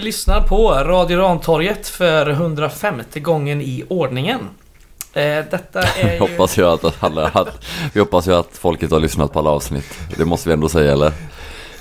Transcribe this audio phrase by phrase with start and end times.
[0.00, 4.40] Ni lyssnar på Radio Rantorget för 105 gången i ordningen.
[5.12, 6.18] Eh, detta är ju...
[6.18, 9.98] hoppas jag att, alla, att, vi hoppas ju att folket har lyssnat på alla avsnitt.
[10.16, 11.12] Det måste vi ändå säga eller?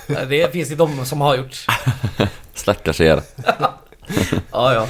[0.08, 1.66] Det finns ju de som har gjort.
[2.54, 3.22] Stackars er.
[4.52, 4.88] Ja, ja.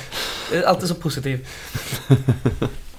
[0.52, 1.48] Det alltid så positiv.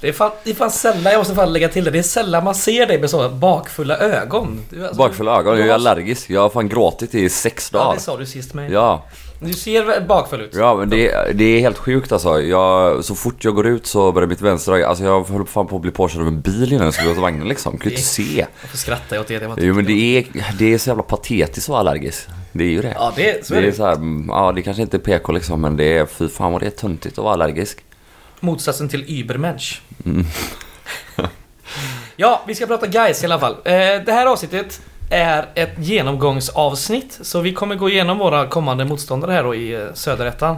[0.01, 2.02] Det är, fan, det är fan sällan, jag måste fan lägga till det, det är
[2.02, 4.65] sällan man ser dig med så bakfulla ögon.
[4.71, 6.30] Du, alltså, Bakfulla ögon, jag är allergisk.
[6.30, 7.95] Jag har fan gråtit i sex Ja, dagar.
[7.95, 8.71] det sa du sist med.
[8.71, 9.05] Ja,
[9.43, 10.55] Du ser bakfull ut.
[10.55, 12.43] ja men det, det är helt sjukt alltså.
[12.43, 15.77] Jag, så fort jag går ut så börjar mitt vänstra alltså jag höll fan på
[15.77, 17.79] att bli påkörd av en bil innan jag skulle gå till vagnen liksom.
[17.79, 18.47] Kunde inte se.
[18.63, 19.39] Varför skrattar jag åt det?
[19.39, 20.27] det Jo men det är,
[20.59, 22.29] det är så jävla patetiskt att vara allergisk.
[22.52, 22.95] Det är ju det.
[22.99, 23.73] Ja, det, så det är är det.
[23.73, 26.63] så här, ja det kanske inte är PK liksom men det är, fy fan vad
[26.63, 27.85] det är töntigt att vara allergisk.
[28.41, 29.82] Motsatsen till Übermensch.
[30.04, 30.27] Mm.
[32.16, 33.52] ja, vi ska prata guys i alla fall.
[33.52, 33.73] Eh,
[34.07, 34.80] det här avsnittet
[35.11, 37.19] är ett genomgångsavsnitt.
[37.23, 40.57] Så vi kommer gå igenom våra kommande motståndare här då i eh, Söderettan.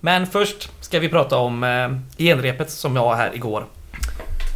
[0.00, 3.66] Men först ska vi prata om eh, genrepet som jag har här igår.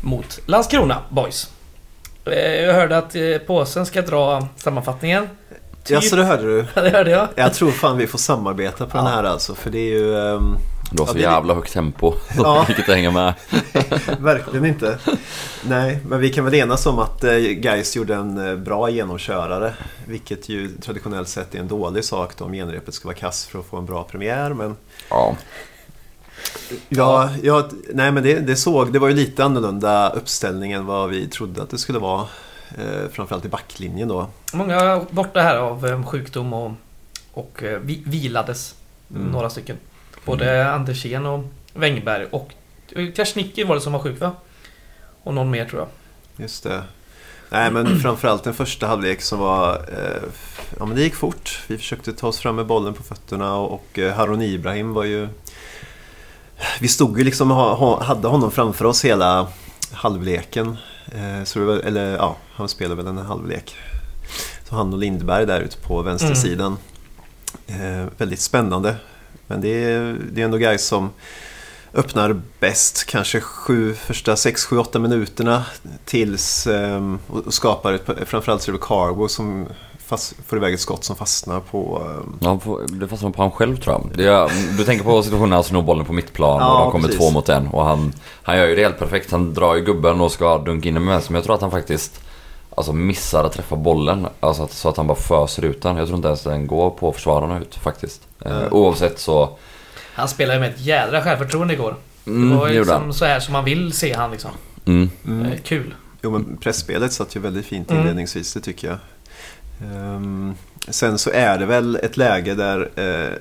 [0.03, 1.51] Mot Landskrona Boys.
[2.25, 5.29] Eh, jag hörde att eh, påsen ska dra sammanfattningen.
[5.87, 6.65] Ja, så det hörde du.
[6.75, 7.29] Ja, det hörde jag.
[7.35, 9.55] Jag tror fan vi får samarbeta på den här alltså.
[9.55, 10.39] För det är ju...
[10.95, 12.15] ehm, Du har Ja, så det- jävla högt tempo.
[12.37, 12.65] Ja.
[12.69, 13.35] Vilket att hänga med.
[14.21, 14.99] verkligen inte.
[15.69, 19.75] Nej, men vi kan väl enas om att eh, Gais gjorde en eh, bra genomkörare.
[20.07, 23.59] Vilket ju traditionellt sett är en dålig sak då, om genrepet ska vara kass för
[23.59, 24.51] att få en bra premiär.
[24.55, 24.77] Men
[25.11, 25.37] Ja.
[26.89, 31.11] ja, ja nej men det, det såg, det var ju lite annorlunda uppställning än vad
[31.11, 32.27] vi trodde att det skulle vara.
[32.79, 34.27] Eh, framförallt i backlinjen då.
[34.53, 36.73] Många borta här av eh, sjukdom och,
[37.33, 38.75] och vi, vilades.
[39.15, 39.27] Mm.
[39.33, 39.77] Några stycken.
[40.25, 42.55] Både Andersén och Wängberg och
[43.17, 44.33] Krasniqi var det som var sjuk va?
[45.23, 45.89] Och någon mer tror jag.
[46.45, 46.83] Just det.
[47.51, 49.75] Nej men framförallt den första halvlek som var...
[49.75, 50.23] Eh,
[50.79, 51.63] ja men det gick fort.
[51.67, 55.05] Vi försökte ta oss fram med bollen på fötterna och, och eh, Harun Ibrahim var
[55.05, 55.29] ju...
[56.81, 59.49] Vi stod ju liksom ha, ha, hade honom framför oss hela
[59.93, 60.77] halvleken.
[61.13, 63.77] Eh, så det var, eller ja, han spelade väl en halvlek.
[64.69, 66.77] Så han och Lindberg där ute på vänstersidan.
[67.67, 68.97] Eh, väldigt spännande.
[69.47, 71.11] Men det är, det är ändå guys som
[71.95, 75.65] öppnar bäst kanske sju, första 6, 7, 8 minuterna
[76.05, 79.67] tills ehm, och skapar ett, framförallt så är det Cargo som
[79.99, 83.77] fast, får iväg ett skott som fastnar på ehm, Ja, det fastnar på han själv
[83.77, 84.11] tror jag.
[84.17, 86.93] Det är, du tänker på situationen när han snor bollen på mittplan Ja, och de
[86.93, 87.21] kommer precis.
[87.21, 87.69] två mot en.
[87.69, 88.13] Och han,
[88.43, 89.31] han gör ju det helt perfekt.
[89.31, 91.23] Han drar ju gubben och ska dunka in den med.
[91.29, 92.21] Men jag tror att han faktiskt
[92.77, 94.27] alltså, missar att träffa bollen.
[94.41, 95.97] Alltså att, så att han bara föser ut den.
[95.97, 98.24] Jag tror inte ens den går på försvararna ut faktiskt.
[98.45, 98.73] Eh, Mm.
[98.73, 99.59] oavsett så...
[100.15, 101.97] Han spelade med ett jädra självförtroende igår.
[102.27, 104.51] Mm, det var det ju liksom så här som man vill se han liksom.
[104.87, 105.11] Mm.
[105.27, 105.95] Eh, Kul.
[106.23, 108.01] Jo men pressspelet satt ju väldigt fint Mm.
[108.03, 108.99] inledningsvis, det tycker jag.
[109.95, 110.55] Ehm,
[110.89, 113.39] sen så är det väl ett läge där eh,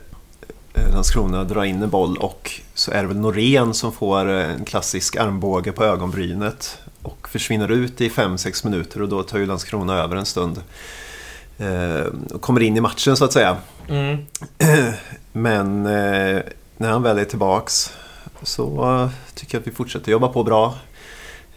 [0.94, 4.66] Landskrona drar in en boll och så är det väl Norén som får eh, en
[4.66, 9.96] klassisk armbåge på ögonbrynet och försvinner ut i 5-6 minuter och då tar ju Landskrona
[9.96, 10.62] över en stund.
[12.34, 13.58] Och kommer in i matchen så att säga.
[13.88, 14.18] Mm.
[15.32, 16.42] Men eh,
[16.78, 17.94] när han väl är tillbaks
[18.44, 20.76] så eh, tycker jag att vi fortsätter jobba på bra.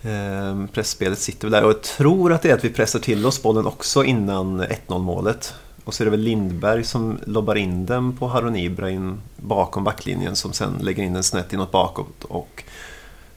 [0.03, 3.27] Eh, pressspelet sitter väl där och jag tror att det är att vi pressar till
[3.27, 5.55] oss bollen också innan 1-0 målet.
[5.85, 10.37] Och så är det väl Lindberg som lobbar in den på Harun Ibrahim bakom backlinjen
[10.37, 12.65] som sen lägger in den snett inåt bakåt och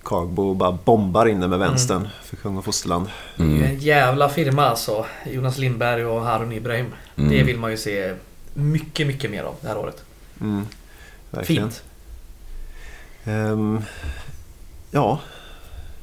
[0.09, 3.07] Kagbo bara bombar in den med vänstern för kung och fosterland.
[3.37, 3.63] Mm.
[3.63, 5.05] En jävla firma alltså.
[5.25, 6.85] Jonas Lindberg och Harun Ibrahim.
[7.15, 7.29] Mm.
[7.29, 8.13] Det vill man ju se
[8.53, 10.03] mycket, mycket mer av det här året.
[10.41, 10.65] Mm.
[11.43, 11.83] Fint.
[13.23, 13.81] Ehm,
[14.91, 15.19] ja,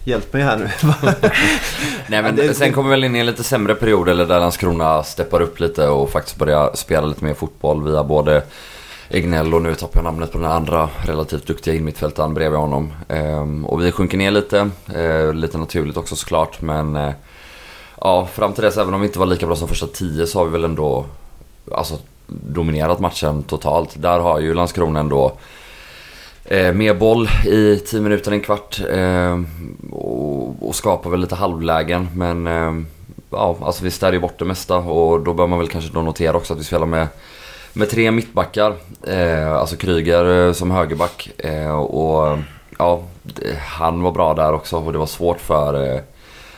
[0.04, 0.70] hjälp mig här nu.
[2.08, 5.02] Nej men sen kommer vi väl in i en lite sämre period eller där Landskrona
[5.02, 8.42] steppar upp lite och faktiskt börjar spela lite mer fotboll via både
[9.08, 12.92] Egnell och nu tappar jag namnet på den andra relativt duktiga inmittfältaren bredvid honom.
[13.08, 17.12] Ehm, och vi sjunker ner lite, eh, lite naturligt också såklart men eh,
[18.00, 20.38] ja fram till dess även om vi inte var lika bra som första tio så
[20.38, 21.04] har vi väl ändå
[21.72, 24.02] alltså, dominerat matchen totalt.
[24.02, 25.32] Där har ju Landskrona ändå
[26.48, 28.80] Eh, mer boll i 10 minuter, en kvart.
[28.90, 29.40] Eh,
[29.90, 32.08] och, och skapar väl lite halvlägen.
[32.14, 32.72] Men eh,
[33.30, 34.76] ja, alltså vi städar ju bort det mesta.
[34.76, 37.08] Och då bör man väl kanske då notera också att vi spelar med,
[37.76, 38.74] med tre mittbackar.
[39.02, 41.30] Eh, alltså Kryger eh, som högerback.
[41.38, 42.38] Eh, och
[42.78, 43.02] ja,
[43.58, 44.76] han var bra där också.
[44.76, 46.00] Och det var svårt för, eh,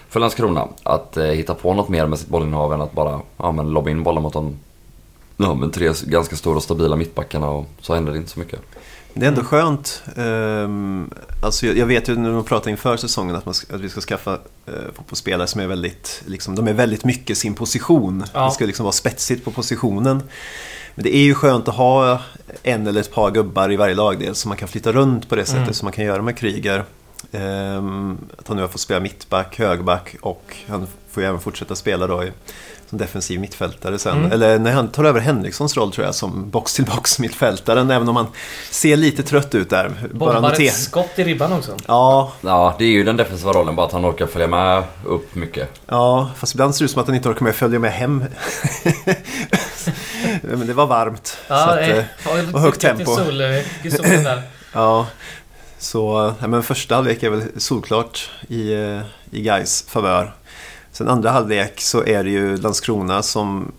[0.08, 3.52] för Landskrona att eh, hitta på något mer med sitt bollinnehav än att bara ja,
[3.52, 4.58] men lobba in bollen mot de
[5.36, 7.50] ja, men tre ganska stora och stabila mittbackarna.
[7.50, 8.60] Och så hände det inte så mycket.
[9.14, 10.02] Det är ändå skönt.
[10.16, 11.10] Um,
[11.42, 14.00] alltså jag, jag vet ju när man pratar inför säsongen att, man, att vi ska
[14.00, 18.24] skaffa uh, fotbollsspelare som är väldigt, liksom, de är väldigt mycket sin position.
[18.34, 18.44] Ja.
[18.44, 20.22] Det ska liksom vara spetsigt på positionen.
[20.98, 22.20] Men det är ju skönt att ha
[22.62, 25.44] en eller ett par gubbar i varje lagdel så man kan flytta runt på det
[25.44, 25.74] sättet Mm.
[25.74, 26.84] som man kan göra med Kryger.
[27.32, 31.74] Ehm, att han nu har fått spela mittback, högback och han får ju även fortsätta
[31.74, 32.32] spela då i,
[32.88, 34.18] som defensiv mittfältare sen.
[34.18, 34.32] Mm.
[34.32, 38.26] Eller när han tar över Henrikssons roll tror jag som box-till-box mittfältaren även om han
[38.70, 39.90] ser lite trött ut där.
[40.12, 41.76] Bara ett skott i ribban också.
[41.86, 45.34] Ja, Ja, det är ju den defensiva rollen, bara att han orkar följa med upp
[45.34, 45.68] mycket.
[45.86, 47.92] Ja, fast ibland ser det ut som att han inte orkar med att följa med
[47.92, 48.22] hem.
[50.42, 51.26] Men det var varmt.
[51.26, 53.16] så Ja, att, eh, eh, har och högt tempo.
[53.16, 53.46] Sol, eh,
[54.00, 54.42] där.
[54.72, 55.06] ja,
[55.78, 58.72] så ja, men första halvlek är väl solklart i,
[59.30, 60.34] i Gais favör.
[60.98, 63.72] Sen andra halvlek så är det ju Landskrona som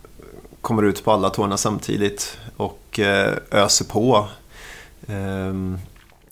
[0.62, 4.28] kommer ut på alla tårna samtidigt och eh, öser på.
[5.08, 5.80] Ehm,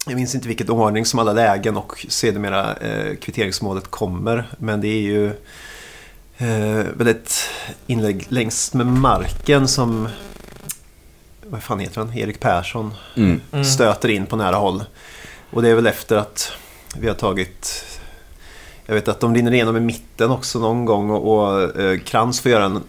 [0.06, 4.48] jag minns inte vilket ordning som alla lägen och sedermera eh, kvitteringsmålet kommer.
[4.58, 5.28] Men det är ju
[6.38, 7.34] eh, väl ett
[7.88, 10.08] inlägg längs med marken som
[11.48, 12.18] vad fan heter han?
[12.18, 13.42] Erik Persson Mm.
[13.52, 13.66] Mm.
[13.66, 14.84] stöter in på nära håll.
[15.52, 16.52] Och det är väl efter att
[17.00, 17.86] vi har tagit
[18.88, 22.40] jag vet att de rinner igenom i mitten också någon gång och, och eh, Krantz
[22.40, 22.82] får göra en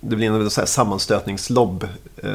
[0.00, 1.88] det blir en så här sammanstötningslobb
[2.22, 2.30] eh,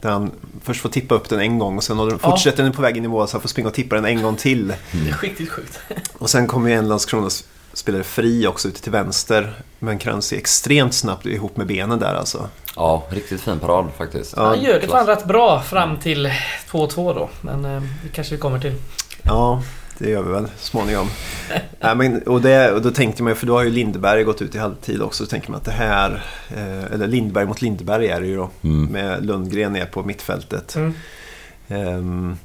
[0.00, 0.30] där han
[0.62, 2.30] först får tippa upp den en gång och sen håller- Ja.
[2.30, 4.22] fortsätter den på väg in i mål så han får springa och tippa den en
[4.22, 4.68] gång till.
[4.92, 5.78] Det är riktigt sjukt.
[6.18, 9.54] Och sen kommer ju en Landskronas spelare fri också ute till vänster.
[9.78, 12.48] Men Krantz är extremt snabbt ihop med benen där alltså.
[12.76, 14.34] Ja, riktigt fin parad faktiskt.
[14.36, 16.32] Ja, Han gör det fan rätt bra fram till
[16.70, 17.28] 2-2 då.
[17.40, 18.74] Men eh, det kanske vi kommer till.
[19.22, 19.62] Ja,
[20.00, 21.08] det gör vi väl småningom.
[21.80, 24.42] Nej, men, och, det, och då tänkte man ju, för då har ju Lindberg gått
[24.42, 28.06] ut i halvtid också, så tänker man att det här, eh, eller Lindberg mot Lindberg
[28.08, 28.84] är det ju då, Mm.
[28.92, 30.76] med Lundgren ner på mittfältet.
[30.76, 30.94] Mm.
[31.68, 32.36] Ehm,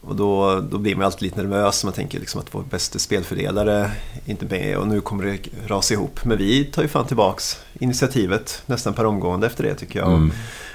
[0.00, 3.90] och då, då blir man alltid lite nervös, man tänker liksom att vår bästa spelfördelare
[4.26, 6.24] inte med och nu kommer det rasa ihop.
[6.24, 10.08] Men vi tar ju fan tillbaks initiativet nästan per omgående efter det tycker jag.
[10.12, 10.32] Mm.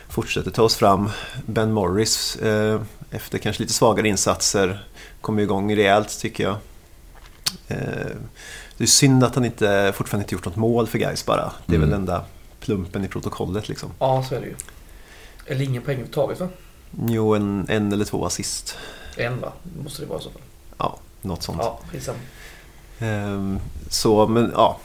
[0.10, 1.10] Fortsätter ta oss fram.
[1.46, 2.82] Ben Morris, eh,
[3.12, 4.88] efter kanske lite svagare insatser,
[5.22, 6.56] kommer igång rejält tycker jag.
[7.68, 7.78] Eh,
[8.78, 11.52] det är synd att han inte, fortfarande inte gjort något mål för guys bara.
[11.66, 11.90] Det är Mm.
[11.90, 12.24] väl enda
[12.60, 13.90] plumpen i protokollet liksom.
[14.00, 14.56] Ja, så är det ju.
[15.46, 16.48] Eller ingen poäng överhuvudtaget va?
[17.08, 18.78] Jo, en, en eller två assist.
[19.18, 19.52] En va?
[19.84, 20.42] Måste det vara så fall.
[20.78, 21.62] Ja, något sånt.
[21.62, 21.80] Ja.
[23.00, 23.60] Ehm,
[23.90, 24.78] så, men ja.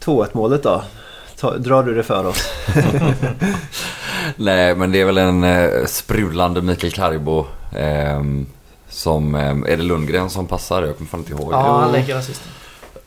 [0.00, 0.84] 2-1 målet då?
[1.40, 2.48] Ta, drar du det för oss?
[4.36, 7.46] Nej, men det är väl en eh, sprudlande Mikael Karibo.
[7.76, 8.46] ehm,
[8.88, 10.82] som, eh, är det Lundgren som passar?
[10.82, 11.52] Jag kommer fan inte ihåg.
[11.52, 12.48] Ja, han lägger assisten.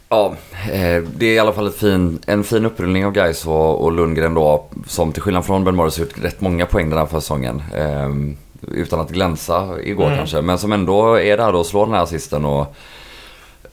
[0.10, 0.34] Ja,
[0.72, 3.92] eh, det är i alla fall ett fin, en fin upprullning av Gais och, och
[3.92, 4.66] Lundgren då.
[4.88, 7.64] Som till skillnad från Ben Morris har gjort rätt många poäng den här säsongen.
[7.76, 8.10] Eh,
[8.72, 10.18] utan att glänsa igår Mm.
[10.18, 10.42] kanske.
[10.42, 12.46] Men som ändå är där och slår den här assisten.
[12.46, 12.76] Och,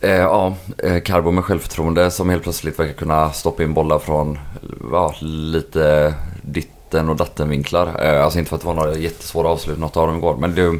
[0.00, 4.38] eh, ja, eh, Carbo med självförtroende som helt plötsligt verkar kunna stoppa in bollar från
[4.92, 8.04] ja, lite ditten och dattenvinklar.
[8.04, 10.36] Eh, alltså inte för att det var några jättesvåra avslut något av dem igår.
[10.36, 10.78] Men det,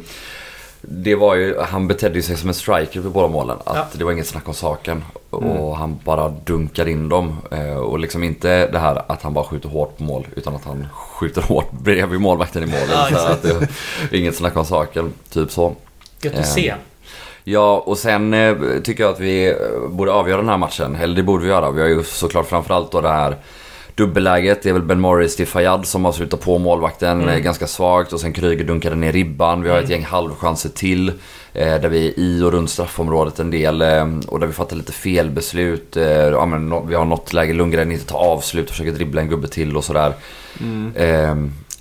[0.81, 3.57] det var ju, han betedde sig som en striker vid båda målen.
[3.63, 3.85] Att Ja.
[3.93, 5.03] det var inget snack om saken.
[5.33, 5.49] Mm.
[5.49, 7.37] Och han bara dunkar in dem.
[7.51, 10.27] Eh, och liksom inte det här att han bara skjuter hårt på mål.
[10.35, 12.79] Utan att han skjuter hårt bredvid målvakten i mål.
[12.91, 13.41] Ja, så att
[14.11, 15.13] det inget snack om saken.
[15.29, 15.75] Typ så.
[16.21, 16.73] Gött Eh, att se.
[17.49, 20.95] Ja, och sen eh, tycker jag att vi eh, borde avgöra den här matchen.
[20.95, 21.71] Eller det borde vi göra.
[21.71, 23.35] Vi har ju såklart framförallt då det här
[23.95, 24.63] dubbelläget.
[24.63, 27.29] Det är väl Ben Morris till Fayad som avslutar på målvakten Mm.
[27.33, 28.13] eh, ganska svagt.
[28.13, 29.63] Och sen Kryger dunkade ner ribban.
[29.63, 31.09] Vi har ett gäng halvchanser till.
[31.53, 33.81] Eh, där vi är i och runt straffområdet en del.
[33.81, 35.97] Eh, och där vi fattar lite felbeslut.
[35.97, 39.29] Eh, ja, men, vi har något läge Lundgren inte tar avslut och försöker dribbla en
[39.29, 40.13] gubbe till och sådär.
[40.95, 41.35] Eh,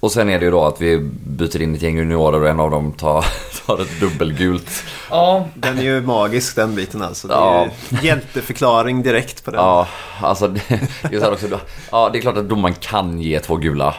[0.07, 2.61] och sen är det ju då att vi byter in ett gäng juniorer och en
[2.61, 3.25] av dem tar,
[3.67, 4.85] tar ett dubbelgult.
[5.11, 7.29] Ja, Den är ju magisk den biten alltså.
[7.29, 7.67] Det är Ja.
[7.91, 9.61] ju hjälteförklaring direkt på den.
[9.61, 9.89] Ja,
[10.23, 10.61] alltså det,
[11.11, 11.47] det är så här också.
[11.91, 13.95] Ja, det är klart att domaren kan ge två gula.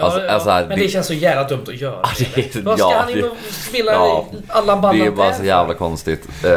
[0.00, 0.32] Alltså, ja.
[0.32, 1.98] alltså här, men det känns så jävla dumt att göra.
[2.02, 4.26] Ja, det är- Vad ska ja, han in det- och spela ja.
[4.48, 5.44] alla ballar det är bara så för?
[5.44, 6.28] jävla konstigt.
[6.44, 6.50] Eh,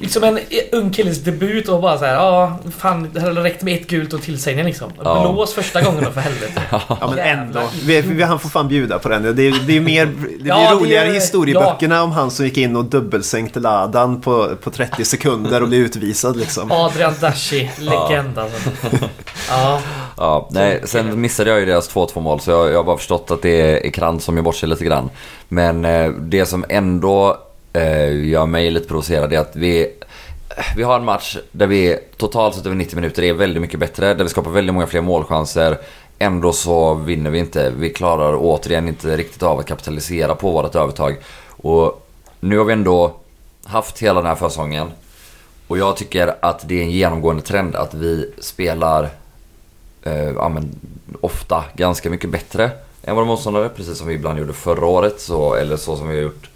[0.00, 0.38] Liksom en
[0.72, 4.12] ung killes debut och bara så här, ja, fan, det hade räckt med ett gult
[4.12, 4.92] och tillsägning liksom.
[5.04, 5.32] Ja.
[5.32, 6.62] Blås första gången då för helvete.
[6.70, 7.60] Ja men ändå.
[7.84, 9.22] Vi, vi, han får fan bjuda på den.
[9.22, 12.30] Det, är- det är mer, det blir Ja, det roligare är- i historieböckerna om han
[12.30, 16.72] som gick in och dubbelsänkte ladan på, på 30 sekunder och blev utvisad liksom.
[16.72, 18.70] Adrian Dashi, legend alltså.
[19.50, 19.80] Ja,
[20.16, 23.30] ja, nej, sen missade jag ju deras 2-2 mål så jag, jag har bara förstått
[23.30, 25.10] att det är Krantz som gör bort sig lite grann.
[25.48, 27.36] Men eh, det som ändå
[27.76, 29.92] eh, gör mig lite provocerad är att vi
[30.76, 34.14] vi har en match där vi totalt sett över 90 minuter är väldigt mycket bättre.
[34.14, 35.78] Där vi skapar väldigt många fler målchanser.
[36.18, 37.70] Ändå så vinner vi inte.
[37.70, 41.16] Vi klarar återigen inte riktigt av att kapitalisera på vårt övertag.
[41.48, 42.06] Och
[42.40, 43.16] nu har vi ändå
[43.64, 44.90] haft hela den här försäsongen.
[45.66, 49.08] Och jag tycker att det är en genomgående trend att vi spelar
[50.02, 50.80] eh, ja, men,
[51.20, 52.70] ofta ganska mycket bättre
[53.02, 53.68] än våra motståndare.
[53.68, 56.48] Precis som vi ibland gjorde förra året, så, eller så som vi har gjort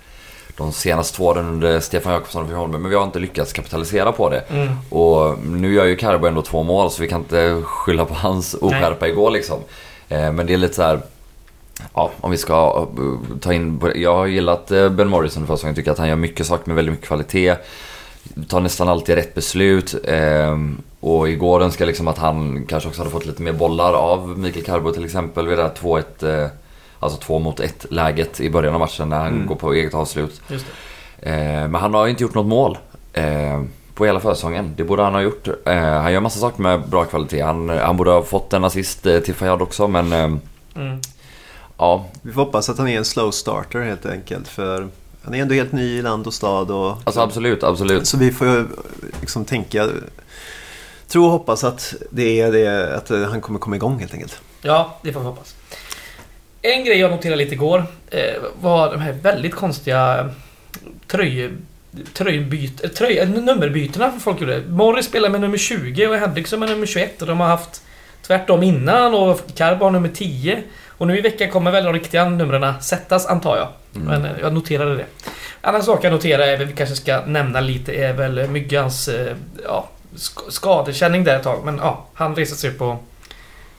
[0.61, 2.83] de senaste två åren under Stefan Jakobsson och Fiholmen.
[2.83, 4.41] Men vi har inte lyckats kapitalisera på det.
[4.49, 4.69] Mm.
[4.91, 8.55] Och nu gör ju Carbo ändå två mål så vi kan inte skylla på hans
[8.55, 9.61] oskärpa igår liksom.
[10.09, 11.01] Eh, men det är lite så här.
[11.95, 13.81] Ja, om vi ska eh, ta in...
[13.95, 15.75] Jag har gillat eh, Ben Morrison för säsongen.
[15.77, 17.57] Tycker att han gör mycket saker med väldigt mycket kvalitet.
[18.49, 19.95] Tar nästan alltid rätt beslut.
[21.01, 24.39] Och igår önskar jag liksom att han kanske också hade fått lite mer bollar av
[24.39, 26.51] Mikael Carbo till exempel vid det här 2-1...
[27.01, 29.47] Alltså två mot ett läget i början av matchen när han Mm.
[29.47, 30.41] går på eget avslut.
[30.49, 30.67] Just
[31.21, 31.31] det.
[31.31, 32.79] Eh, men han har ju inte gjort något mål
[33.13, 33.63] eh,
[33.95, 34.75] på hela försäsongen.
[34.77, 35.49] Det borde han ha gjort.
[35.67, 37.41] Eh, han gör massa saker med bra kvalitet.
[37.41, 40.37] Han, han borde ha fått en assist eh, till Fayad också men eh,
[40.77, 41.01] Mm.
[41.79, 42.05] ja.
[42.23, 44.49] Vi får hoppas att han är en slow starter helt enkelt.
[44.49, 44.89] För
[45.25, 46.71] han är ändå helt ny i land och stad.
[46.71, 48.07] Och, Alltså absolut, absolut.
[48.07, 48.67] Så vi får
[49.21, 49.89] liksom tänka,
[51.09, 54.39] tro och hoppas att det är det, att han kommer komma igång helt enkelt.
[54.63, 55.55] Ja, det får vi hoppas.
[56.63, 60.31] En grej jag noterade lite igår eh, var de här väldigt konstiga
[61.07, 61.51] tröj...
[62.15, 64.63] Tröjbyt, eh, tröj, eh, nummerbytena för folk gjorde.
[64.69, 67.83] Morris spelar med nummer 20 och Henriksson med nummer 21 och de har haft
[68.27, 70.63] tvärtom innan och Karbo har nummer 10.
[70.87, 73.69] Och nu i veckan kommer väl de riktiga numren sättas antar jag.
[73.97, 74.23] Mm.
[74.23, 75.05] Men jag noterade det.
[75.61, 79.11] Andra saker jag noterar är vi kanske ska nämna lite, är väl Myggans
[79.65, 81.65] ja, sk- skadekänning där ett tag.
[81.65, 83.05] Men ja, han reser sig upp och...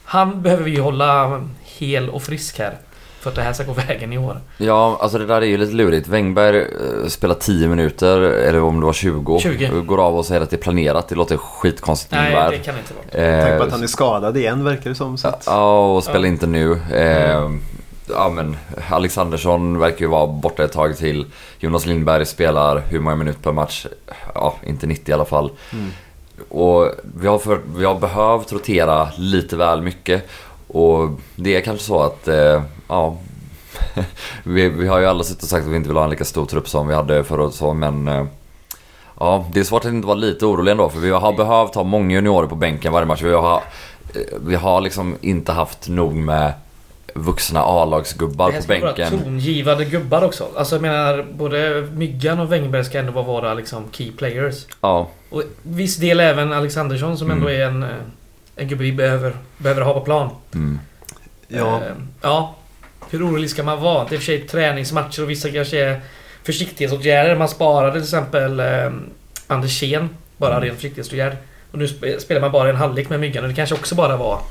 [0.04, 1.42] Han behöver vi hålla
[1.86, 2.78] hel och frisk här.
[3.20, 4.38] För att det här ska gå vägen i år.
[4.58, 6.08] Ja, alltså det där är ju lite lurigt.
[6.08, 9.40] Wängberg eh, spelar 10 minuter, eller om det var 20.
[9.40, 9.68] 20.
[9.82, 11.08] Går av och säger att det är planerat.
[11.08, 13.26] Det låter skitkonstigt Nej, det kan inte vara.
[13.26, 15.18] Eh, Tänk på att han är skadad igen verkar det som.
[15.18, 16.28] Så att, Ja, och spelar Ja.
[16.28, 16.80] inte nu.
[16.94, 17.50] Eh,
[18.10, 18.58] ja, men
[18.90, 21.26] Alexandersson verkar ju vara borta ett tag till.
[21.60, 23.86] Jonas Lindberg spelar hur många minuter per match?
[24.36, 25.52] Ja, inte 90 i alla fall.
[25.74, 25.90] mm.
[26.50, 30.28] Och vi har, för, vi har behövt rotera lite väl mycket.
[30.74, 33.18] Och det är kanske så att, eh, ja.
[34.44, 36.26] vi, vi har ju alla suttit och sagt att vi inte vill ha en lika
[36.26, 37.54] stor trupp som vi hade förra året.
[37.54, 38.26] så, Men eh,
[39.20, 40.90] ja, det är svårt att inte vara lite orolig ändå.
[40.90, 43.22] För vi har behövt ha många juniorer på bänken varje match.
[43.22, 46.54] Vi har, eh, vi har liksom inte haft nog med
[47.16, 49.20] vuxna A-lagsgubbar Det på ska vara bänken.
[49.24, 50.48] tongivande gubbar också.
[50.56, 54.66] Alltså jag menar, både Myggan och Wängberg ska ändå vara våra liksom, key players.
[54.82, 57.62] Ja, Och viss del även Alexandersson som ändå Mm.
[57.62, 57.90] är en, eh,
[58.62, 60.30] en gubbe vi behöver, behöver ha på plan.
[60.54, 60.80] mm.
[61.48, 61.92] ja, Eh,
[62.22, 62.56] ja.
[63.10, 64.04] Hur orolig ska man vara?
[64.04, 66.02] Det är i och för sig träningsmatcher och vissa kanske är
[66.44, 67.36] försiktighetsåtgärder.
[67.36, 68.92] Man sparade till exempel eh,
[69.48, 70.64] Anders Kén, bara Mm.
[70.68, 71.38] ren försiktighetsåtgärd.
[71.72, 74.18] Och nu sp- spelar man bara en halvlek med Myggan och det kanske också bara
[74.18, 74.42] var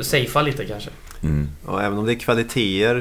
[0.00, 0.90] safea lite kanske.
[1.22, 1.48] Mm.
[1.66, 2.94] och även om det är kvaliteter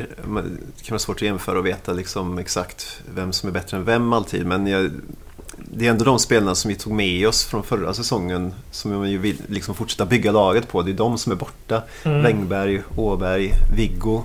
[0.74, 3.86] det kan vara svårt att jämföra och veta liksom exakt vem som är bättre än
[3.86, 4.46] vem alltid.
[4.46, 4.91] Men jag,
[5.65, 9.17] det är ändå de spelarna som vi tog med oss från förra säsongen som vi
[9.17, 10.81] vill liksom fortsätta bygga laget på.
[10.81, 11.81] Det är de som är borta.
[12.03, 12.23] Mm.
[12.23, 14.23] Wängberg, Åberg, Viggo.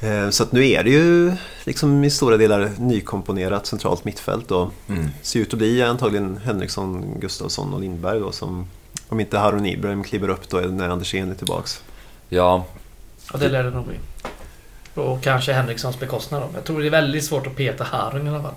[0.00, 1.32] Eh, Så att nu är det ju
[1.64, 5.08] liksom i stora delar nykomponerat centralt mittfält och Mm.
[5.22, 8.66] ser ut att bli antagligen Henriksson, Gustafsson och Lindberg då som
[9.08, 11.80] om inte Harun Ibrahim kliver upp då när Andersén är tillbaks.
[12.28, 12.64] Ja,
[13.32, 13.96] Ja, det lär det nog bli.
[14.94, 16.48] Och kanske Henrikssons bekostnad då.
[16.54, 18.54] Jag tror det är väldigt svårt att peta Harun i alla fall.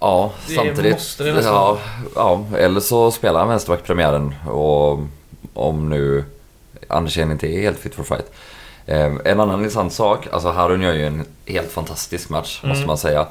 [0.00, 0.92] Ja, Det samtidigt.
[0.92, 1.78] måste det nästan ja,
[2.14, 4.98] ja, eller så spelar han vänsterback-premiären och
[5.54, 6.24] om nu
[6.88, 8.30] Andersén inte är helt fit for fight.
[8.86, 12.86] Eh, en annan intressant sak, alltså Harun gör ju en helt fantastisk match måste Mm.
[12.86, 13.26] man säga.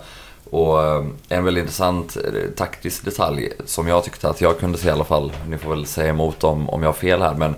[0.52, 4.88] Och eh, en väldigt intressant eh, taktisk detalj som jag tyckte att jag kunde se
[4.88, 5.32] i alla fall.
[5.48, 7.56] Ni får väl säga emot om, om jag har fel här men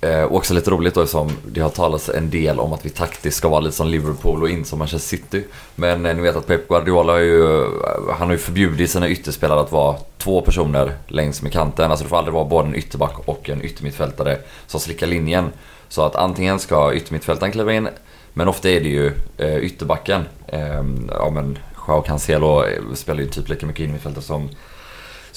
[0.00, 2.90] Eh, och också lite roligt då som det har talats en del om att vi
[2.90, 5.44] taktiskt ska vara lite som Liverpool och inte som Manchester City.
[5.74, 7.68] Men eh, ni vet att Pep Guardiola har ju, eh,
[8.18, 11.90] han har ju förbjudit sina ytterspelare att vara två personer längs med kanten.
[11.90, 15.52] Alltså det får aldrig vara både en ytterback och en yttermittfältare som slickar linjen.
[15.88, 17.88] Så att antingen ska yttermittfältaren kliva in,
[18.32, 20.24] men ofta är det ju eh, ytterbacken.
[20.46, 24.48] Eh, ja men Joao Cancelo eh, spelar ju typ lika mycket innermittfältare som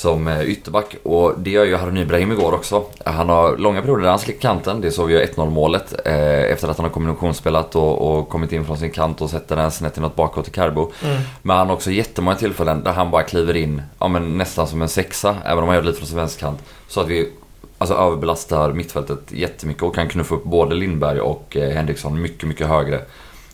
[0.01, 0.95] som eh, ytterback.
[1.03, 2.83] Och det gör ju Harun Ibrahim igår också.
[3.05, 4.81] Han har långa perioder där han slickar kanten.
[4.81, 8.51] Det såg vi ju 1-0 målet eh, efter att han har kombinationsspelat och, och kommit
[8.51, 10.91] in från sin kant och sätter den snett inåt bakåt till Carbo.
[11.03, 11.21] Mm.
[11.41, 14.81] Men han har också jättemånga tillfällen där han bara kliver in, ja men nästan som
[14.81, 16.59] en sexa, även om han gör det lite från sin vänsterkant.
[16.87, 17.29] Så att vi
[17.77, 22.67] alltså, överbelastar mittfältet jättemycket och kan knuffa upp både Lindberg och eh, Henriksson mycket, mycket
[22.67, 23.01] högre.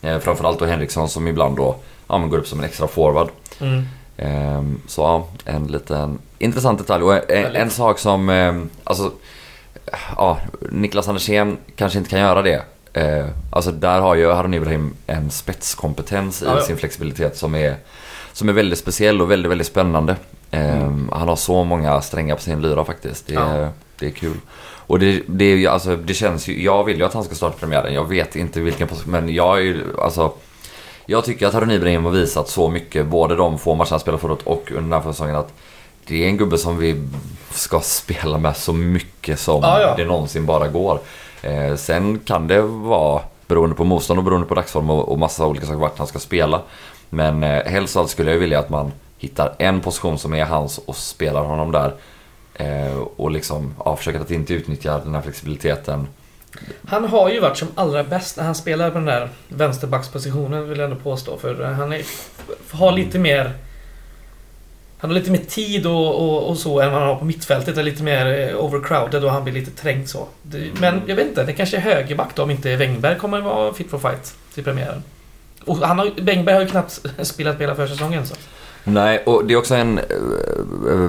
[0.02, 1.76] Eh, framförallt då Henriksson som ibland då
[2.08, 3.28] ja, går upp som en extra forward.
[3.60, 3.84] Mm.
[4.18, 7.04] Ehm, så ja, en liten intressant detalj.
[7.04, 9.12] Och en, en sak som, ehm, alltså,
[10.16, 10.38] ja,
[10.70, 12.62] Niklas Andersén kanske inte kan göra det.
[12.92, 16.62] Eh, alltså där har ju Harun Ibrahim en spetskompetens i Ja, ja.
[16.62, 17.76] sin flexibilitet som är,
[18.32, 20.16] som är väldigt speciell och väldigt, väldigt spännande.
[20.50, 23.26] Ehm, Han har så många strängar på sin lyra faktiskt.
[23.26, 23.68] Det är, Ja.
[23.98, 24.36] det är kul.
[24.86, 27.34] Och det, det, är ju, alltså, det känns ju, jag vill ju att han ska
[27.34, 27.94] starta premiären.
[27.94, 30.32] Jag vet inte vilken position, men jag är ju, alltså
[31.06, 34.18] jag tycker att Harun Ibrahim har visat så mycket, både de få matcherna han spelar
[34.18, 35.52] förut och under den här försäsongen att
[36.08, 37.02] det är en gubbe som vi
[37.50, 39.94] ska spela med så mycket som Ja, ja.
[39.96, 41.00] det någonsin bara går.
[41.42, 45.46] Eh, sen kan det vara, beroende på motstånd och beroende på dagsform och, och massa
[45.46, 46.62] olika saker vart han ska spela.
[47.10, 50.44] Men eh, helst av allt skulle jag vilja att man hittar en position som är
[50.44, 51.94] hans och spelar honom där.
[52.54, 56.06] Eh, och liksom ja, försöker att inte utnyttja den här flexibiliteten.
[56.88, 60.78] Han har ju varit som allra bäst när han spelar på den där vänsterbackspositionen vill
[60.78, 61.36] jag ändå påstå.
[61.36, 62.02] För han är,
[62.70, 63.52] har lite mer...
[64.98, 67.76] Han har lite mer tid och, och, och så än vad han har på mittfältet.
[67.78, 70.26] Är lite mer eh, overcrowded och han blir lite trängd så.
[70.42, 73.72] Det, men jag vet inte, det kanske är högerback då om inte Wängberg kommer vara
[73.72, 75.02] fit for fight till premiären.
[75.64, 78.34] Och han har, Wängberg har ju knappt spelat på hela försäsongen så.
[78.84, 80.04] Nej, och det är också en eh,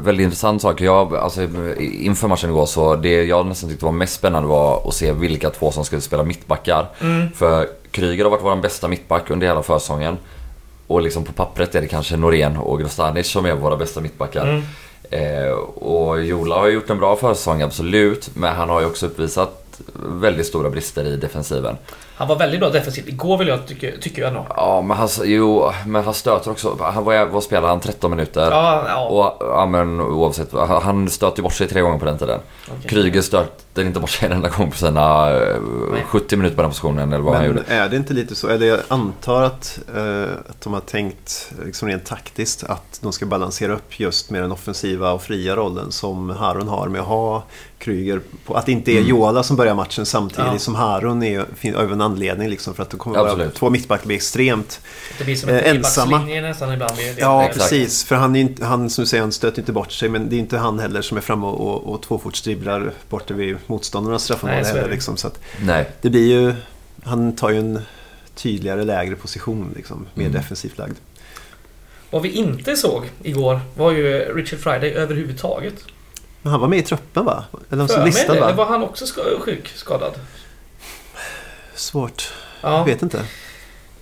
[0.04, 0.82] väldigt intressant sak.
[0.82, 1.42] Jag, alltså,
[1.80, 5.50] inför matchen igår så det jag nästan tyckte var mest spännande var att se vilka
[5.50, 6.86] två som skulle spela mittbackar.
[7.02, 7.32] Mm.
[7.32, 10.18] För Kryger har varit vår bästa mittback under hela försäsongen.
[10.90, 14.48] Och liksom på pappret är det kanske Norén och Grostanic som är våra bästa mittbackar.
[14.48, 14.64] Mm.
[15.10, 18.30] Eh, och Jola har gjort en bra försäsong, absolut.
[18.34, 21.78] Men han har ju också uppvisat väldigt stora brister i defensiven.
[22.20, 24.46] Han var väldigt bra defensivt igår vill jag tycka, tycker jag nog.
[24.56, 26.78] Ja, men han, jo, men han stöter också.
[26.82, 27.80] Han, vad, vad spelar han?
[27.80, 28.52] 13 minuter?
[28.52, 29.06] Ja, ja.
[29.08, 30.52] Och, ja men oavsett,
[30.84, 32.40] han stöter bort sig tre gånger på den tiden.
[32.68, 32.90] okej.
[32.90, 35.56] Kryger stöter inte bort sig en enda gång på sina eh,
[35.92, 36.04] Nej.
[36.08, 37.74] 70 minuter på den positionen eller vad han Men gjorde.
[37.74, 41.88] är det inte lite så, eller jag antar att, eh, att de har tänkt liksom
[41.88, 46.30] rent taktiskt att de ska balansera upp just med den offensiva och fria rollen som
[46.30, 47.44] Harun har med att ha
[47.78, 48.22] Kryger.
[48.46, 49.10] På, att det inte är Mm.
[49.10, 50.60] Joala som börjar matchen samtidigt Ja.
[50.60, 54.06] som Harun är fin- av en anledning liksom för att då kommer bara två mittbackar
[54.08, 54.82] bli extremt
[55.18, 56.20] Det blir som Eh, en ensamma.
[56.20, 56.94] nästan ibland.
[57.18, 57.60] Ja, Exakt.
[57.70, 58.04] precis.
[58.04, 60.10] För han, är inte, han som du säger, han stöter inte bort sig.
[60.10, 63.58] Men det är inte han heller som är framme och, och, och tvåfotsdribblar borta vid
[63.68, 64.88] motståndarnas straffområde Nej, så är heller.
[64.90, 64.94] det.
[64.96, 65.18] Liksom.
[65.18, 65.90] Så att Nej.
[66.02, 66.54] det blir ju...
[67.04, 67.80] Han tar ju en
[68.36, 70.38] tydligare lägre position, liksom, mer Mm.
[70.42, 70.96] defensivt lagd.
[72.12, 75.74] Vad vi inte såg igår var ju Richard Friday överhuvudtaget.
[76.42, 77.44] Men han var med i truppen va?
[77.72, 78.54] Eller För mig listad det, va?
[78.54, 80.14] var han också ska, sjuk, skadad?
[81.80, 82.34] Svårt.
[82.62, 82.78] Ja.
[82.78, 83.22] Jag vet inte.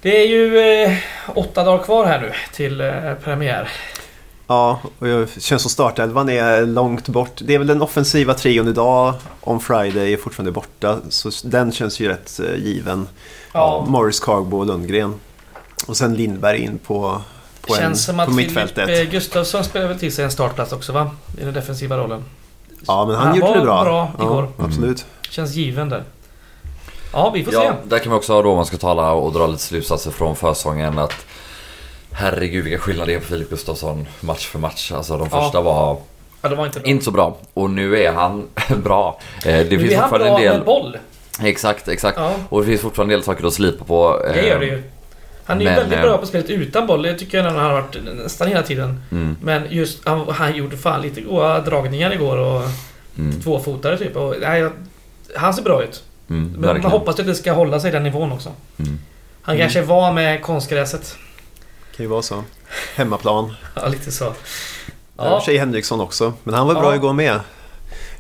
[0.02, 0.98] Det är ju eh,
[1.36, 3.70] åtta dagar kvar här nu till eh, premiär.
[4.48, 7.32] Ja, och jag känns som startelvan är långt bort.
[7.40, 9.14] Det är väl den offensiva trion idag.
[9.42, 11.00] On Friday är fortfarande borta.
[11.10, 13.08] Så den känns ju rätt eh, given.
[13.54, 13.86] Ja.
[13.88, 15.14] Morris, Cargbo och Lundgren.
[15.88, 17.22] Och sen Lindberg in på,
[17.62, 18.86] på, en, Känns som på att mittfältet.
[18.86, 21.12] Filip eh, Gustafsson spelar väl till sig en startplats också va?
[21.42, 22.24] I den defensiva rollen.
[22.88, 23.84] Ja, men han, Han gjorde var det bra.
[23.84, 24.50] bra igår.
[24.58, 25.06] Ja, absolut.
[25.30, 26.04] Känns given där.
[27.14, 27.90] Ja, vi får Ja, se.
[27.90, 31.26] där kan vi också då man ska tala och dra lite slutsatser från försäsongen att
[32.12, 34.92] Herregud vilka skillnader det är på Filip Gustafsson match för match.
[34.92, 35.42] Alltså de Ja.
[35.42, 35.98] första var
[36.42, 36.90] Ja, det var inte bra.
[36.90, 37.38] inte så bra.
[37.54, 38.48] Och nu är han
[38.84, 39.20] bra.
[39.38, 40.58] Eh, Det nu finns är han fortfarande bra en del...
[40.58, 40.98] med boll.
[41.44, 42.18] Exakt, exakt.
[42.18, 44.22] Ja, Och det finns fortfarande en del saker att slipa på.
[44.34, 44.84] det gör det Eh, ju.
[45.46, 47.02] Han är ju men, väldigt eh, bra på spelet utan boll.
[47.02, 49.04] Det tycker jag han har varit nästan hela tiden.
[49.12, 52.62] Mm, Men just han, han gjorde fan lite goda dragningar igår och
[53.18, 54.16] mm, tvåfotare typ.
[54.16, 54.70] Och, nej,
[55.36, 56.04] han ser bra ut.
[56.30, 58.52] Mm, Men man hoppas att det ska hålla sig den nivån också.
[58.78, 59.00] Mm.
[59.42, 59.64] Han Mm.
[59.66, 61.16] kanske var med konstgräset.
[61.96, 62.44] Kan ju vara så.
[62.96, 63.54] Hemmaplan.
[63.76, 64.34] Ja, lite så.
[65.18, 65.24] Ja.
[65.40, 66.34] För sig Henriksson också.
[66.44, 66.96] Men han var bra Ja.
[66.96, 67.40] igår med.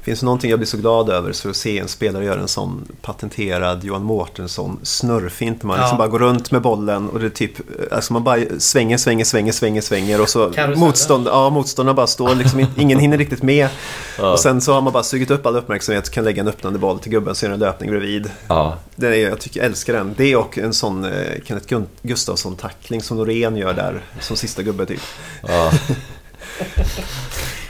[0.07, 2.47] Finns det någonting jag blir så glad över så att se en spelare göra en
[2.47, 5.63] sån patenterad Johan Mårtensson snurrfint.
[5.63, 5.81] Man Ja.
[5.83, 7.51] liksom bara går runt med bollen och det är typ,
[7.91, 12.35] alltså man bara svänger, svänger, svänger, svänger, svänger och så motstånd, ja, motståndarna bara står
[12.35, 13.69] liksom, in- ingen hinner riktigt med.
[14.19, 14.31] Ja.
[14.31, 16.79] Och sen så har man bara sugit upp all uppmärksamhet och kan lägga en öppnande
[16.79, 18.31] boll till gubben så är det en löpning bredvid.
[18.47, 18.77] Ja.
[18.95, 20.13] Det är, jag tycker jag älskar den.
[20.17, 21.11] Det och en sån eh,
[21.45, 25.01] Kenneth Gustafsson-tackling som Norén gör där som sista gubbe typ.
[25.47, 25.71] Ja.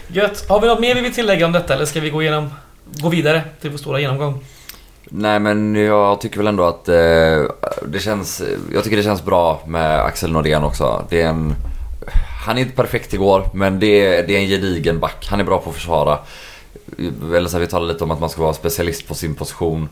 [0.08, 0.50] gött.
[0.50, 2.50] Har vi något mer vi vill tillägga om detta eller ska vi gå igenom...
[2.92, 4.44] Gå vidare till vår stora genomgång?
[5.10, 6.96] Nej men jag tycker väl ändå att eh,
[7.88, 8.42] det känns,
[8.74, 11.06] jag tycker det känns bra med Axel Norén också.
[11.10, 11.56] Det är en,
[12.46, 15.28] han är inte perfekt igår men det är, det är en gedigen back.
[15.30, 16.20] Han är bra på att försvara.
[17.36, 19.90] Eller så här, vi talade lite om att man ska vara specialist på sin position.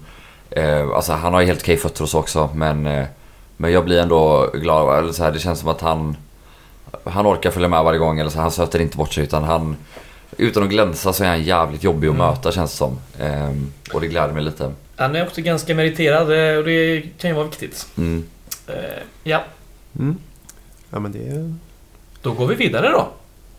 [0.50, 3.06] Eh, alltså han har ju helt okej fötter och så också men, eh,
[3.58, 5.00] men jag blir ändå glad.
[5.00, 6.18] Eller så här, det känns som att han,
[7.04, 8.20] han orkar följa med varje gång.
[8.20, 9.76] Eller så, han söter inte bort sig utan han
[10.38, 12.28] utan att glänsa så är han jävligt jobbig att Mm.
[12.28, 13.00] möta känns det som.
[13.20, 14.74] Ehm, och det gläder mig lite.
[14.96, 17.88] Han är också ganska meriterad eh, och det kan ju vara viktigt.
[17.98, 18.26] Mm.
[18.68, 18.74] Eh,
[19.24, 19.44] Ja,
[20.00, 20.18] Mm.
[20.92, 21.54] Ja men det,
[22.22, 23.08] då går vi vidare då.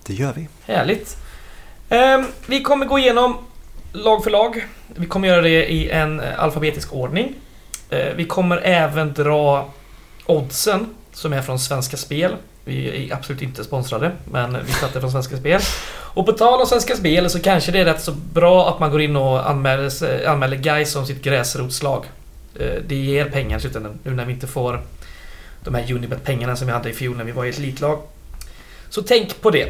[0.07, 0.49] det gör vi.
[0.65, 1.17] Härligt.
[1.89, 3.37] Ehm, vi kommer gå igenom
[3.93, 4.67] lag för lag.
[4.95, 7.35] Vi kommer göra det i en eh, alfabetisk ordning.
[7.91, 9.71] Eh, vi kommer även dra
[10.27, 12.37] oddsen som är från Svenska Spel.
[12.69, 15.61] Vi är absolut inte sponsrade, men vi satte från Svenska Spel.
[15.89, 18.91] Och på tal om Svenska Spel så kanske det är rätt så bra att man
[18.91, 22.05] går in och anmäler, anmäler Gais som sitt gräsrotslag.
[22.59, 24.83] Eh, det ger pengar i slutändan nu när vi inte får
[25.65, 27.99] de här Unibet-pengarna som vi hade i fjol när vi var i ett elitlag.
[28.89, 29.69] Så tänk på det.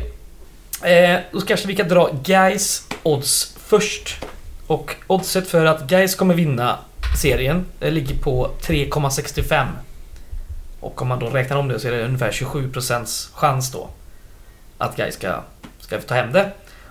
[0.83, 4.25] Eh, då kanske vi kan dra Gais odds först.
[4.67, 6.79] Och oddset för att Gais kommer vinna
[7.23, 9.67] serien det ligger på 3,65.
[10.81, 13.89] Och om man då räknar om det så är det ungefär 27% chans då
[14.79, 15.41] att Guy ska,
[15.79, 16.51] ska ta hem det.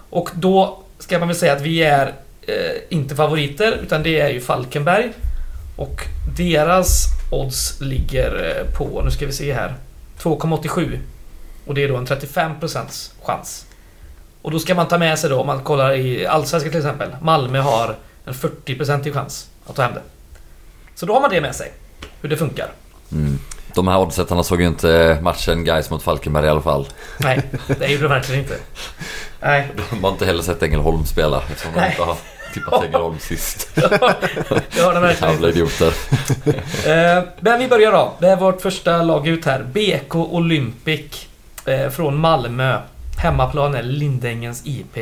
[0.10, 4.30] Och då ska man väl säga att vi är eh, inte favoriter utan det är
[4.30, 5.14] ju Falkenberg.
[5.76, 6.02] Och
[6.38, 9.76] deras odds ligger eh, på, nu ska vi se här,
[10.20, 11.00] 2,87.
[11.66, 13.66] Och det är då en 35% chans.
[14.42, 17.10] Och då ska man ta med sig då, om man kollar i Allsvenskan till exempel.
[17.22, 17.96] Malmö har
[18.26, 20.02] en 40% chans att ta hem det.
[20.96, 21.72] Så då har man det med sig.
[22.22, 22.68] Hur det funkar.
[23.12, 23.40] Mm.
[23.76, 26.88] De här oddsättarna såg ju inte matchen guys mot Falkenberg i alla fall.
[27.20, 27.42] Nej,
[27.80, 28.58] det gjorde de verkligen inte.
[29.42, 29.68] Nej.
[29.90, 31.90] De har inte heller sett Ängelholm spela eftersom de Nej.
[31.92, 32.18] inte har
[32.54, 33.70] tippat Ängelholm sist.
[33.76, 35.94] Det har de verkligen Jävla idioter.
[36.86, 38.14] Eh, Men vi börjar då.
[38.20, 39.64] Det är vårt första lag ut här.
[39.64, 41.28] BK Olympic
[41.66, 42.80] eh, från Malmö.
[43.18, 44.98] Hemmaplan är Lindängens IP.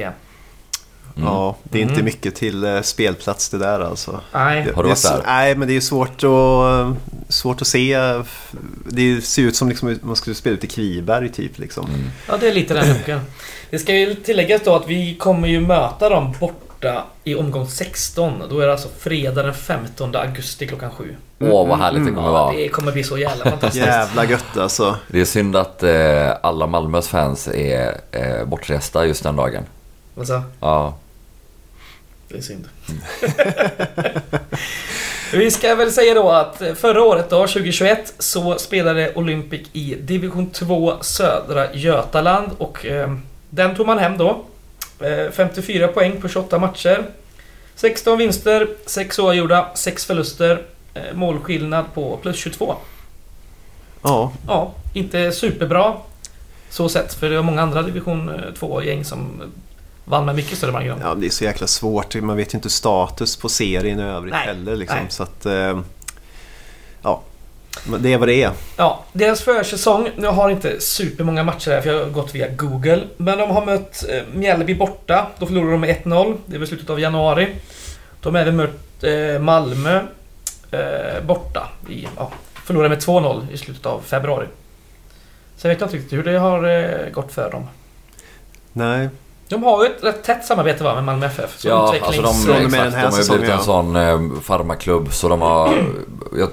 [1.15, 1.27] Mm.
[1.29, 2.05] Ja, det är inte Mm.
[2.05, 4.19] mycket till eh, spelplats det där alltså.
[4.31, 4.63] Nej.
[4.63, 5.21] Det, Har du varit så- där?
[5.25, 7.97] Nej, men det är svårt att, svårt att se.
[8.85, 11.85] Det ser ut som liksom man skulle spela ut i Kviberg typ liksom.
[11.85, 12.01] Mm.
[12.27, 13.19] Ja, det är lite den luckan.
[13.69, 18.43] Det ska ju tilläggas då att vi kommer ju möta dem borta i omgång 16.
[18.49, 21.15] Då är det alltså fredag den 15 augusti klockan 7.
[21.39, 22.53] Åh vad härligt det kommer Ja, vara.
[22.55, 23.85] det kommer bli så jävla fantastiskt.
[23.85, 24.95] Jävla gött alltså.
[25.07, 29.63] Det är synd att eh, alla Malmös fans är eh, bortresta just den dagen.
[30.17, 30.95] Alltså, Ja,
[32.33, 32.69] det är synd.
[35.33, 40.49] Vi ska väl säga då att förra året då, 2021, så spelade Olympic i division
[40.49, 43.15] 2 södra Götaland och eh,
[43.49, 44.45] den tog man hem då.
[44.99, 47.05] Eh, 54 poäng på 28 matcher.
[47.75, 50.61] 16 vinster, 6 oavgjorda, 6 förluster.
[50.93, 52.75] Eh, målskillnad på plus 22.
[54.03, 55.93] Ja, Ja, inte superbra
[56.69, 59.41] så sett, för det var många andra division 2-gäng som
[60.05, 60.99] vann med mycket större marginal.
[61.01, 62.15] ja, det är så jäkla svårt.
[62.15, 64.97] Man vet ju inte status på serien i övrigt Nej, heller liksom.
[64.97, 65.07] nej.
[65.09, 65.79] Så att, eh,
[67.01, 67.21] ja.
[67.99, 68.51] Det är vad det är.
[68.77, 73.07] Ja, deras försäsong, nu har inte supermånga matcher här för jag har gått via Google.
[73.17, 75.27] Men de har mött eh, Mjällby borta.
[75.39, 76.37] Då förlorade de med 1-0.
[76.45, 77.55] Det var i slutet av januari.
[78.21, 80.01] De har även mött eh, Malmö
[81.27, 81.69] borta.
[81.89, 82.31] I, ja,
[82.65, 84.47] förlorade med 2-0 i slutet av februari.
[85.57, 87.67] Sen vet jag inte riktigt hur det har gått för dem.
[88.73, 89.09] Nej,
[89.47, 91.59] De har ju ett rätt tätt samarbete va, med Malmö FF.
[91.59, 92.27] Så ja utvecklings- alltså de,
[92.57, 95.83] exakt, den här de har ju blivit en sån eh, farmaklubb så de har...
[96.37, 96.49] Jag,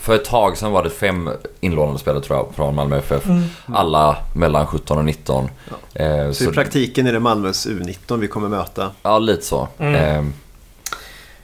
[0.00, 3.26] för ett tag sedan var det fem inlånade spelare tror jag från Malmö FF.
[3.26, 3.42] Mm.
[3.74, 5.48] Alla mellan 17 och 19.
[5.94, 8.90] Eh, så, i praktiken är det Malmös U19 vi kommer möta.
[9.02, 9.68] Ja, lite så.
[9.78, 9.94] Mm.
[9.94, 10.32] Eh,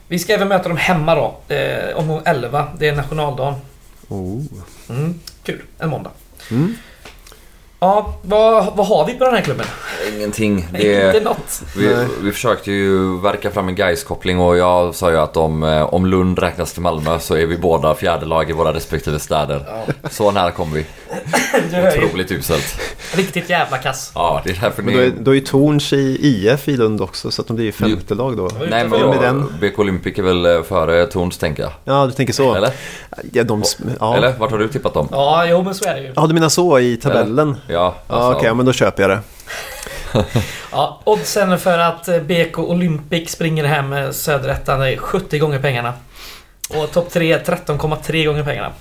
[0.09, 1.55] Vi ska även möta dem hemma då.
[1.55, 2.67] Eh, omgång 11.
[2.79, 3.55] Det är nationaldagen.
[4.09, 4.43] Oh.
[4.89, 5.63] Mm, kul.
[5.79, 6.11] En måndag.
[6.51, 6.75] Mm.
[7.81, 9.67] Ja, vad, vad har vi på den här klubben?
[10.17, 10.59] ingenting.
[10.75, 11.63] Inte Det, något.
[11.77, 15.63] vi, vi försökte ju verka fram en guys koppling och jag sa ju att om,
[15.63, 19.19] eh, om Lund räknas till Malmö så är vi båda fjärde lag i våra respektive
[19.19, 19.65] städer.
[19.69, 20.87] Ja, Så nära kom vi.
[22.07, 22.81] Otroligt uselt.
[23.15, 24.13] Riktigt jävla kass.
[24.15, 25.13] Ja, det är därför Men då är, ni...
[25.21, 28.37] då är Torns i IF i Lund också så att de blir ju femte lag
[28.37, 28.49] då.
[28.71, 29.55] Nej men den.
[29.61, 31.73] BK Olympic är väl eh, före Torns tänker jag.
[31.85, 32.55] Ja, du tänker så.
[32.55, 32.71] Eller?
[33.33, 33.63] Ja, de,
[34.01, 34.17] ja.
[34.17, 34.35] Eller?
[34.39, 35.09] Vart har du tippat dem?
[35.11, 36.13] Ja, jo men så är det ju.
[36.17, 37.57] ja, du menar så i tabellen?
[37.67, 39.21] Ja, Ja, alltså, okej, men då köper jag det.
[40.73, 45.93] Ja, oddsen för att eh, BK Olympic springer hem med Söderettan är 70 gånger pengarna.
[46.71, 48.73] Och topp 3 är 13,3 gånger pengarna.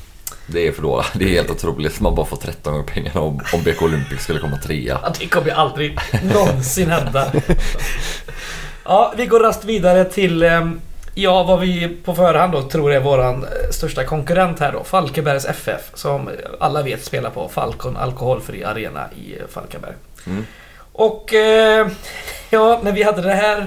[0.47, 1.07] Det är för dåligt.
[1.13, 1.99] Det är helt otroligt.
[1.99, 4.99] Man bara får 13 gånger pengarna om, om BK Olympic skulle komma trea.
[5.03, 5.99] Ja, det kommer ju aldrig
[6.33, 7.31] någonsin hända.
[8.89, 10.81] Ja, vi går rast vidare till ehm,
[11.19, 14.83] Ja, vad vi på förhand då tror är våran eh, största konkurrent här då.
[14.83, 15.91] Falkenbergs FF.
[15.93, 19.93] Som alla vet spelar på Falcon Alkoholfri Arena i eh, Falkenberg.
[20.27, 20.45] Mm.
[20.91, 21.87] Och eh,
[22.49, 23.65] ja, när vi hade det här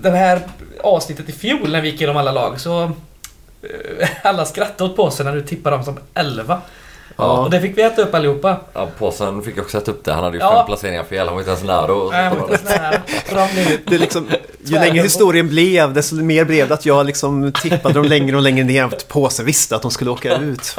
[0.00, 0.40] det här
[0.80, 2.92] avsnittet i fjol när vi gick igenom alla lag så
[4.22, 6.60] alla skrattade åt påsen när du tippade dem som 11.
[7.20, 7.24] Ja.
[7.38, 8.56] Och det fick vi äta upp allihopa.
[8.72, 10.12] Ja, påsen fick jag också sätta upp det.
[10.12, 10.56] Han hade ju Ja.
[10.56, 11.26] fem placeringar fel.
[11.26, 12.92] Han var inte ens nära och Nej, inte
[13.34, 14.28] de blev- Det är liksom,
[14.64, 18.42] ju längre historien blev, desto mer blev det att jag liksom tippade dem längre och
[18.42, 18.84] längre ner.
[18.84, 20.76] Att Påsen visste att de skulle åka ut.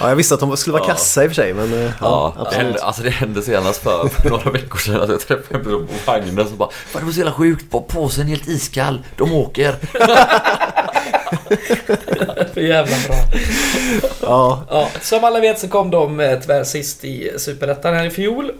[0.00, 0.92] Ja, jag visste att de skulle vara Ja.
[0.92, 2.64] kassa i och för sig, men eh, ja, Ja, det absolut.
[2.66, 5.86] hände, alltså det hände senast för, för några veckor sedan att jag träffade en person
[5.86, 9.02] på vagnen som bara Fan det var så jävla sjukt, på påsen är helt iskall,
[9.16, 9.74] de åker.
[12.54, 13.16] För jävla bra.
[14.22, 18.10] Ja, Ja, som alla vet så kom de eh, tyvärr sist i Superettan här i
[18.10, 18.50] fjol.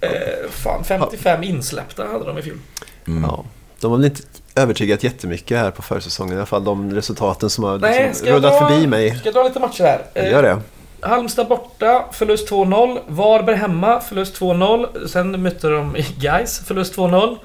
[0.00, 0.10] Eh,
[0.50, 2.58] fan, 55 insläppta hade de i fjol.
[3.06, 3.22] Mm.
[3.22, 3.44] ja.
[3.80, 4.22] De har väl inte
[4.54, 6.64] övertygat jättemycket här på försäsongen i alla fall.
[6.64, 9.16] De resultaten som har Nej, liksom rullat dra- förbi mig.
[9.16, 10.02] Ska jag dra lite matcher här?
[10.14, 10.58] Eh, Gör det.
[11.00, 12.98] Halmstad borta, förlust 2-0.
[13.08, 15.06] Varberg hemma, förlust 2-0.
[15.08, 17.36] Sen mötte de Gais förlust 2-0.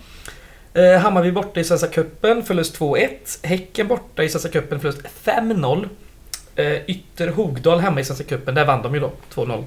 [0.78, 3.08] Eh, Hammarby borta i Svenska Cupen, förlust 2-1.
[3.44, 5.90] Häcken borta i Svenska Cupen, förlust 5-0.
[6.56, 9.64] Eh, Ytter Hogdal hemma i Svenska Cupen, där vann de ju då, 2-0.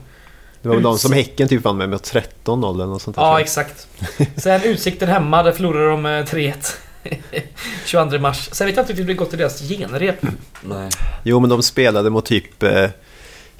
[0.63, 3.17] Det var väl de som Uts- Häcken typ vann med, med 13-0 eller något sånt
[3.17, 3.23] där.
[3.23, 3.87] Ja, exakt.
[4.37, 6.77] Sen Utsikten hemma, där förlorade de eh, 3-1.
[7.85, 8.49] 22 mars.
[8.53, 10.17] Sen vet jag inte riktigt hur det gått i deras genrep.
[10.63, 10.91] Nej.
[11.23, 12.87] Jo, men de spelade mot typ eh,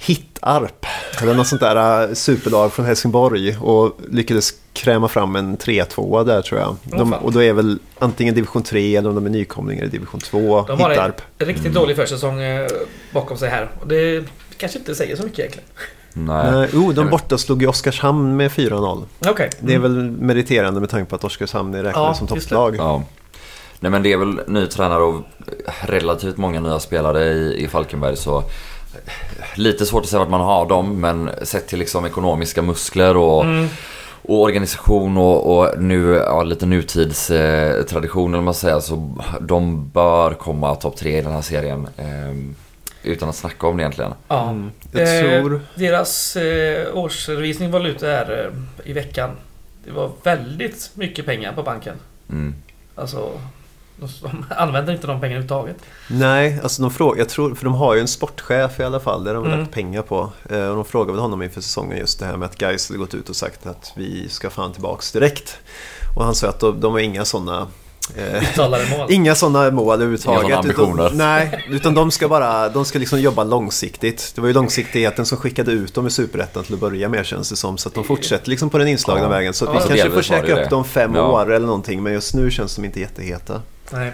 [0.05, 0.85] Hittarp.
[1.21, 3.57] Eller något sånt där eh, superlag från Helsingborg.
[3.57, 6.75] Och lyckades kräma fram en 3-2 där tror jag.
[6.83, 10.19] De, och då är väl antingen division 3 eller om de är nykomlingar i division
[10.19, 10.65] 2.
[10.67, 11.21] De har en Hittarp.
[11.37, 12.67] riktigt dålig försäsong eh,
[13.13, 13.69] bakom sig här.
[13.81, 14.25] Och det
[14.57, 15.67] kanske inte säger så mycket egentligen.
[16.13, 16.51] Nej.
[16.51, 19.03] Nej, oh, de borta slog ju Oskarshamn med 4-0.
[19.27, 19.49] Okej.
[19.59, 22.75] Det är väl meriterande med tanke på att Oskarshamn är räknade Ja, som topplag.
[22.75, 23.03] Ja.
[23.79, 25.21] Nej men det är väl ny tränare och
[25.81, 28.43] relativt många nya spelare i, i Falkenberg så
[29.55, 33.43] Lite svårt att säga vart man har dem men sett till liksom ekonomiska muskler och,
[33.45, 33.67] Mm.
[34.21, 39.17] och organisation och, och nu, ja, lite nutidstradition eh, tradition, eller vad man säger så
[39.41, 41.87] de bör komma topp tre i den här serien.
[41.97, 42.55] Eh,
[43.03, 44.13] utan att snacka om det egentligen.
[44.27, 44.49] Ja.
[44.49, 44.71] Mm.
[44.93, 45.61] Eh, tror...
[45.75, 48.51] Deras eh, årsredovisning var ute här
[48.85, 49.29] eh, i veckan.
[49.85, 51.95] Det var väldigt mycket pengar på banken.
[52.29, 52.55] Mm.
[52.95, 53.31] Alltså,
[54.01, 55.77] de, de använder inte de pengarna överhuvudtaget.
[56.07, 59.23] Nej, alltså de frågar, jag tror, för de har ju en sportchef i alla fall,
[59.23, 59.59] där de har Mm.
[59.59, 60.31] lagt pengar på.
[60.49, 62.97] Eh, och de frågade väl honom inför säsongen just det här med att Gais hade
[62.99, 65.57] gått ut och sagt att vi ska fan tillbaks direkt.
[66.15, 67.67] Och han sa att de, de har inga sådana
[68.15, 68.43] eh,
[68.97, 69.07] mål.
[69.09, 70.43] Inga sådana mål överhuvudtaget.
[70.45, 71.05] Inga ambitioner.
[71.05, 74.31] Utan, nej, utan de ska bara de ska liksom jobba långsiktigt.
[74.35, 77.49] Det var ju långsiktigheten som skickade ut dem i Superettan till att börja med känns
[77.49, 77.77] det som.
[77.77, 79.29] Så att de fortsätter liksom på den inslagna Ja.
[79.29, 79.53] vägen.
[79.53, 80.63] Så att Ja, vi så kanske får det käka det.
[80.63, 81.21] upp dem fem Ja.
[81.31, 82.03] år eller någonting.
[82.03, 83.61] Men just nu känns de inte jätteheta.
[83.91, 84.11] Nej.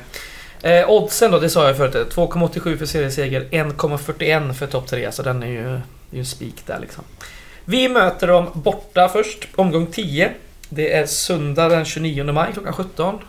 [0.62, 2.14] Eh, oddsen då, det sa jag förut.
[2.16, 5.12] 2,87 för serieseger, 1,41 för topp 3.
[5.12, 7.04] Så den är ju, det är ju en spik där liksom.
[7.66, 10.32] Vi möter dem borta först, omgång 10.
[10.70, 13.16] Det är söndag den 29 maj klockan 17.
[13.16, 13.22] Oj,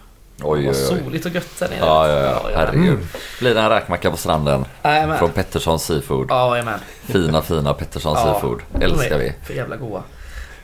[0.42, 0.74] Vad oj, oj.
[0.74, 1.78] soligt och gött där nere.
[1.78, 2.50] Ja, ja, ja.
[2.54, 2.88] Herregud.
[2.88, 3.06] Mm.
[3.40, 4.64] Blir det en räkmacka på stranden?
[4.84, 5.18] Jajamän.
[5.18, 6.26] Från Petterssons Seafood.
[6.30, 6.78] Ja, jajamän.
[7.04, 8.60] Fina, fina Petterssons Ja, Seafood.
[8.80, 9.32] Älskar vi.
[9.44, 10.02] För jävla goa.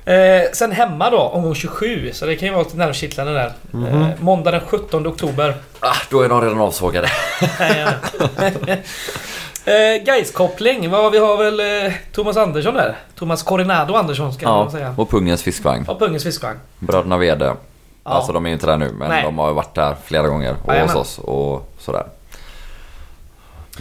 [0.06, 2.10] Eh, sen hemma då, omgång 27.
[2.12, 3.52] Så det kan ju vara lite nervkittlande där.
[3.70, 3.86] Mhm.
[4.02, 5.54] Eh, måndag den 17 oktober.
[5.80, 7.08] Ah, då är de redan avsågade.
[9.66, 10.80] Eh, Gais-koppling.
[10.80, 12.96] Vi har väl eh, Thomas Andersson där.
[13.14, 14.94] Thomas Coronado Andersson ska man Ja, säga.
[14.98, 15.84] och Pungens fiskvagn.
[15.88, 16.58] Ja, Pungens fiskvagn.
[16.78, 17.44] Bröderna Wede.
[17.44, 17.56] Ja.
[18.02, 19.22] Alltså de är ju inte där nu men Nej.
[19.22, 20.96] de har ju varit där flera gånger och Jajamän.
[20.96, 22.04] hos oss och sådär.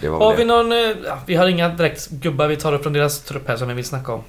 [0.01, 0.45] Det var Har vi det.
[0.47, 0.71] någon...
[0.71, 3.67] eh, Ja, vi har inga direkt gubbar vi tar upp från deras trupp här som
[3.67, 4.23] vi vill snacka om.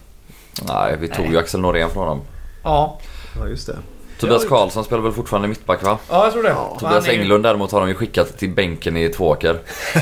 [0.63, 1.33] Nej, vi tog Nej.
[1.33, 2.21] ju Axel Norén från dem.
[2.63, 2.99] Ja,
[3.41, 3.77] Ja, just det.
[4.21, 4.45] Tobias.
[4.45, 5.99] Karlsson spelar väl fortfarande mittback va?
[6.11, 6.49] ja jag tror det.
[6.49, 9.59] Ja, Tobias han är ju- Englund däremot har de ju skickat till bänken i Tvååker.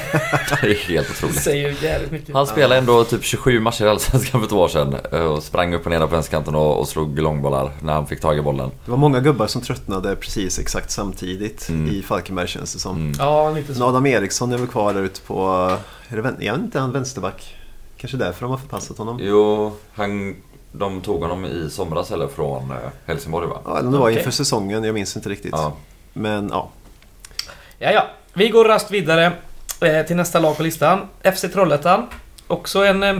[0.63, 1.43] det är helt Det otroligt.
[1.43, 2.35] säger ju jävligt mycket.
[2.35, 5.75] Han spelade ändå typ 27 matcher i Allsvenskan för två år sedan eh, och sprang
[5.75, 8.71] upp och ner på vänsterkanten och, och slog långbollar när han fick tag i bollen.
[8.85, 11.91] Det var många gubbar som tröttnade precis exakt samtidigt Mm.
[11.95, 12.97] i Falkenberg känns det som.
[12.97, 13.13] Mm.
[13.19, 13.85] Ja, lite Men så.
[13.89, 15.47] Adam Eriksson är väl kvar där ute på...
[16.09, 17.57] Är, det, vän- är han inte han vänsterback?
[18.03, 19.19] Kanske därför de har förpassat honom.
[19.23, 20.37] Jo, han,
[20.73, 23.57] de tog honom i somras eller från eh, Helsingborg va?
[23.65, 24.19] Ja, eller om det var Okej.
[24.19, 25.53] inför säsongen, jag minns inte riktigt.
[25.57, 25.73] Ja.
[26.13, 26.69] Men ja,
[27.79, 28.07] Ja, ja.
[28.35, 29.33] Vi går rast vidare
[29.81, 31.09] eh, till nästa lag på listan.
[31.35, 32.07] FC Trollhättan.
[32.47, 33.03] Också en...
[33.03, 33.17] Eh,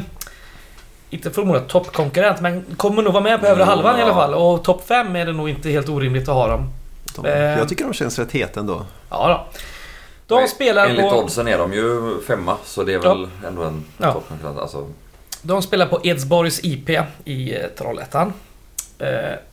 [1.11, 3.67] inte förmodat toppkonkurrent, men kommer nog vara med på övre Ja.
[3.67, 4.35] halvan i alla fall.
[4.35, 6.69] Och topp 5 är det nog inte helt orimligt att ha dem.
[7.17, 7.39] de, Eh.
[7.59, 8.87] jag tycker de känns rätt heta ändå.
[9.11, 9.59] Ja då.
[10.27, 11.19] De spelar Enligt på...
[11.19, 14.13] oddsen är de ju femma så det är väl ändå en Ja.
[14.13, 14.59] toppkonkurrent.
[14.59, 14.87] Alltså,
[15.43, 16.91] De spelar på Edsborgs IP
[17.25, 18.33] i eh, Trollhättan.
[18.99, 19.09] Eh,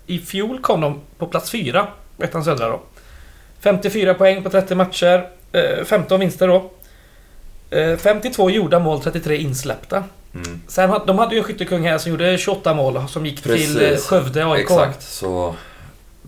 [0.05, 1.87] I fjol kom de på plats 4,
[2.19, 2.79] ettan södra då.
[3.59, 6.71] 54 poäng på 30 matcher, eh, 15 vinster då.
[7.77, 10.03] Eh, 52 gjorda mål, 33 insläppta.
[10.35, 10.61] mm.
[10.67, 13.57] Sen de hade ju en skyttekung här som gjorde 28 mål som gick till eh,
[13.57, 14.05] Precis.
[14.07, 14.61] Skövde AIK.
[14.61, 15.55] Exakt, så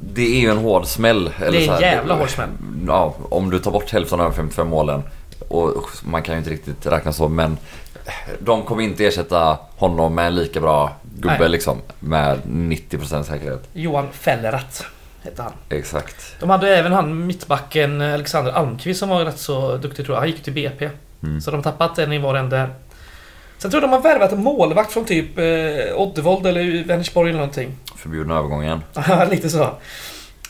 [0.01, 1.31] det är ju en hård smäll.
[1.39, 2.49] Eller Det är så en jävla hård smäll.
[2.87, 5.03] Ja, om du tar bort hälften av de 55 målen.
[5.47, 7.57] Och man kan ju inte riktigt räkna så men
[8.39, 11.49] de kommer inte ersätta honom med en lika bra gubbe Nej.
[11.49, 11.81] liksom.
[11.99, 13.69] Med 90% säkerhet.
[13.73, 14.83] Johan Fellerath
[15.23, 15.51] hette han.
[15.69, 16.35] Exakt.
[16.39, 20.21] De hade även han mittbacken Alexander Almqvist som var rätt så duktig tror jag.
[20.21, 20.89] Han gick till BP.
[21.23, 21.41] Mm.
[21.41, 22.69] Så de har tappat en i var en där.
[23.61, 27.39] Sen tror jag de har värvat en målvakt från typ eh, Oddevold eller Vänersborg eller
[27.39, 27.71] någonting.
[27.95, 28.83] Förbjudna övergången.
[28.93, 29.69] Ja, lite så.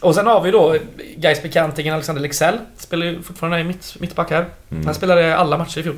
[0.02, 0.76] Och sen har vi då
[1.18, 2.58] Gais bekantingen Alexander Lexell.
[2.78, 4.46] Spelar ju fortfarande i mitt, mittback här.
[4.72, 4.86] Mm.
[4.86, 5.96] Han spelade alla matcher i fjol.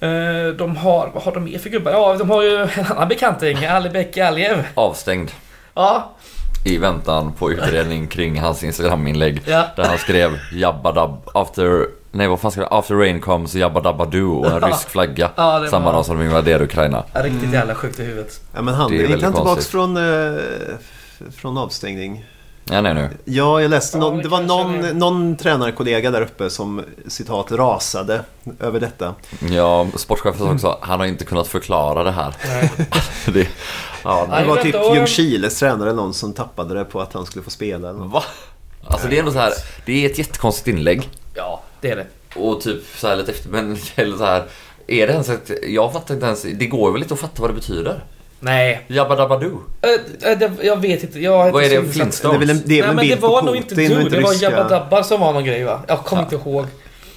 [0.00, 1.92] Eh, De har, vad har de mer för gubbar?
[1.92, 4.64] Ja, de har ju en annan bekanting, Alibek Aliev.
[4.74, 5.30] Avstängd
[5.74, 6.14] Ja,
[6.64, 9.42] i väntan på utredning kring hans Instagram-inlägg.
[9.46, 9.64] ja.
[9.76, 11.86] Där han skrev Jabba Dab after...
[12.10, 12.78] Nej vad fan skrev han?
[12.78, 15.30] After rain comes Jabba Dabba Doo och en rysk flagga.
[15.36, 17.04] ja det Samma var dag som de invaderade Ukraina.
[17.14, 18.40] riktigt jävla sjukt i huvudet.
[18.54, 20.42] Ja, men han Det är är inte väldigt han tillbaks från, eh,
[21.36, 22.24] från avstängning?
[22.70, 23.08] Ja, nej nu.
[23.24, 27.52] Ja, jag läste Ja, någon, det det var någon, någon tränarkollega där uppe som citat
[27.52, 28.20] rasade
[28.60, 29.14] över detta.
[29.50, 32.34] Ja, sportchefen sa också han har inte kunnat förklara det här.
[32.46, 32.70] Nej.
[33.32, 33.48] det,
[34.04, 37.44] ja, Nej, Det var typ Ljungskiles tränare någon som tappade det på att han skulle
[37.44, 37.88] få spela.
[37.88, 38.12] Eller något.
[38.12, 38.22] Va?
[38.86, 39.52] Alltså det är ändå så här,
[39.86, 41.08] det är ett jättekonstigt inlägg.
[41.34, 42.06] Ja, det är det.
[42.34, 44.44] Och typ så här lite efter, men eller så här.
[44.86, 47.50] Är det ens ett, jag fattar inte ens, det går väl inte att fatta vad
[47.50, 48.04] det betyder?
[48.40, 48.84] Nej.
[48.88, 49.62] Jabba Dabba Doo?
[49.82, 51.20] Äh, äh, det, jag vet inte.
[51.20, 52.22] Jag Vad är det, insatt.
[52.22, 53.56] Det är väl en, det är Nej väl en men det bild på var nog
[53.56, 54.50] inte du, inte det var ryska.
[54.50, 55.80] Jabba Dabba som var någon grej va?
[55.88, 56.66] Jag kommer inte ihåg.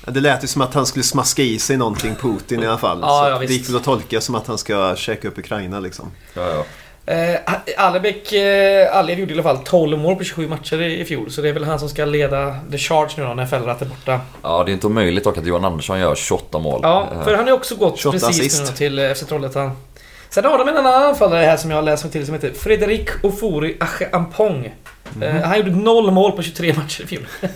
[0.06, 2.78] Ja, Det lät ju som att han skulle smaska i sig någonting, Putin i alla
[2.78, 3.00] fall.
[3.02, 5.80] Ja, så ja, det gick väl att tolka som att han ska käka upp Ukraina
[5.80, 6.12] liksom.
[6.34, 6.66] Ja, ja.
[7.06, 7.36] Eh,
[7.78, 11.32] Alebek, eh, Alev gjorde i alla fall 12 mål på 27 matcher i, i fjol.
[11.32, 13.88] Så det är väl han som ska leda the charge nu då när Fellrath är
[13.88, 14.20] borta.
[14.42, 16.80] ja, det är inte omöjligt dock att Johan Andersson gör 28 mål.
[16.84, 19.72] Ja, Eh, för han har också gått 28 precis nu till eh, FC Trollhättan.
[20.30, 22.52] Sen har de en annan anfallare här som jag har läst mig till som heter
[22.54, 24.74] Fredrik Ofori Ache Ampong.
[25.22, 27.28] Eh, han gjorde noll mål på 23 matcher i fjol.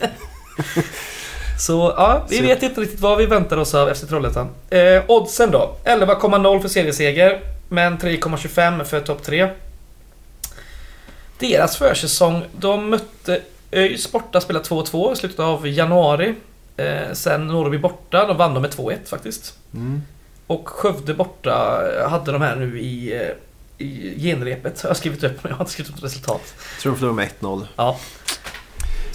[1.60, 4.49] Så ja, vi Så- vet inte riktigt vad vi väntar oss av FC Trollhättan.
[4.69, 5.75] Eh, oddsen då.
[5.86, 7.39] 11,0 för serieseger.
[7.69, 9.49] Men 3,25 för topp 3.
[11.39, 16.36] Deras försäsong, de mötte ÖIS borta, spelade 2-2 i slutet av januari.
[16.78, 19.58] Eh, sen Norrby borta, de vann de med 2-1 faktiskt.
[19.73, 20.01] Mm.
[20.47, 23.28] Och Skövde borta hade de här nu i, eh,
[23.78, 24.82] i genrepet.
[24.82, 26.41] Har jag skrivit upp, men jag har inte skrivit upp resultat.
[26.73, 27.67] Jag tror de förlorade med 1-0.
[27.75, 27.99] Ja.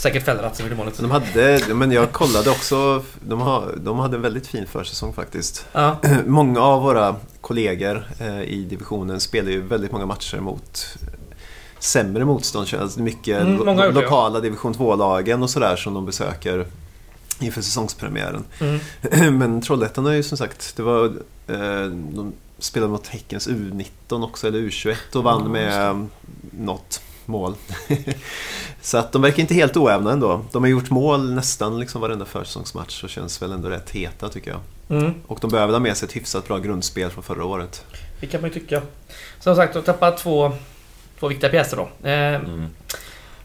[0.01, 0.99] Säkert Fellrath som gjorde målet.
[0.99, 5.67] De hade, men jag kollade också, de, har, de hade en väldigt fin försäsong faktiskt.
[5.73, 5.97] Ja.
[6.27, 10.87] Många av våra kollegor eh, i divisionen spelar ju väldigt många matcher mot
[11.79, 12.69] sämre motstånd.
[12.81, 14.05] Alltså mycket Mm, lo- många har gjort det, ja.
[14.05, 16.67] lokala division 2-lagen och sådär som de besöker
[17.41, 18.45] inför säsongspremiären.
[18.61, 19.39] Mm.
[19.39, 21.05] Men Trollhättan är ju som sagt, det var,
[21.47, 26.07] eh, de spelade mot Häckens U19 också, eller U21 och vann Ja, med
[26.51, 27.55] något mål.
[28.81, 30.45] så att de verkar inte helt oävna ändå.
[30.53, 34.51] De har gjort mål nästan liksom varenda försäsongsmatch och känns väl ändå rätt heta tycker
[34.51, 34.61] jag.
[34.99, 35.14] Mm.
[35.27, 37.85] Och de behöver ha med sig ett hyfsat bra grundspel från förra året.
[38.21, 38.83] Det kan man ju tycka.
[39.40, 40.53] Som sagt, de tappade två,
[41.21, 42.09] två viktiga pjäser då.
[42.09, 42.66] Eh, Mm.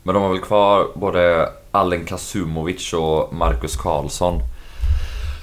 [0.03, 4.41] Men de har väl kvar både Allen Kasumovic och Marcus Karlsson.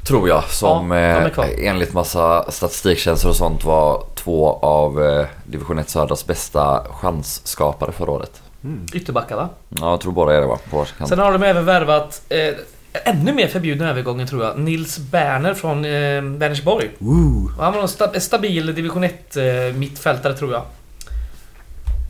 [0.06, 0.44] Tror jag.
[0.44, 0.98] Som Ja,
[1.44, 7.92] eh, enligt massa statistiktjänster och sånt var två av eh, Division 1 Södras bästa chansskapare
[7.92, 8.42] förra året.
[8.64, 8.86] Mm.
[8.94, 9.48] Ytterbackar va?
[9.68, 10.58] Ja, jag tror båda är det va?
[10.70, 10.86] På.
[11.08, 12.54] Sen har de även värvat eh,
[13.04, 14.58] ännu mer förbjudna övergången tror jag.
[14.58, 16.90] Nils Berner från eh, Vänersborg.
[17.58, 20.62] Han var en sta- stabil division 1 eh, mittfältare tror jag.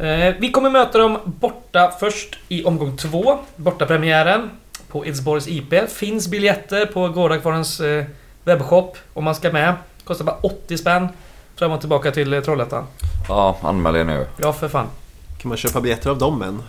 [0.08, 3.38] Eh, vi kommer möta dem borta först i omgång två.
[3.56, 4.50] Borta premiären
[4.92, 5.90] på Edsborgs IP.
[5.90, 8.04] Finns biljetter på Gårdakvarnens eh,
[8.44, 9.74] webbshop om man ska med.
[10.04, 11.08] Kostar bara 80 spänn.
[11.56, 12.86] Fram och tillbaka till eh, Trollhättan.
[13.28, 14.26] Ja, anmäl er nu.
[14.36, 14.86] Ja, för fan.
[15.42, 16.62] Kan man köpa biljetter av dem än?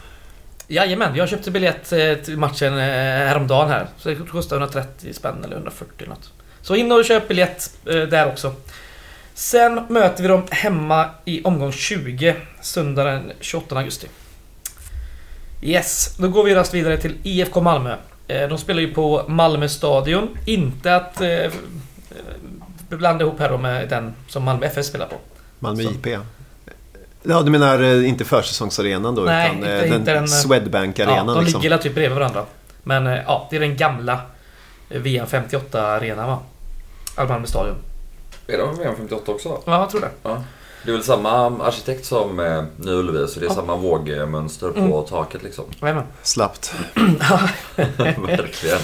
[0.67, 2.83] Jajamän, jag köpte biljett eh, till matchen eh,
[3.27, 3.87] häromdagen här.
[3.97, 6.31] Så det kostar 130 spänn eller 140 något.
[6.61, 8.53] Så in och köp biljett eh, där också.
[9.33, 14.07] Sen möter vi dem hemma i omgång 20, söndag den 28 augusti.
[15.61, 17.95] Yes, då går vi raskt vidare till IFK Malmö.
[18.41, 20.37] Eh, De spelar ju på Malmö stadion.
[20.45, 21.51] Inte att eh, eh,
[22.89, 25.15] blanda ihop här då med den som Malmö FF spelar på.
[25.59, 25.89] Malmö Så.
[25.89, 26.07] IP?
[27.23, 29.21] Ja, du menar eh, inte försäsongsarenan då?
[29.21, 31.61] Nej, utan inte- den inte den, Swedbank-arenan Ja, de liksom.
[31.61, 32.45] ligger typ bredvid varandra.
[32.83, 34.19] Men ja, det är den gamla
[34.89, 36.39] eh, VM58-arenan va?
[37.27, 37.75] Malmö stadion.
[38.47, 39.61] Är de med 58 också då?
[39.65, 40.29] Ja, jag tror det.
[40.85, 41.31] Det är väl samma
[41.63, 43.53] arkitekt som eh, Nya Ullevi, så det är Ja.
[43.55, 45.05] samma vågmönster på Mm.
[45.05, 45.65] taket liksom.
[45.81, 46.03] Jajamän.
[46.23, 46.73] Slappt.
[48.27, 48.79] Verkligen.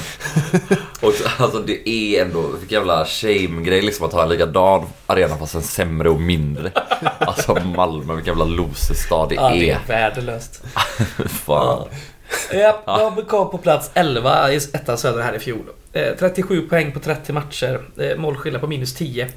[1.02, 5.56] Och alltså det är ändå, vilken jävla shame-grej liksom att ha en likadan arena fast
[5.56, 6.72] en sämre och mindre.
[7.20, 9.76] Alltså Malmö, vilken jävla loserstad det Ja, det är.
[9.76, 10.64] är värdelöst.
[11.46, 11.88] Fan.
[12.54, 12.84] Ja,
[13.16, 15.66] de kom på plats 11 i ettan södra här i fjol.
[15.94, 17.82] Eh, 37 poäng på 30 matcher.
[17.98, 19.28] Eh, målskillnad på minus 10.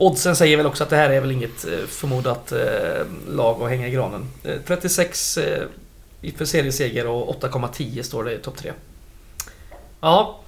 [0.00, 2.58] Oddsen säger väl också att det här är väl inget eh, förmodat eh,
[3.28, 4.26] lag att hänga i granen.
[4.44, 5.64] Eh, 36 eh,
[6.36, 8.72] för serieseger och 8,10 står det i topp 3.
[10.00, 10.40] Ja.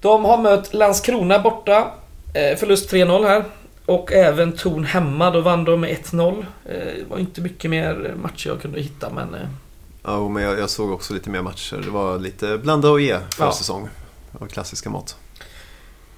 [0.00, 1.90] De har mött Landskrona borta.
[2.58, 3.44] Förlust 3-0 här.
[3.86, 6.46] Och även Torn hemma, då vann de med 1-0.
[6.64, 9.36] Eh, Det var inte mycket mer matcher jag kunde hitta men...
[10.02, 11.76] Ja, men jag, jag såg också lite mer matcher.
[11.84, 13.88] Det var lite blanda och ge försäsong.
[14.32, 15.16] Det var klassiska mått.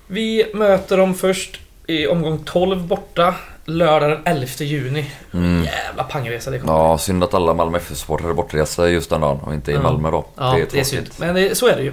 [0.07, 3.35] Vi möter dem först i omgång 12 borta.
[3.65, 5.11] Lördag den 11 juni.
[5.35, 5.65] Mm.
[5.65, 9.41] Jävla pangresa det kommer Ja, synd att alla Malmö FF-supportrar är bortresta just den dagen
[9.41, 9.83] och inte i Ja.
[9.83, 10.27] Malmö då.
[10.37, 10.87] Ja, det är, tråkigt.
[10.87, 11.07] synd.
[11.17, 11.93] Men det, så är det ju.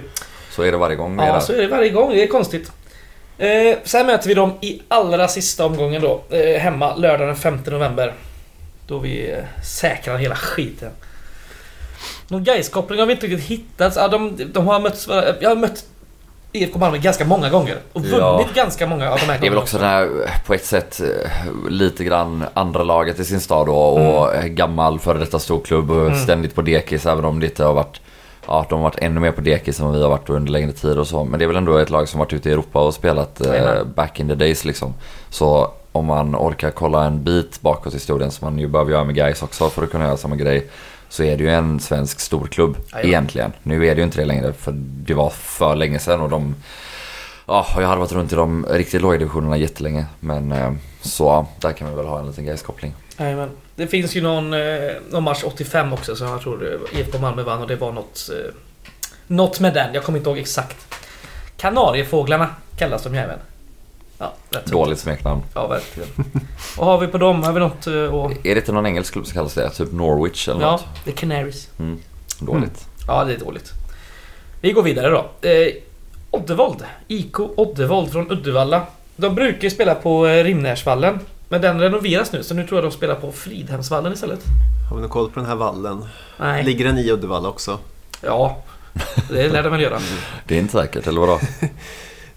[0.50, 2.10] Så är det varje gång är Ja, så är det varje gång.
[2.10, 2.72] Det är konstigt.
[3.38, 6.22] Eh, sen möter vi dem i allra sista omgången då.
[6.30, 8.14] Eh, hemma lördag den 5 november.
[8.86, 10.90] Då vi eh, säkrar hela skiten.
[12.28, 13.96] Någon Gais-koppling har vi inte riktigt hittat.
[13.96, 15.08] Ja, de, de har mötts...
[15.40, 15.84] Jag har mött
[16.56, 17.76] IFK Malmö ganska många gånger.
[17.92, 18.44] Och vunnit Ja.
[18.54, 20.08] ganska många av de här Det är väl gångerna också den här,
[20.46, 21.30] på ett sätt, eh,
[21.70, 26.18] lite grann andra laget i sin stad då och gammal före detta storklubb och Mm.
[26.18, 28.00] ständigt på dekis även om det inte har varit
[28.48, 30.72] Ja, de har varit ännu mer på dekis än vad vi har varit under längre
[30.72, 31.24] tid och så.
[31.24, 33.84] Men det är väl ändå ett lag som varit ute i Europa och spelat eh,
[33.96, 34.94] back in the days liksom.
[35.30, 39.04] Så om man orkar kolla en bit bakåt i historien som man ju behöver göra
[39.04, 40.66] med guys också för att kunna göra samma grej.
[41.08, 43.08] Så är det ju en svensk storklubb Jajamän.
[43.08, 43.52] egentligen.
[43.62, 46.54] Nu är det ju inte det längre för det var för länge sedan och de
[47.48, 50.06] Ja, jag har varit runt i de riktigt låga divisionerna jättelänge.
[50.20, 52.92] Men eh, så där kan vi väl ha en liten Gais-koppling.
[53.18, 53.50] Jajamän.
[53.74, 57.42] Det finns ju någon, eh, någon match 85 också som jag tror eh, IFK Malmö
[57.42, 58.30] vann och det var något...
[59.26, 60.76] Något med den, jag kommer inte ihåg exakt.
[61.56, 63.38] Kanariefåglarna kallas de ju även.
[64.18, 64.32] Ja.
[64.64, 65.42] Dåligt smeknamn.
[65.54, 66.08] Ja, verkligen.
[66.78, 67.42] Vad har vi på dem?
[67.42, 68.46] Har vi något eh, att...
[68.46, 69.70] Är det inte någon engelsk klubb som kallas det?
[69.70, 70.84] Typ Norwich eller Ja, något?
[71.04, 71.68] The Canaries.
[71.78, 71.98] Mm.
[72.40, 72.86] Dåligt.
[73.06, 73.72] Ja, det är dåligt.
[74.60, 75.48] Vi går vidare då.
[75.48, 75.72] Eh,
[76.30, 76.84] Oddevold.
[77.08, 78.82] IK Oddevold från Uddevalla.
[79.16, 81.20] De brukar ju spela på eh, Rimnäsvallen.
[81.48, 84.40] Men den renoveras nu, så nu tror jag de spelar på Fridhemsvallen istället.
[84.90, 86.04] Har vi någon koll på den här vallen?
[86.38, 86.64] Nej.
[86.64, 87.78] Ligger den i Uddevalla också?
[88.20, 88.62] Ja,
[89.30, 90.00] det lär de väl göra.
[90.46, 91.40] Det är inte säkert, eller vadå?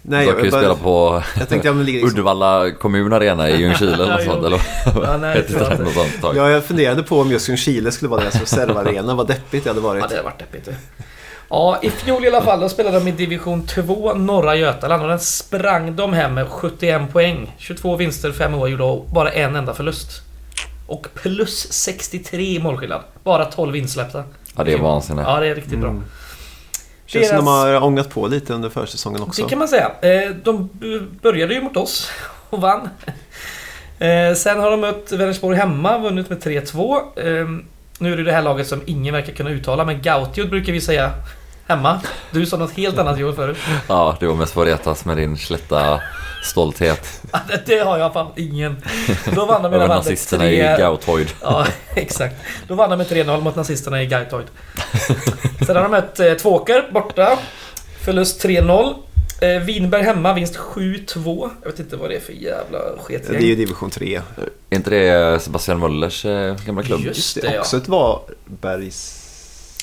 [0.10, 2.10] Nej, de kan ju bara- spela på Jag tänkte ligger liksom...
[2.10, 4.46] Uddevalla kommun arena i Ljungskile eller något Ja, sånt.
[4.46, 4.62] Eller
[5.04, 6.38] Ja, nej, jag något sånt tag?
[6.38, 9.16] Ja, jag funderade på om just Ljungskile skulle vara deras reservarena.
[9.16, 10.02] Vad deppigt det hade varit.
[10.02, 10.76] Ja, det har varit deppigt det.
[11.50, 15.04] Ja, i fjol i alla fall, då spelade de i division 2, norra Götaland.
[15.04, 17.56] Och den sprang de hem med 71 poäng.
[17.58, 20.22] 22 vinster, 5 år gjorde och bara en enda förlust.
[20.88, 23.02] Och plus 63 i målskillnad.
[23.24, 24.24] Bara 12 insläppta.
[24.58, 25.22] Ja, det är vansinne.
[25.22, 25.96] Ja, det är riktigt bra.
[27.10, 29.44] Känns som de har ångat på lite under försäsongen också.
[29.44, 29.92] Det kan man säga.
[30.02, 30.70] Eh, De
[31.22, 32.12] började ju mot oss
[32.50, 32.90] och vann.
[34.00, 36.96] Eh, Sen har de mött Vänersborg hemma, vunnit med 3-2.
[37.16, 37.48] Eh,
[38.00, 40.82] Nu är det det här laget som ingen verkar kunna uttala, men Gautiot brukar vi
[40.82, 41.12] säga
[41.68, 42.02] hemma.
[42.32, 43.58] Du sa något helt annat Joel förut.
[43.88, 46.02] Ja, det var mest retas med din slätta
[46.44, 47.22] stolthet.
[47.66, 48.78] Det- har jag fan ingen.
[49.36, 51.28] Då vann de med nazisterna tre- i Gautoid.
[51.42, 51.66] Ja,
[51.96, 52.36] exakt.
[52.68, 54.46] Då vann de med 3-0 mot nazisterna i Gaitoid.
[55.66, 57.38] Sen har de mött eh, Tvååker borta.
[58.02, 58.94] Förlust 3-0.
[59.42, 61.50] Eh, Vinberg hemma, vinst 7-2.
[61.64, 63.40] Jag vet inte vad det är för jävla Det är ju sketgäng.
[63.42, 64.22] division 3.
[64.70, 67.02] Är inte det Sebastian Möllers eh, gamla klubb?
[67.02, 67.60] Just Det det är ja.
[67.60, 69.16] också ett Varbergs...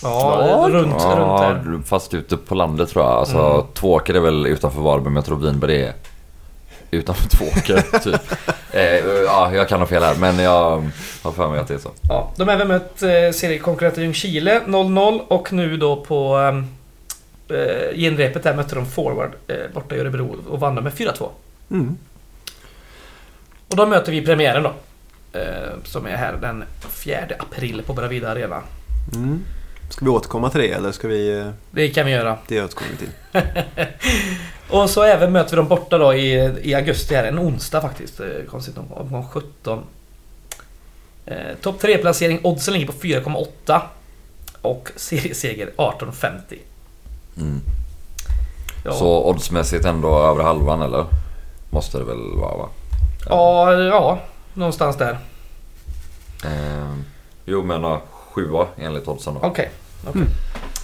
[0.03, 1.83] Ja, runt, runt Ja, där.
[1.87, 3.13] fast ute på landet tror jag.
[3.13, 3.67] Alltså, Mm.
[3.75, 5.93] Tvååker är väl utanför Varberg, men jag tror Vinberg är
[6.91, 8.21] utanför Tvååker, typ.
[8.73, 10.91] Eh, ja, jag kan ha fel här, men jag
[11.23, 11.91] har för mig att det är så.
[12.09, 16.39] Ja, de har även mött eh, seriekonkurrenter Ljungskile 0-0 och nu då på
[17.49, 21.29] eh, genrepet där mötte de Forward eh, borta i Örebro och vann med 4-2.
[21.71, 21.97] Mm.
[23.71, 24.73] Och då möter vi premiären då.
[25.39, 28.63] Eh, som är här den 4 april på Bravida Arena.
[29.15, 29.45] Mm.
[29.91, 31.39] Ska vi återkomma till det eller ska vi...
[31.39, 32.39] eh, Det kan vi göra.
[32.49, 33.09] Det återkommer vi till.
[34.71, 38.21] Och så även möter vi dem borta då i, i augusti här, en onsdag faktiskt.
[38.21, 39.85] Eh, Konstigt nog, omgång 17.
[41.27, 43.81] Eh, Topp 3-placering, oddsen ligger på 4,8.
[44.63, 46.59] Och serieseger 18,50.
[47.37, 47.61] Mm.
[48.85, 48.93] Ja.
[48.93, 51.05] Så oddsmässigt ändå över halvan, eller?
[51.71, 52.69] Måste det väl vara, va?
[53.29, 54.19] Ja, ja,
[54.55, 55.19] någonstans där.
[56.45, 56.95] Eh,
[57.45, 59.41] jo, men sjua enligt oddsen då.
[59.43, 59.71] Okej.
[60.09, 60.23] Okej.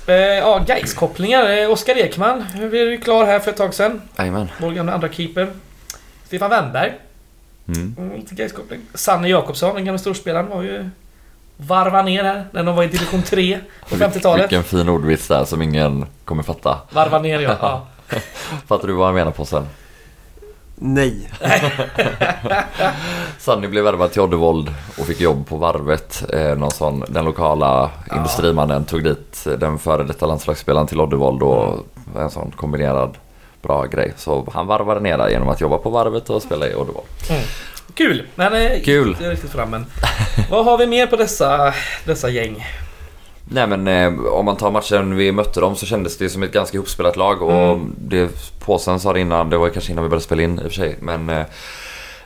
[0.07, 1.59] Eh, ja, Gais-kopplingar.
[1.59, 4.03] Eh, Oskar Ekman vi är ju klar här för ett tag sedan.
[4.19, 4.49] Jajamän.
[4.61, 5.49] Vår gamla andra keeper.
[6.27, 6.93] Stefan Wennberg.
[7.69, 7.95] Mm.
[7.99, 8.81] Mm, lite Gais-koppling.
[8.95, 10.89] Sanne Jakobsson, den gamla storspelaren, var ju...
[11.57, 13.59] Varva ner här när de var i division 3
[13.89, 14.43] på 50-talet.
[14.43, 16.79] Vilken fin ordvits där som ingen kommer fatta.
[16.91, 17.57] Varva ner ja.
[17.61, 17.87] ja.
[18.67, 19.67] Fattar du vad jag menar på sen?
[20.85, 21.31] Nej.
[23.39, 26.25] Sanny blev värvad till Oddevold och fick jobb på varvet.
[26.33, 28.17] Eh, någon sån, den lokala Ja.
[28.17, 33.19] industrimannen tog dit den före detta landslagsspelaren till Oddevold och en sån kombinerad
[33.63, 34.13] bra grej.
[34.17, 37.07] Så han varvade ner där genom att jobba på varvet och spela i Oddevold.
[37.95, 38.27] Kul!
[38.35, 39.09] Men Kul.
[39.09, 39.87] inte riktigt fram men.
[40.51, 41.75] Vad har vi mer på dessa,
[42.05, 42.67] dessa gäng?
[43.45, 46.53] Nej men eh, om man tar matchen vi mötte dem så kändes det som ett
[46.53, 47.95] ganska ihopspelat lag och Mm.
[47.99, 48.31] det
[48.65, 50.71] Påsen sa det innan, det var kanske innan vi började spela in i och för
[50.71, 51.43] sig men eh,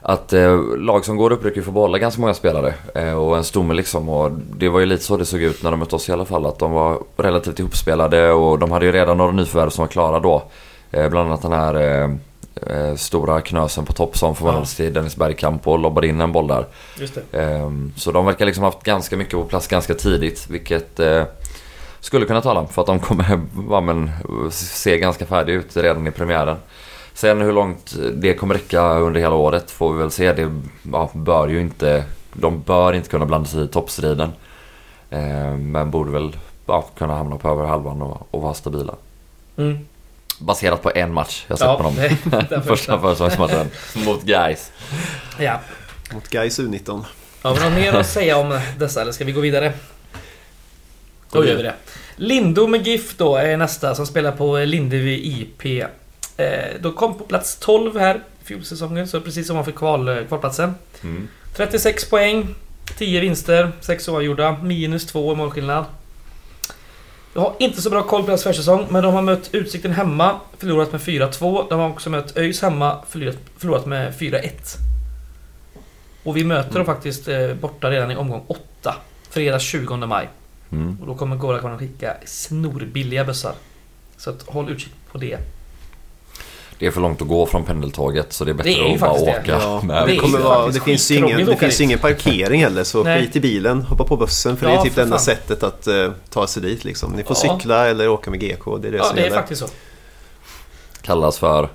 [0.03, 2.75] att eh, lag som går upp brukar ju få behålla ganska många spelare.
[2.95, 4.09] Eh, och en stomme liksom.
[4.09, 6.25] Och det var ju lite så det såg ut när de mötte oss i alla
[6.25, 6.47] fall.
[6.47, 10.21] Att de var relativt ihopspelade och de hade ju redan några nyförvärv som var klara
[10.21, 10.43] då.
[10.91, 11.75] Eh, bland annat den här
[12.63, 16.33] eh, eh, stora knösen på topp som förvandlades till Dennis Bergkamp och lobbade in en
[16.33, 16.67] boll där.
[17.33, 20.47] Ehm, Så de verkar liksom haft ganska mycket på plats ganska tidigt.
[20.51, 21.25] Vilket eh,
[22.01, 23.41] skulle kunna tala för att de kommer
[23.71, 24.11] ja, men,
[24.51, 26.57] se ganska färdiga ut redan i premiären.
[27.15, 30.33] Sen hur långt det kommer räcka under hela året får vi väl se.
[30.33, 30.61] Det
[30.93, 34.33] ja, bör ju inte, de bör inte kunna blanda sig i toppstriden.
[35.11, 36.37] Ehm, Men borde väl
[36.67, 38.95] ja, kunna hamna på över halvan och, och vara stabila.
[39.57, 39.79] Mm.
[40.39, 41.97] Baserat på en match jag sett Ja, på dem.
[42.49, 44.73] den Första försäsongsmatchen mot Gais.
[45.39, 45.61] Ja.
[46.13, 47.05] Mot Gais U19.
[47.43, 49.73] Har vi något mer att säga om dessa eller ska vi gå vidare?
[51.33, 51.75] Då gör vi det.
[52.17, 55.83] Lindo med GIF då är nästa som spelar på Lindevi IP.
[56.37, 56.47] Eh,
[56.81, 60.75] de kom på plats 12 här fjolsäsongen, så precis som man fick kval, kvalplatsen.
[61.03, 61.29] Mm.
[61.57, 62.55] 36 poäng,
[62.99, 65.85] 10 vinster, 6 oavgjorda, minus 2 i målskillnad.
[67.37, 70.41] Jag har inte så bra koll på deras försäsong, men de har mött Utsikten hemma,
[70.59, 71.67] förlorat med 4-2.
[71.69, 74.51] De har också mött ÖIS hemma, förlorat, med 4-1.
[76.23, 78.95] Och vi möter dem faktiskt eh, borta redan i omgång 8.
[79.31, 80.29] Fredag 20 maj.
[80.73, 81.01] Mm.
[81.01, 83.55] Och då kommer Gora kunna skicka snorbilliga bussar.
[84.17, 85.39] Så att håll utkik på det.
[86.79, 89.01] Det är för långt att gå från pendeltåget så det är bättre Det är att
[89.01, 89.55] bara faktiskt det.
[89.55, 89.63] åka.
[89.65, 91.99] Ja, med det är det, kommer vara, det, finns, ju ingen, det åka finns ingen
[91.99, 93.21] parkering heller så Nej.
[93.23, 95.87] skit i bilen, hoppa på bussen för det Ja, är typ det enda sättet att
[95.87, 97.13] eh, ta sig dit liksom.
[97.13, 97.59] Ni får Ja.
[97.59, 99.37] cykla eller åka med GK, det är det Ja, som det är gäller.
[99.37, 99.69] faktiskt så.
[101.03, 101.69] Kallas för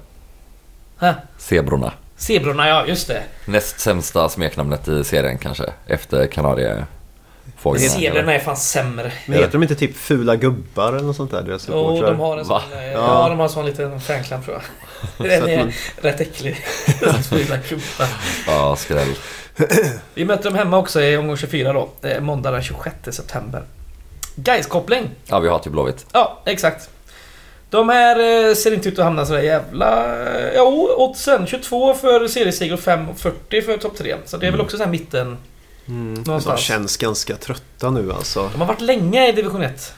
[0.99, 1.13] Hä?
[1.37, 1.93] Zebrorna.
[2.17, 3.23] Zebrorna, ja just det.
[3.45, 5.63] Näst sämsta smeknamnet i serien kanske.
[5.87, 6.27] Efter
[7.63, 7.99] Kanariefåglarna.
[8.13, 9.11] Zebrorna är fan sämre.
[9.25, 11.41] Men heter de inte typ fula gubbar eller något sånt där?
[11.41, 12.53] Deras Jo, de har en sån...
[12.53, 12.61] Va?
[12.75, 12.91] eh, Ja.
[13.23, 14.61] Ja, de har en sån liten fanclub tror
[15.17, 15.27] jag.
[15.29, 15.71] Den är man-
[16.01, 16.55] rätt äcklig.
[17.29, 18.07] Fula kubbar.
[18.47, 19.07] Ja, skräll.
[20.13, 21.89] Vi möter dem hemma också i omgång 24 då.
[22.01, 23.63] eh, Måndag den 26 september.
[24.35, 25.09] Gais-koppling.
[25.25, 26.05] Ja, vi har till Blåvitt.
[26.11, 26.89] Ja, exakt.
[27.69, 30.05] De här eh, ser inte ut att hamna sådär jävla...
[30.55, 34.15] Jo, oddsen 22 för serieseger och 5,40 för topp 3.
[34.25, 35.37] Så det är väl också så här mitten.
[35.87, 36.23] Mm.
[36.23, 38.49] De känns ganska trötta nu alltså.
[38.53, 39.93] De har varit länge i division 1.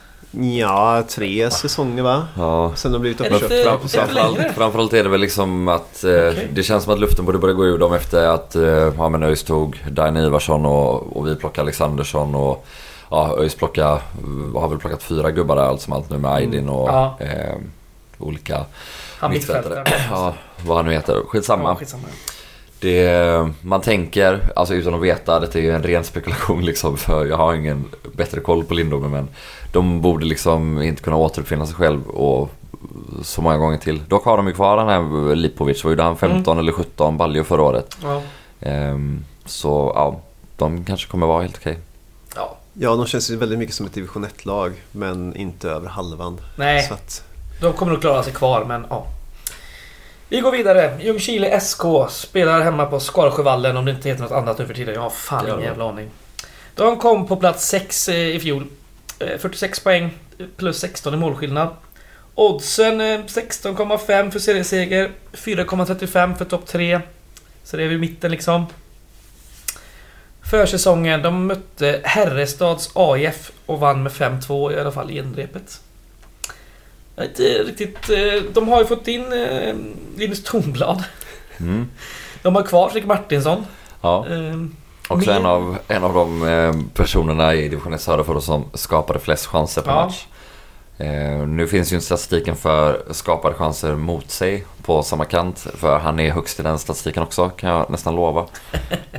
[0.59, 2.27] Ja, tre säsonger va?
[2.37, 2.71] Ja.
[2.75, 3.77] Sen de blivit uppköpta.
[3.87, 6.49] Framförallt, framförallt är det väl liksom att eh, Okej.
[6.53, 8.63] det känns som att luften borde börja gå ur dem efter att eh,
[8.97, 12.65] ja, men ÖIS tog Dain Ivarsson och, och vi plockade Alexandersson och
[13.09, 13.99] ja, ÖIS plocka,
[14.55, 17.17] har väl plockat fyra gubbar där allt som allt nu med Aydin och Ja.
[17.19, 17.55] eh,
[18.17, 18.65] olika
[19.29, 19.83] mittfältare.
[20.11, 20.33] Ja,
[20.65, 21.21] vad han nu heter.
[21.27, 21.69] Skitsamma.
[21.69, 22.03] Ja, skitsamma.
[22.83, 27.25] Det, man tänker, alltså utan att veta, det är ju en ren spekulation liksom för
[27.25, 29.27] jag har ingen bättre koll på Lindome men
[29.71, 32.49] de borde liksom inte kunna återuppfinna sig själv och
[33.23, 34.01] så många gånger till.
[34.07, 37.43] Dock har de ju kvar den här Lipovic, var ju han 15 eller 17 baljor
[37.43, 37.97] förra året.
[38.03, 38.21] Ja.
[38.59, 40.19] Ehm, så ja,
[40.57, 41.77] de kanske kommer vara helt okej.
[42.35, 42.57] ja.
[42.73, 44.73] Ja, de känns ju väldigt mycket som ett division 1-lag.
[44.91, 46.41] Men inte över halvan.
[46.55, 47.23] Nej, Så att,
[47.61, 49.05] de kommer nog klara sig kvar, men ja.
[50.33, 50.97] Vi går vidare.
[51.01, 54.93] Ljungskile SK spelar hemma på Skarsjövallen om det inte heter något annat nu för tiden.
[54.93, 55.65] Jag har fan ingen de.
[55.65, 56.09] jävla aning.
[56.75, 58.65] De kom på plats 6 i fjol.
[59.19, 60.13] Eh, 46 poäng
[60.57, 61.69] plus 16 i målskillnad.
[62.35, 65.11] Oddsen eh, 16,5 för serieseger.
[65.33, 67.01] 4,35 för topp 3.
[67.63, 68.65] Så det är vid mitten liksom.
[70.51, 75.82] Försäsongen, de mötte Herrestads AIF och vann med 5-2 i alla fall i genrepet.
[77.15, 78.09] Jag inte riktigt...
[78.09, 79.75] eh, De har ju fått in eh,
[80.17, 81.03] Linus Tornblad.
[81.59, 81.87] Mm.
[82.41, 83.65] De har kvar Fredrik Martinsson.
[84.01, 84.65] Ja, Eh,
[85.07, 88.65] också en av, en av de eh, personerna i division 1 söder för oss som
[88.73, 90.05] skapade flest chanser per Ja.
[90.05, 90.25] match.
[91.47, 95.67] Nu finns ju inte statistiken för skapade chanser mot sig på samma kant.
[95.75, 98.45] För han är högst i den statistiken också, kan jag nästan lova.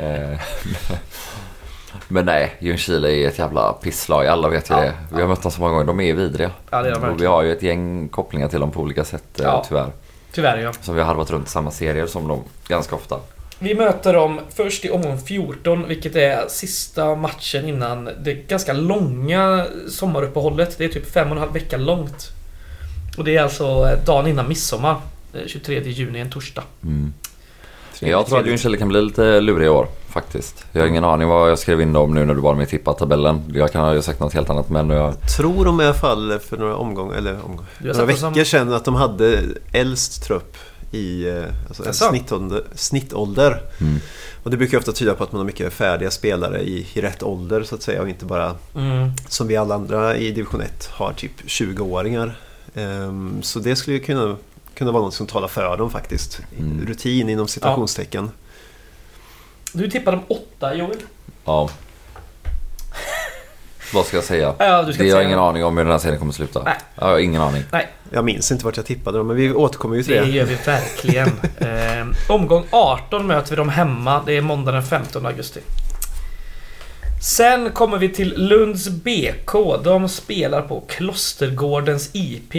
[2.09, 4.27] men nej, Ljungskile är ett jävla pisslag.
[4.27, 4.81] Alla vet ju Ja.
[4.81, 4.93] det.
[5.15, 5.87] Vi har mött dem så många gånger.
[5.87, 6.51] De är vidriga.
[6.71, 7.33] Ja, det är de Och vi verkligen.
[7.33, 9.65] har ju ett gäng kopplingar till dem på olika sätt, eh, Ja.
[9.69, 9.91] tyvärr.
[10.33, 10.73] Tyvärr ja.
[10.81, 13.17] Så vi har harvat runt samma serier som dem ganska ofta.
[13.59, 19.67] Vi möter dem först i omgång 14, vilket är sista matchen innan det ganska långa
[19.89, 20.79] sommaruppehållet.
[20.79, 22.31] Det är typ fem och en halv vecka långt.
[23.19, 24.97] Och det är alltså eh, dagen innan midsommar.
[25.35, 26.63] eh, 23 juni, en torsdag.
[26.83, 27.15] Mm.
[28.01, 30.65] Jag tror att Ljungskile kan bli lite lurig i år faktiskt.
[30.73, 32.93] Jag har ingen aning vad jag skrev in dem nu när du bad mig tippa
[32.93, 33.43] tabellen.
[33.55, 35.15] Jag kan ha ju sagt något helt annat men jag...
[35.37, 38.85] tror de i alla fall för några omgångar, eller omgångar, några veckor som- sedan att
[38.85, 39.41] de hade
[39.73, 40.57] äldst trupp
[40.91, 43.61] i eh, alltså en snittålder, snittålder.
[43.81, 44.01] Mm.
[44.43, 47.23] Och det brukar ofta tyda på att man har mycket färdiga spelare i, i rätt
[47.23, 49.11] ålder så att säga och inte bara Mm.
[49.29, 52.37] som vi alla andra i division 1 har typ 20-åringar.
[52.75, 54.37] Ehm, så det skulle ju kunna,
[54.75, 56.41] kunna vara något som talar för dem faktiskt.
[56.59, 56.87] Mm.
[56.87, 58.31] Rutin inom citationstecken.
[59.73, 60.97] Du tippade om åtta Joel.
[61.45, 61.71] Ja.
[63.95, 64.55] Vad ska jag säga?
[64.59, 65.49] Ja, du ska det inte har ingen något.
[65.51, 66.63] aning om hur den här serien kommer sluta.
[66.63, 66.75] Nej.
[66.95, 67.63] Jag har ingen aning.
[68.11, 70.31] Jag minns inte vart jag tippade dem, men vi återkommer ju till Det det.
[70.31, 71.29] gör vi verkligen.
[71.59, 74.23] eh, omgång 18 möter vi dem hemma.
[74.27, 75.61] Det är måndag den 15 augusti.
[77.23, 79.53] Sen kommer vi till Lunds BK.
[79.85, 82.55] De spelar på Klostergårdens IP.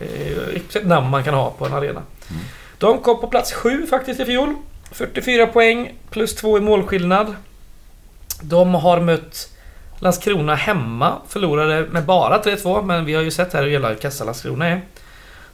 [0.00, 2.02] Eh, namn man kan ha på en arena.
[2.30, 2.42] Mm.
[2.78, 4.54] De kom på plats 7 faktiskt i fjol.
[4.90, 7.34] 44 poäng plus 2 i målskillnad.
[8.40, 9.48] De har mött
[9.98, 11.18] Landskrona hemma.
[11.28, 14.80] Förlorade med bara 3-2, men vi har ju sett här hur jävla kassa Landskrona är.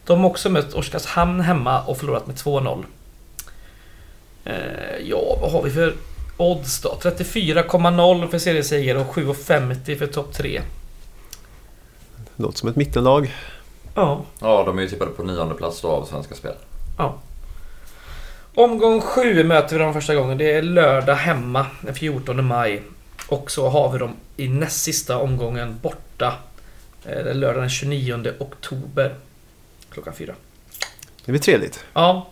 [0.04, 2.84] De har också mött Oskarshamn hemma och förlorat med 2-0.
[4.44, 4.54] Eh,
[5.04, 5.94] ja, vad har vi för
[6.36, 6.98] odds då?
[7.02, 10.62] 34,0 för serieseger och 7,50 för topp 3.
[12.36, 13.34] Låter som ett mittenlag.
[14.00, 14.20] Ja.
[14.40, 16.52] Ja, de är ju tippade på nionde plats då av Svenska Spel.
[18.54, 20.38] Omgång 7 möter vi dem första gången.
[20.38, 22.82] Det är lördag hemma den 14 maj.
[23.28, 26.34] Och så har vi dem i näst sista omgången borta.
[27.04, 29.14] Eh, Det är lördag den 29 oktober.
[29.92, 30.34] Klockan 4.
[31.24, 31.84] Det blir trevligt.
[31.92, 32.26] Ja.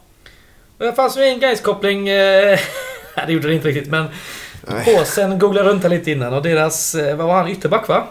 [0.79, 2.09] Det fanns ju en Gais-koppling.
[2.09, 2.59] Eh,
[3.17, 4.07] nej, det gjorde det inte riktigt men...
[4.63, 4.85] Nej.
[4.85, 6.95] Påsen googlade runt här lite innan och deras...
[6.95, 7.49] eh, Vad var han?
[7.49, 8.05] Ytterback va?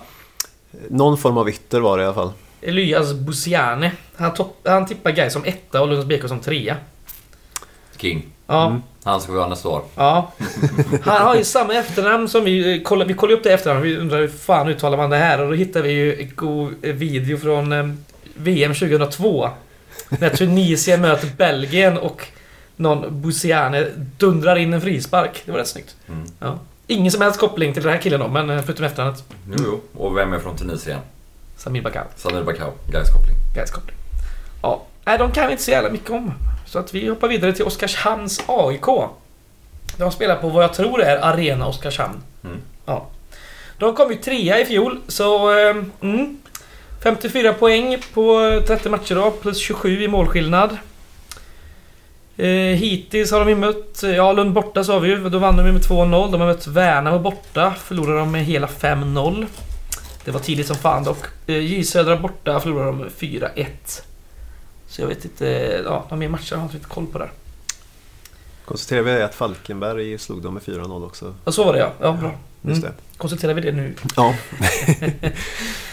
[0.90, 2.32] Någon form av ytter var det i alla fall.
[2.62, 3.92] Elias Busiane.
[4.18, 6.76] Han, topp, han tippar Gais som etta och Lunds BK som trea.
[7.98, 8.26] King.
[8.48, 8.68] Ja.
[8.68, 8.82] Mm.
[9.04, 9.82] Han ska vi ha nästa år.
[9.96, 10.32] Ja.
[11.04, 12.76] Han har ju samma efternamn som vi...
[12.78, 13.82] eh, kollade- Vi kollade upp det efternamn.
[13.82, 15.42] Vi undrar hur fan uttalar man det här?
[15.42, 17.90] Och då hittade vi ju en god eh, video från eh,
[18.36, 19.50] VM 2002.
[20.10, 22.22] När Tunisien möter Belgien och
[22.76, 23.88] någon Busiane
[24.18, 25.42] dundrar in en frispark.
[25.46, 25.96] Det var rätt snyggt.
[26.10, 26.24] Mm.
[26.40, 26.60] Ja.
[26.88, 29.24] Ingen som helst koppling till den här killen då, men förutom efternamnet.
[29.50, 29.82] Jo, jo.
[30.04, 31.00] Och vem är från Tunisien?
[31.58, 32.06] Samir Bakar.
[32.16, 32.72] Samir Bakao.
[32.92, 33.36] Gais-koppling.
[33.56, 33.96] Gais koppling.
[34.62, 34.82] Ja.
[35.06, 36.34] Nej, de kan vi inte så jävla mycket om.
[36.66, 38.86] Så att vi hoppar vidare till Oskarshamns AIK.
[39.98, 42.24] De spelar på vad jag tror är Arena Oskarshamn.
[42.44, 42.58] Mm.
[42.86, 43.06] Ja.
[43.80, 45.58] De kom ju trea i fjol, så...
[45.60, 46.38] eh, Mm,
[47.04, 50.78] 54 poäng på 30 matcher då, plus 27 i målskillnad.
[52.38, 54.04] Eh, hittills har de ju mött...
[54.16, 55.30] Ja, Lund borta sa vi ju.
[55.30, 56.32] Då vann de ju med 2-0.
[56.32, 57.74] De har mött Värnamo borta.
[57.84, 59.46] Förlorade de med hela 5-0.
[60.28, 61.18] Det var tidigt som fan dock.
[61.46, 63.66] Eh, J Södra borta förlorade de med 4-1.
[64.88, 65.46] Så jag vet inte...
[65.86, 67.32] Ja, de mer matcher har jag inte koll på där.
[68.66, 71.36] Konstaterar vi att Falkenberg slog dem med 4-0 också.
[71.46, 71.92] Ja, så var det ja.
[72.02, 72.32] Ja, bra.
[72.62, 72.96] Just Mm.
[72.98, 73.18] det.
[73.18, 73.94] Konsulterar vi det nu.
[74.16, 74.34] Ja.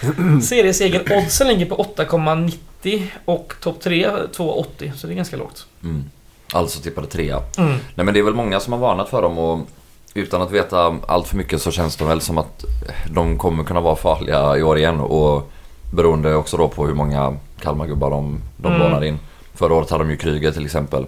[0.42, 4.92] Serieseger-oddsen ligger på 8,90 och topp 3 2,80.
[4.96, 5.66] Så det är ganska lågt.
[5.82, 6.04] Mm.
[6.52, 7.42] Alltså tippade trea.
[7.58, 7.70] Mm.
[7.94, 9.68] Nej men det är väl många som har varnat för dem och
[10.14, 12.64] utan att veta allt för mycket så känns det väl som att
[13.10, 15.50] de kommer kunna vara farliga i år igen och
[15.92, 18.80] beroende också då på hur många Kalmargubbar de, de Mm.
[18.80, 19.18] lånar in.
[19.54, 21.06] Förra året hade de ju Kryger till exempel.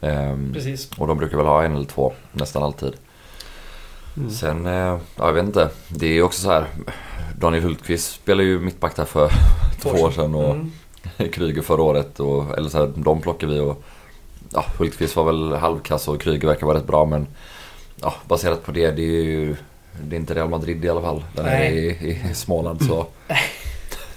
[0.00, 0.90] Ehm, Precis.
[0.98, 2.92] och de brukar väl ha en eller två nästan alltid.
[4.16, 4.30] Mm.
[4.30, 5.68] Sen, eh, ja, jag vet inte.
[5.88, 6.64] Det är också så här.
[7.36, 9.30] Daniel Hultqvist spelade ju mittback där för
[9.82, 10.70] två år sedan och Mm.
[11.32, 12.20] Kryger förra året.
[12.20, 13.82] Och, eller så här, de plockar vi och
[14.50, 17.26] ja, Hultqvist var väl halvkass och Kryger verkar vara rätt bra men
[18.00, 19.56] ja, baserat på det, det är ju
[20.02, 21.24] det är inte Real Madrid i alla fall.
[21.34, 21.98] Den är Nej.
[22.00, 23.06] i, i Småland så.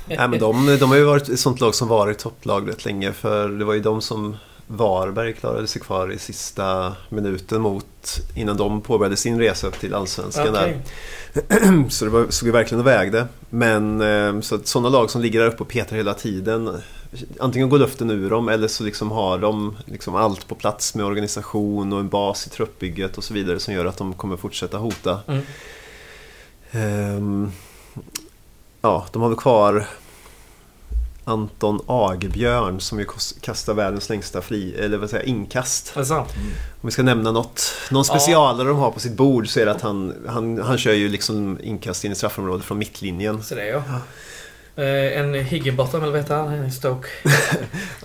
[0.08, 3.14] Nej, men de, de har ju varit ett sånt lag som varit topplag rätt länge.
[3.14, 8.58] För det var ju de som Varberg klarade sig kvar i sista minuten mot innan
[8.58, 10.48] de påbörjade sin resa upp till Allsvenskan.
[10.50, 10.82] Okej.
[11.34, 11.84] Där.
[11.90, 13.28] Så det var, såg ju verkligen och vägde.
[13.50, 16.82] Men eh, så att sådana lag som ligger där uppe och petar hela tiden.
[17.40, 21.06] Antingen går luften ur dem eller så liksom har de liksom allt på plats med
[21.06, 24.78] organisation och en bas i truppbygget och så vidare som gör att de kommer fortsätta
[24.78, 25.20] hota.
[25.28, 25.44] Mm.
[26.72, 27.52] Ehm,
[28.82, 29.88] ja, de har väl kvar
[31.24, 33.06] Anton Agebjörn som ju
[33.42, 35.88] kastar världens längsta fri, eller vad säger inkast.
[36.06, 36.30] Sant?
[36.82, 38.14] Om vi ska nämna något, någon Ja.
[38.14, 41.10] specialare de har på sitt bord så är det att han, han, han kör ju
[41.10, 43.44] liksom inkast in i straffområdet från mittlinjen.
[43.44, 43.84] Så det är jag.
[44.76, 46.54] Eh, en Higginbottom, eller vad heter han?
[46.54, 47.08] En Stoke.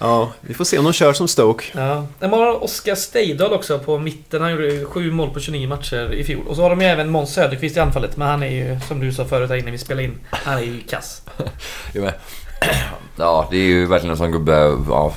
[0.00, 1.64] Ja, vi får se om de kör som Stoke.
[1.74, 2.06] Ja.
[2.20, 4.42] De har Oskar Steidal också på mitten.
[4.42, 6.46] Han gjorde ju sju mål på 29 matcher i fjol.
[6.46, 8.16] Och så har de ju även Måns Söderqvist i anfallet.
[8.16, 10.62] Men han är ju, som du sa förut här innan vi spelade in, han är
[10.62, 11.22] ju kass.
[11.92, 12.14] Jag med.
[13.18, 15.14] Ja, det är ju verkligen en sån gubbe, ja,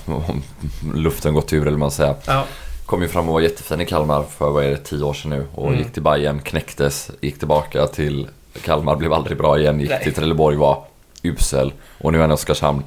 [0.95, 2.15] luften gått ur eller vad man säger.
[2.27, 2.45] Ja.
[2.85, 5.29] Kom ju fram och var jättefin i Kalmar för vad är det, tio år sedan
[5.31, 5.45] nu.
[5.55, 5.79] Och Mm.
[5.79, 8.27] gick till Bayern, knäcktes, gick tillbaka till
[8.63, 9.79] Kalmar, blev aldrig bra igen.
[9.79, 10.03] Gick Nej.
[10.03, 10.83] till Trelleborg, var
[11.23, 11.73] usel.
[11.97, 12.83] Och nu är han i Oskarshamn.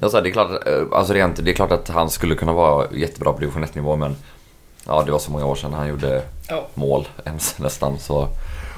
[0.00, 2.52] Jag sa, det, är klart, eh, alltså rent, det är klart att han skulle kunna
[2.52, 4.16] vara jättebra på division 1-nivå men
[4.86, 6.66] Ja, det var så många år sedan han gjorde Ja.
[6.74, 8.28] mål ens nästan så.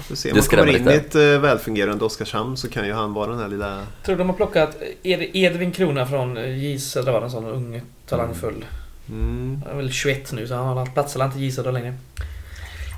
[0.08, 0.94] Får se, Det om man kommer in i lite.
[0.94, 3.82] ett eh, välfungerande Oskarshamn så kan ju han vara den här lilla...
[4.04, 8.64] Tror de har plockat Ed- Edvin Krona från J Södra var en sån ung talangfull.
[9.08, 9.62] Mm.
[9.66, 11.94] Han är väl 21 nu så han har plats eller inte J Södra längre.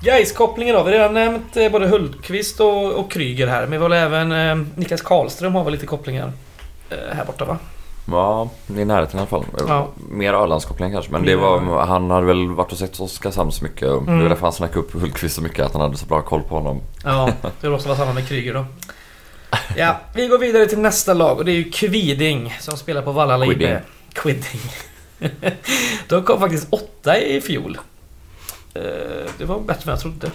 [0.02, 0.82] Gais-kopplingen då.
[0.82, 3.60] Vi har redan nämnt eh, både Hultqvist och, och Kryger här.
[3.66, 6.32] Men vi har även eh, Niklas Karlström har väl lite kopplingar
[6.90, 7.56] eh, här borta va?
[8.10, 9.44] Ja, i närheten i alla fall.
[9.68, 9.88] Ja.
[10.10, 11.12] Mer Ölandskoppling kanske.
[11.12, 13.80] Men det var, han hade väl varit och sett Oskarshamn så mycket.
[13.80, 14.22] Det Mm.
[14.22, 15.66] var därför han snackade upp Hultqvist så mycket.
[15.66, 16.80] Att han hade så bra koll på honom.
[17.04, 17.30] Ja,
[17.60, 18.64] det måste vara samma med Kryger då.
[19.76, 23.12] Ja, vi går vidare till nästa lag och det är ju Kviding som spelar på
[23.12, 23.76] Vallala IB.
[24.12, 24.60] Quidding.
[26.08, 27.78] De kom faktiskt åtta i fjol.
[28.74, 30.26] Eh, det var bättre än jag trodde.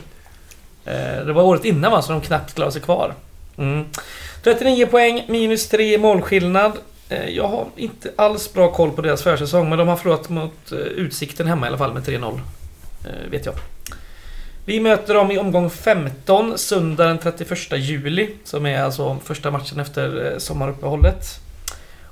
[0.85, 3.13] Eh, det var året innan va, så de knappt klarade sig kvar.
[3.57, 3.85] Mm.
[4.43, 6.71] 39 poäng, minus 3 målskillnad.
[7.09, 10.71] Eh, jag har inte alls bra koll på deras försäsong, men de har förlorat mot
[10.71, 12.39] Utsikten hemma i alla fall med 3-0.
[13.29, 13.55] Vet jag.
[14.65, 18.29] Vi möter dem i omgång 15, söndag den 31 juli.
[18.43, 21.25] Som är alltså första matchen efter sommaruppehållet.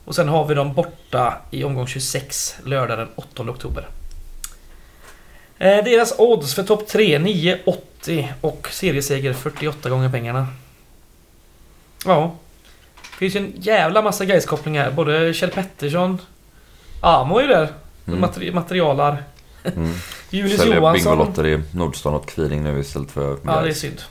[0.06, 3.88] Och sen har vi dem borta i omgång 26, lördag den 8 oktober.
[5.62, 10.48] Eh, deras odds för topp 3, 9,80 och serieseger 48 gånger pengarna.
[12.06, 12.36] Ja.
[13.12, 14.92] Det finns ju en jävla massa Gais-kopplingar.
[14.92, 16.18] Både Kjell Pettersson,
[17.02, 17.68] Amo är ju där.
[18.08, 18.20] Mm.
[18.26, 19.24] Materi- materialar.
[19.64, 19.94] Mm.
[20.30, 21.18] Julius Säljer Johansson.
[21.18, 24.02] Bingolotter i Nordstan åt Kviding nu istället för Ja, det är synd.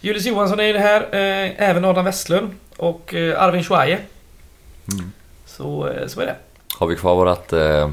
[0.00, 1.00] Julius Johansson är ju det här.
[1.00, 2.50] Eh, även Adam Westlund.
[2.76, 3.98] Och eh, Arvin Schwaje.
[4.92, 5.12] Mm.
[5.46, 6.36] Så, så är det.
[6.78, 7.90] Har vi kvar vårat eh,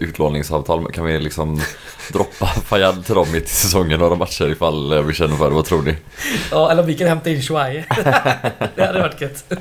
[0.00, 0.92] utlåningsavtal?
[0.92, 1.60] Kan vi liksom
[2.12, 5.54] droppa Fayad till dem mitt i säsongen några matcher ifall eh, vi känner för det?
[5.54, 5.96] Vad tror ni?
[6.50, 7.84] Ja, eller vi kan hämta in Schwaje.
[8.74, 9.52] det hade varit gött.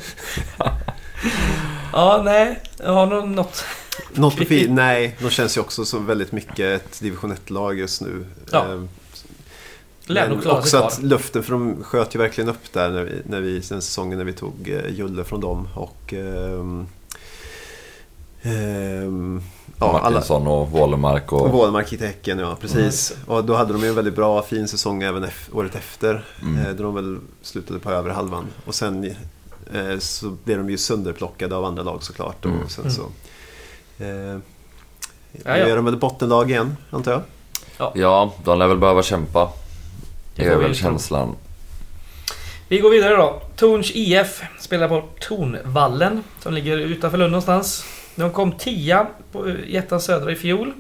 [1.93, 2.59] ja, nej.
[2.77, 3.65] Jag har nog något.
[4.13, 8.01] Något på fi- Nej, de känns ju också som väldigt mycket ett division 1-lag just
[8.01, 8.25] nu.
[8.51, 8.65] Ja.
[10.05, 13.21] Lär nog Men också att luften, för de sköt ju verkligen upp där när vi,
[13.25, 15.67] när vi, den säsongen när vi tog eh, Julle från dem.
[15.75, 16.87] Och, ehm,
[18.41, 19.43] ehm,
[19.81, 21.41] ja, alla, Martinsson och Wålemark och...
[21.41, 23.13] och Wålemark gick till Häcken, ja precis.
[23.27, 26.25] Och då hade de ju en väldigt bra, fin säsong även året efter.
[26.41, 26.65] Mm.
[26.65, 28.47] Eh, då de väl slutade på övre halvan.
[28.65, 29.15] Och sen
[29.73, 32.45] eh, så blev de ju sönderplockade av andra lag såklart.
[32.45, 32.61] Mm.
[32.61, 32.95] Och sen Mm.
[32.95, 33.01] så...
[34.03, 34.39] Eh,
[35.45, 35.67] Ja, nu ja.
[35.67, 37.11] är de väl bottenlag igen, antar
[37.77, 37.91] jag.
[37.95, 39.51] Ja, de lär väl behöva kämpa.
[40.35, 41.35] Det är vi väl känslan.
[42.67, 43.41] Vi går vidare då.
[43.55, 47.85] Torns IF spelar på Tornvallen som ligger utanför Lund någonstans.
[48.15, 50.73] De kom 10 på eh, i ettan södra i fjol.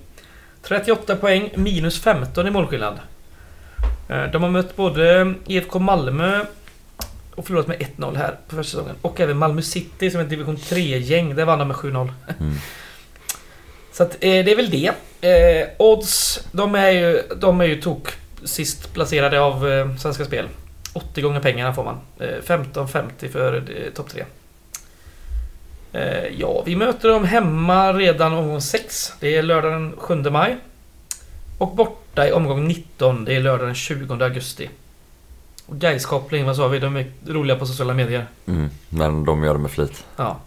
[0.63, 2.99] 38 poäng, minus 15 i målskillnad.
[4.09, 6.45] Eh, De har mött både IFK Malmö
[7.35, 8.95] och förlorat med 1-0 här på första säsongen.
[9.01, 11.35] Och även Malmö City som är ett division 3-gäng.
[11.35, 12.11] Där vann de med 7-0.
[12.39, 12.53] Mm.
[13.93, 14.91] Så att, eh, det är väl det.
[15.29, 18.07] Eh, odds, de är ju, de är ju tok
[18.43, 20.47] sist placerade av eh, Svenska Spel.
[20.93, 21.97] 80 gånger pengarna får man.
[22.19, 24.23] Eh, 15,50 för eh, topp 3.
[25.93, 29.13] Eh, ja, vi möter dem hemma redan omgång 6.
[29.19, 30.57] Det är lördag den 7 maj.
[31.57, 33.25] Och borta i omgång 19.
[33.25, 34.69] Det är lördag den 20 augusti.
[35.65, 36.79] Och Gais-koppling, vad sa vi?
[36.79, 38.25] De är roliga på sociala medier.
[38.47, 38.69] Mm.
[38.89, 40.05] Men de gör det med flit.
[40.15, 40.39] Ja.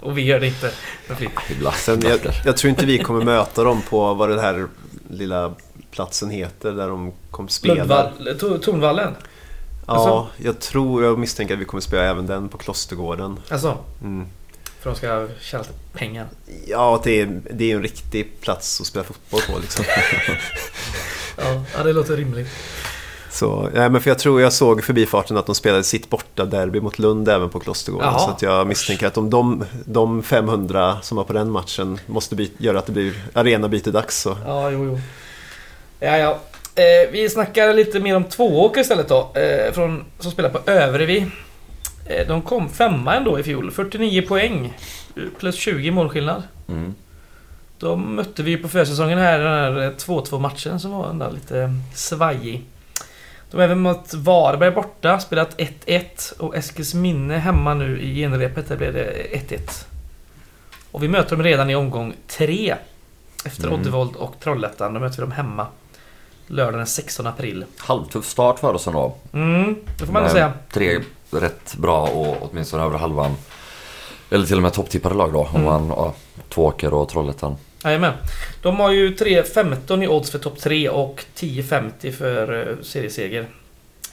[0.00, 0.72] Och vi gör det inte
[1.08, 1.30] med flit.
[1.50, 1.76] Ibland.
[1.76, 4.66] Sen, jag, jag tror inte vi kommer möta dem på vad den här
[5.10, 5.54] lilla
[5.90, 7.74] platsen heter där de kommer spela.
[7.74, 8.12] Lundvall,
[9.86, 10.12] Tornvallen.
[10.12, 10.44] Ja, Alltså?
[10.44, 13.40] jag tror, jag misstänker att vi kommer spela även den på Klostergården.
[13.48, 14.26] Alltså, Mm.
[14.80, 16.26] för de ska tjäna lite pengar.
[16.66, 19.84] Ja, det är, det är en riktig plats att spela fotboll på liksom.
[21.76, 22.48] Ja, det låter rimligt.
[23.30, 26.80] Så, nej, men för jag tror jag såg förbifarten att de spelade sitt borta derby
[26.80, 28.08] mot Lund även på Klostergården.
[28.08, 28.18] Jaha.
[28.18, 32.48] Så att jag misstänker att om de, de 500 som var på den matchen måste
[32.58, 34.36] göra att det blir arenabyte dags så.
[34.46, 35.00] Ja, jo, jo.
[36.00, 36.38] Ja, ja.
[36.76, 39.30] Eh, vi snackar lite mer om Tvååker istället då.
[39.34, 41.26] Eh, från, som spelar på Övrevi.
[42.06, 43.70] Eh, de kom femma ändå i fjol.
[43.70, 44.74] 49 poäng.
[45.16, 46.42] eh, Plus 20 målskillnad.
[46.68, 46.94] Mm.
[47.78, 51.74] De mötte vi på försäsongen här, den här eh, 2-2 matchen som var ändå lite
[51.94, 52.62] svajig.
[53.50, 58.76] De har även mött Varberg borta, spelat 1-1 och Eskilsminne hemma nu i genrepet, där
[58.76, 59.12] blev det
[59.48, 59.84] 1-1.
[60.90, 62.74] Och vi möter dem redan i omgång 3.
[63.44, 63.80] Efter Mm.
[63.80, 65.66] Oddevold och Trollhättan, då möter vi dem hemma.
[66.46, 67.64] Lördag den 16 april.
[67.78, 69.14] Halvtuff start för oss ändå.
[69.32, 70.52] Mm, det får man Men säga.
[70.72, 73.34] Tre rätt bra och åtminstone över halvan.
[74.30, 75.40] Eller till och med topptippade lag då.
[75.40, 75.64] Om Mm.
[75.64, 76.14] man, ja,
[76.48, 77.56] Tvååker och Trollhättan.
[77.84, 78.12] Jajamän.
[78.62, 83.46] De har ju 3.15 i odds för topp 3 och 10.50 för eh, serieseger.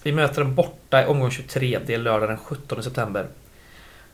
[0.03, 3.27] Vi möter dem borta i omgång 23, det är lördag den 17 september.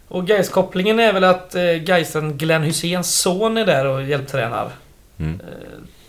[0.07, 4.69] Och Gais-kopplingen är väl att eh, Gaisen Glenn Hyséns son är där och hjälptränar.
[5.17, 5.39] Mm.
[5.41, 5.47] Eh,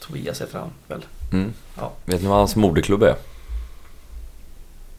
[0.00, 1.00] Tobias heter han väl?
[1.32, 1.52] Mm.
[1.78, 1.90] Ja.
[2.04, 3.14] Vet ni vad hans moderklubb är?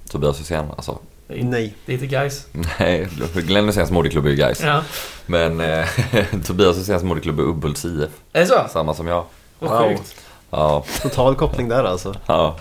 [0.09, 0.97] Tobias Hysén alltså.
[1.27, 1.73] Nej.
[1.85, 2.47] det är inte Gais.
[2.79, 4.61] Nej, Glenn Hyséns moderklubb är ju Gais.
[4.63, 4.81] Ja.
[5.25, 5.85] Men eh,
[6.45, 8.09] Tobias Hyséns moderklubb är Ubbults IF.
[8.33, 8.65] Är det så?
[8.69, 9.25] Samma som jag.
[9.59, 9.89] Vad Wow.
[9.97, 10.15] sjukt.
[10.49, 12.15] Ja, Total koppling där alltså.
[12.25, 12.57] ja.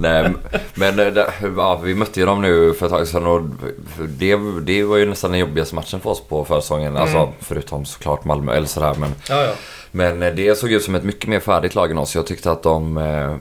[0.00, 0.32] Nej,
[0.74, 1.24] men eh,
[1.56, 3.40] ja, vi mötte ju dem nu för ett tag sedan och
[4.08, 6.96] det, det var ju nästan den jobbigaste matchen för oss på försäsongen.
[6.96, 8.94] Alltså förutom såklart Malmö eller sådär.
[8.98, 9.52] Men, Ja, ja.
[9.90, 12.14] men eh, det såg ut som ett mycket mer färdigt lag än oss.
[12.14, 12.96] Jag tyckte att de...
[12.98, 13.36] eh,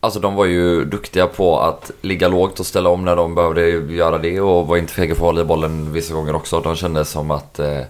[0.00, 3.68] Alltså de var ju duktiga på att ligga lågt och ställa om när de behövde
[3.94, 6.60] göra det och var inte fega för att hålla i bollen vissa gånger också.
[6.60, 7.80] De kände som att eh,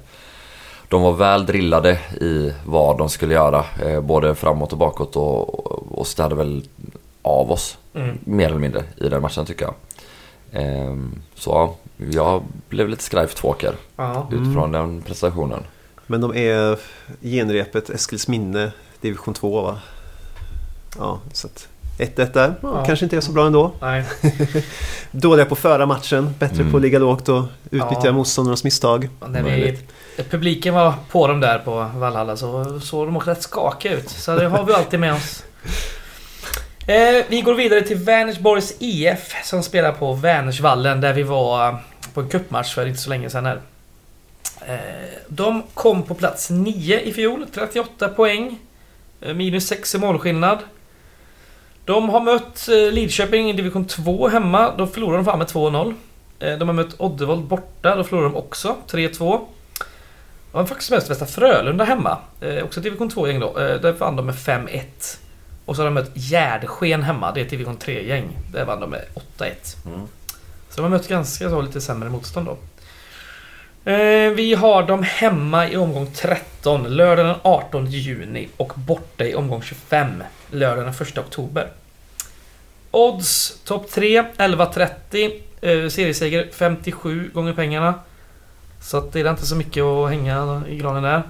[0.89, 3.65] de var väl drillade i vad de skulle göra.
[3.87, 6.63] Eh, både framåt och bakåt och, och städade väl
[7.23, 8.19] av oss Mm.
[8.25, 9.75] mer eller mindre i den matchen tycker jag.
[10.53, 11.77] Ehm, så ja,
[12.13, 14.29] jag blev lite skraj för Tvååker ja.
[14.33, 15.63] utifrån den prestationen.
[16.07, 16.79] Men de är
[17.23, 19.79] genrepet Eskilsminne, division 2 va?
[20.99, 21.69] Ja, så att
[21.99, 22.55] 1-1 där.
[22.63, 22.85] Ja.
[22.85, 23.73] Kanske inte är så bra ändå.
[23.81, 24.05] Nej.
[25.11, 26.71] Dåliga på att föra matchen, bättre Mm.
[26.71, 28.13] på att ligga lågt och utnyttja Ja.
[28.13, 29.09] motståndarnas misstag.
[29.29, 29.79] När vi,
[30.31, 34.09] publiken var på dem där på Valhalla så såg de också rätt skakiga ut.
[34.09, 35.45] Så det har vi alltid med oss.
[36.89, 41.77] Eh, vi går vidare till Vänersborgs IF som spelar på Vänersvallen där vi var eh,
[42.15, 43.61] på en cupmatch för inte så länge sedan här.
[44.67, 48.59] Eh, de kom på plats 9 i fjol, 38 poäng.
[49.21, 50.59] Eh, minus 6 i målskillnad.
[51.85, 54.73] De har mött eh, Lidköping i division 2 hemma.
[54.77, 55.95] Då förlorade de fan med 2-0.
[56.39, 57.97] De har mött Oddevold borta.
[57.97, 59.41] Då förlorade de också 3-2.
[60.53, 62.19] De har faktiskt mött Västra Frölunda hemma.
[62.65, 63.53] Också division 2-gäng då.
[63.55, 64.83] Där vann de med 5-1.
[65.67, 67.33] Och så har de mött Gärdsken hemma.
[67.33, 68.39] Det är ett division 3-gäng.
[68.53, 69.05] Där vann de med
[69.39, 69.87] 8-1.
[69.87, 70.01] Mm.
[70.71, 72.57] Så de har mött ganska så lite sämre motstånd då.
[73.91, 79.35] Eh, vi har dem hemma i omgång 13, lördag den 18 juni och borta i
[79.35, 81.69] omgång 25, lördag den 1 oktober.
[82.91, 85.41] Odds topp 3, 11.30.
[85.61, 87.95] Eh, serieseger 57 gånger pengarna.
[88.81, 91.23] Så att det är inte så mycket att hänga i granen där.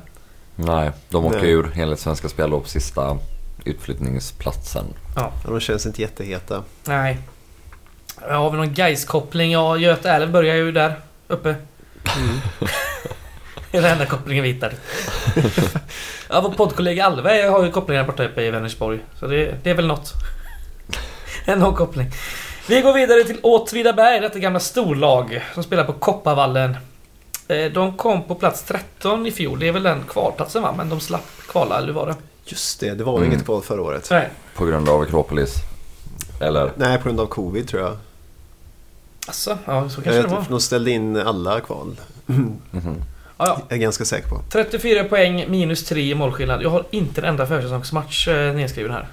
[0.57, 1.51] Nej, de åker Nej.
[1.51, 3.19] ur enligt Svenska Spel på sista
[3.67, 4.85] utflyttningsplatsen.
[5.17, 6.63] Ja, de känns inte jätteheta.
[6.85, 7.19] Nej.
[8.21, 9.53] Har vi någon Gais-koppling?
[9.53, 11.49] Ja, Göta älv börjar ju där uppe.
[12.17, 12.41] Mm.
[13.71, 14.73] Det är den enda kopplingen vi hittar.
[16.31, 18.99] ja, vår poddkollega Alve har ju kopplingar borta uppe i Vänersborg.
[19.21, 20.13] Så det, det är väl något.
[21.45, 22.11] En någon koppling.
[22.69, 26.77] Vi går vidare till Åtvidaberg, detta gamla storlag som spelar på Kopparvallen.
[27.49, 29.59] Eh, De kom på plats 13 i fjol.
[29.59, 30.75] Det är väl den kvalplatsen va?
[30.77, 32.15] Men de slapp kvala, eller hur var det?
[32.47, 33.33] Just det, det var Mm.
[33.33, 34.09] inget kval förra året.
[34.11, 34.29] Nej.
[34.55, 35.55] På grund av Akropolis.
[36.41, 36.73] Eller?
[36.77, 37.97] Nej, på grund av covid tror jag.
[39.27, 40.45] Alltså, ja så kanske det var.
[40.49, 42.01] de ställde in alla kval.
[42.27, 42.37] Ja,
[43.39, 43.61] ja.
[43.69, 44.41] Jag är ganska säker på.
[44.51, 46.63] 34 poäng, minus 3 i målskillnad.
[46.63, 49.09] Jag har inte en enda försäsongsmatch eh, nedskriven här.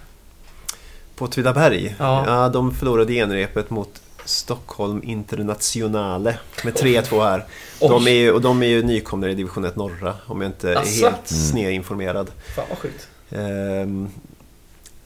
[1.15, 2.23] På Tvidaberg, Ja.
[2.27, 2.49] ja.
[2.49, 7.45] de förlorade genrepet mot Stockholm Internationale med 3-2 här.
[7.79, 10.71] De är, ju, och de är ju nykomlingar i division 1 norra om jag inte
[10.71, 11.05] är Asså?
[11.05, 11.43] helt Mm.
[11.43, 12.31] snedinformerad.
[12.55, 13.07] Fan vad sjukt.
[13.35, 14.09] Ehm,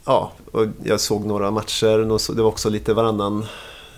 [0.06, 2.34] ja, och jag såg några matcher.
[2.36, 3.46] Det var också lite varannan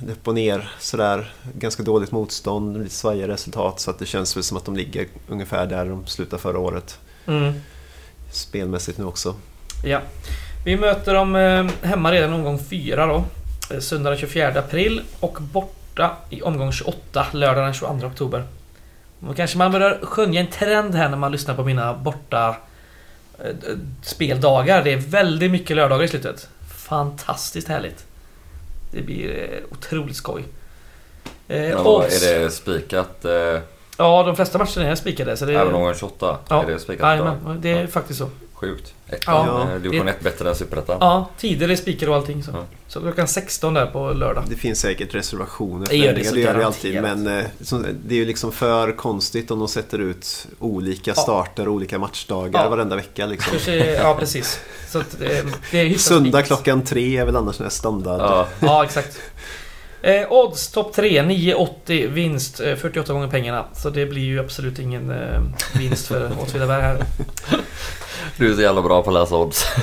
[0.08, 1.32] upp och ner sådär.
[1.54, 3.80] Ganska dåligt motstånd, lite svajiga resultat.
[3.80, 7.00] Så att det känns väl som att de ligger ungefär där de slutade förra året.
[7.28, 7.54] Mm.
[8.32, 9.36] Spelmässigt nu också.
[9.84, 10.02] Ja.
[10.66, 13.24] Vi möter dem eh, hemma redan omgång 4 då.
[13.74, 18.44] Eh, Söndag den 24 april och borta i omgång 28, lördag den 22 oktober.
[19.28, 22.56] Och kanske man börjar skönja en trend här när man lyssnar på mina borta
[24.02, 24.84] speldagar.
[24.84, 26.50] Det är väldigt mycket lördagar i slutet.
[26.76, 28.06] Fantastiskt härligt.
[28.92, 30.44] Det blir eh, otroligt skoj.
[31.48, 33.32] Eh, Ja, är det spikat eh,
[33.98, 35.38] Ja, de flesta matcherna är spikade.
[35.38, 36.38] Så det även omgång 28?
[36.50, 36.64] Ja.
[36.64, 37.02] Är det spikat?
[37.10, 37.88] Jajamän, det är Ja.
[37.88, 38.30] faktiskt så.
[38.54, 38.94] Sjukt.
[39.12, 39.18] Ja.
[39.72, 39.80] Ja.
[39.80, 40.98] Division 1 bättre än Superettan.
[41.00, 42.44] Ja, tider är spikade och allting.
[42.44, 42.52] Så.
[42.54, 42.64] Ja.
[42.88, 44.44] så klockan 16 där på lördag.
[44.50, 45.88] Det finns säkert reservationer.
[45.90, 47.02] Det gör det det gör det alltid.
[47.02, 47.44] Men eh,
[48.06, 51.22] det är ju liksom för konstigt om de sätter ut olika Ja.
[51.22, 52.70] starter och olika matchdagar Ja.
[52.70, 53.26] varenda vecka.
[53.26, 53.58] Liksom.
[53.98, 54.60] Ja, precis.
[54.90, 55.16] Så att
[55.72, 58.22] det, Söndag klockan tre är väl annars en standard.
[58.22, 58.48] Ja.
[58.60, 59.20] Ja, exakt.
[60.02, 63.66] Eh, odds topp 3, 9,80 vinst, eh, 48 gånger pengarna.
[63.74, 65.42] Så det blir ju absolut ingen eh,
[65.80, 67.04] vinst för Åtvidaberg här.
[68.38, 69.66] Du är så jävla bra på att läsa odds.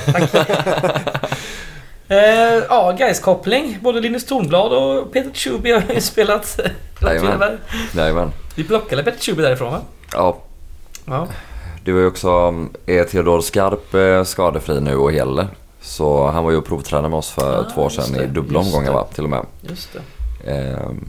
[2.09, 3.77] Eh, ja, Gais-koppling.
[3.81, 6.59] Både Linus Tornblad och Peter Tjuby har ju spelat.
[7.95, 8.31] Jajamän.
[8.55, 9.81] Vi plockade Peter Tjuby därifrån va?
[10.13, 10.37] Ja,
[11.05, 11.27] Ja.
[11.83, 12.53] det var ju också,
[12.85, 15.47] är Theodor Skarp eh, skadefri nu och hel?
[15.81, 18.27] Så han var ju och provtränade med oss för Ah, två år sedan det, i
[18.27, 19.45] dubbla omgångar va, till och med.
[19.61, 20.51] Just det.
[20.51, 21.05] Ehm,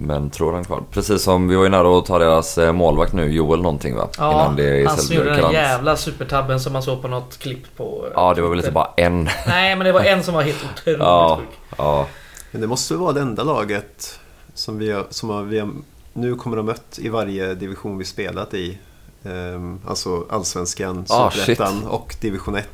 [0.00, 0.82] men tror han kvar.
[0.90, 4.08] Precis som vi var ju nära att ta deras eh, målvakt nu, Joel någonting va?
[4.18, 7.76] Ja, Innan det han som gjorde den jävla supertabben som man såg på något klipp
[7.76, 8.04] på...
[8.06, 9.24] eh, Ja, det var väl inte bara en.
[9.46, 11.36] Nej, men det var en som var helt otroligt Ja.
[11.40, 11.58] sjuk.
[11.78, 12.06] Ja,
[12.50, 14.20] Men det måste vara det enda laget
[14.54, 15.70] som vi har, som har, vi har,
[16.12, 18.78] nu kommer ha mött i varje division vi spelat i.
[19.24, 22.68] Ehm, alltså Allsvenskan, Ah, Superettan och Division 1.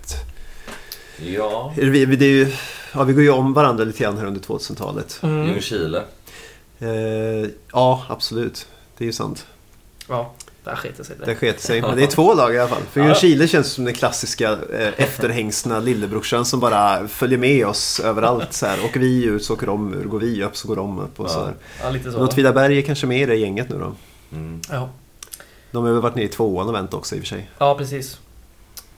[1.18, 1.72] Ja.
[1.77, 2.53] Vi, vi- det är ju,
[2.95, 5.18] ja, vi går ju om varandra lite grann här under 2000-talet.
[5.22, 5.47] Mm.
[5.49, 6.03] Ljungskile.
[6.79, 8.66] Eh, ja, absolut.
[8.99, 9.47] Det är ju sant.
[10.09, 10.33] Ja,
[10.64, 11.16] där sket sig.
[11.18, 11.35] Det Det.
[11.35, 11.83] sket sig.
[11.83, 12.83] Men det är två lag i alla fall.
[12.93, 13.07] För Ja.
[13.07, 18.53] Ljungskile känns som den klassiska eh, efterhängsna lillebrorsan som bara följer med oss överallt.
[18.53, 18.85] Så här.
[18.85, 20.05] Åker vi ut så åker de ur.
[20.05, 21.20] Går vi upp så går de upp.
[21.20, 21.31] Och Ja.
[21.31, 21.55] så här.
[21.83, 22.18] Ja, lite så.
[22.25, 23.93] Åtvidaberg är kanske med i det gänget nu då.
[24.37, 24.61] Mm.
[24.70, 24.89] Ja.
[25.70, 27.51] De har väl varit nere i tvåan och vänt också i och för sig.
[27.59, 28.18] ja, precis.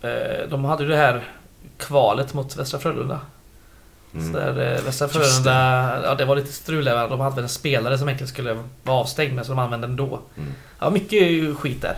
[0.03, 1.29] Eh, De hade ju det här
[1.79, 3.21] kvalet mot Västra Frölunda.
[4.17, 4.33] Mm.
[4.33, 7.09] Så där, eh, Västra Just Frölunda, ja det var lite strul där.
[7.09, 10.21] De hade en spelare som egentligen skulle vara avstängd men som de använde ändå.
[10.37, 10.53] Mm.
[10.79, 11.97] Ja, mycket skit där.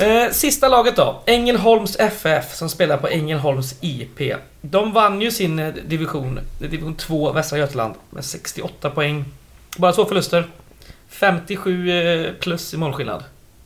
[0.00, 1.22] Eh, sista laget då.
[1.26, 4.34] Ängelholms FF som spelar på Ängelholms IP.
[4.60, 9.24] De vann ju sin eh, division, eh, division 2 Västra Götaland med 68 poäng.
[9.76, 10.46] Bara två förluster.
[11.08, 13.24] 57 eh, plus i målskillnad.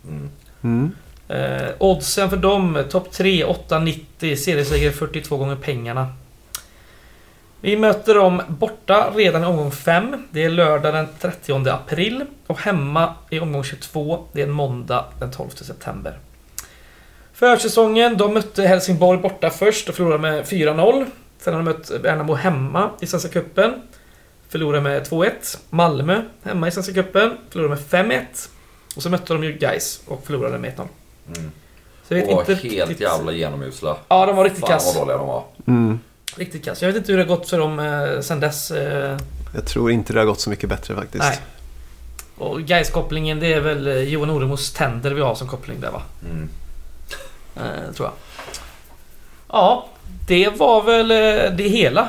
[0.09, 0.31] Mm.
[0.63, 0.93] Mm.
[1.29, 4.37] Eh, oddsen för dem, topp 3, 8,90.
[4.37, 6.13] Serieseger 42 gånger pengarna.
[7.65, 10.27] Vi möter dem borta redan i omgång 5.
[10.31, 12.25] Det är lördag den 30 april.
[12.47, 14.25] Och hemma i omgång 22.
[14.33, 16.19] Det är en måndag den 12 september.
[17.33, 21.07] Försäsongen, de mötte Helsingborg borta först och förlorade med 4-0.
[21.39, 23.83] Sen har de mött Värnamo hemma i Svenska Cupen.
[24.49, 25.31] Förlorade med 2-1.
[25.71, 27.33] Malmö hemma i Svenska Cupen.
[27.51, 28.23] Förlorade med 5-1.
[28.97, 30.87] Och så mötte de ju Gais och förlorade med 1-0.
[31.37, 31.53] Mm.
[32.09, 33.01] Så jag vet Och inte helt riktigt...
[33.01, 33.97] jävla genomusla.
[34.09, 34.95] Ja, de var riktigt Fan kass.
[34.95, 35.45] vad dåliga de var.
[35.67, 35.99] Mm.
[36.37, 36.83] Riktigt kass.
[36.83, 38.71] Jag vet inte hur det har gått för dem eh, sen dess.
[38.71, 39.19] Eh,
[39.55, 41.25] Jag tror inte det har gått så mycket bättre faktiskt.
[41.25, 41.39] nej.
[42.37, 45.91] Och gais kopplingen det är väl eh, Johan Oremos tänder vi har som koppling där
[45.91, 46.03] va?
[46.31, 46.49] Mm.
[47.57, 48.13] Eh, tror jag.
[49.49, 49.89] Ja,
[50.27, 52.09] det var väl eh, det hela.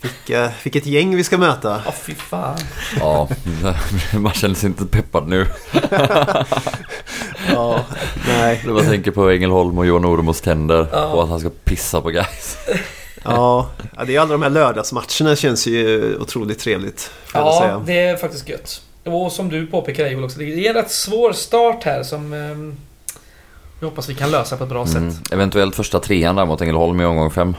[0.00, 1.82] Vilka, vilket gäng vi ska möta.
[1.86, 2.58] Ja, fy fan.
[3.00, 3.28] Ja,
[4.14, 5.46] man känner sig inte peppad nu.
[7.54, 7.80] Ja,
[8.26, 8.60] nej.
[8.64, 11.06] Jag bara tänker på Ängelholm och Johan Oremos tänder Ja.
[11.06, 12.58] och att han ska pissa på guys.
[13.24, 13.70] Ja,
[14.06, 17.10] det är alla de här lördagsmatcherna känns ju otroligt trevligt.
[17.34, 17.82] Ja, säga.
[17.86, 18.82] det är faktiskt gött.
[19.04, 22.74] Och som du påpekar Joel också, det är en rätt svår start här som eh,
[23.80, 25.12] vi hoppas vi kan lösa på ett bra Mm.
[25.12, 25.32] sätt.
[25.32, 27.54] Eventuellt första trean där mot Ängelholm i omgång fem.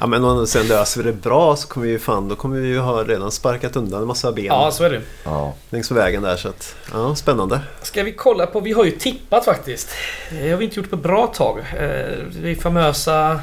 [0.00, 2.56] Ja, men om sen löser vi det bra så kommer vi ju fan, då kommer
[2.60, 5.00] vi ju ha redan sparkat undan en massa ben Ja, så är det.
[5.24, 5.54] Ja.
[5.70, 6.36] längs vägen där.
[6.36, 7.60] Så att, ja, spännande.
[7.82, 9.88] Ska vi kolla på, vi har ju tippat faktiskt.
[10.30, 11.58] Det har vi inte gjort på ett bra tag.
[11.58, 13.40] Eh, Det famösa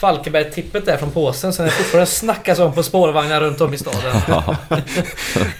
[0.00, 4.20] Falkenberg-tippet där från påsen som det fortfarande snackas om på spårvagnar runt om i staden.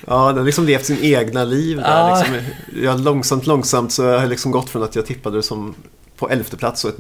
[0.07, 2.09] Ja, den har liksom levt sin egna liv där.
[2.09, 2.19] Ja.
[2.19, 2.37] Liksom,
[2.83, 5.75] jag, långsamt, långsamt så har jag liksom gått från att jag tippade det som
[6.19, 6.97] på elfte plats och ett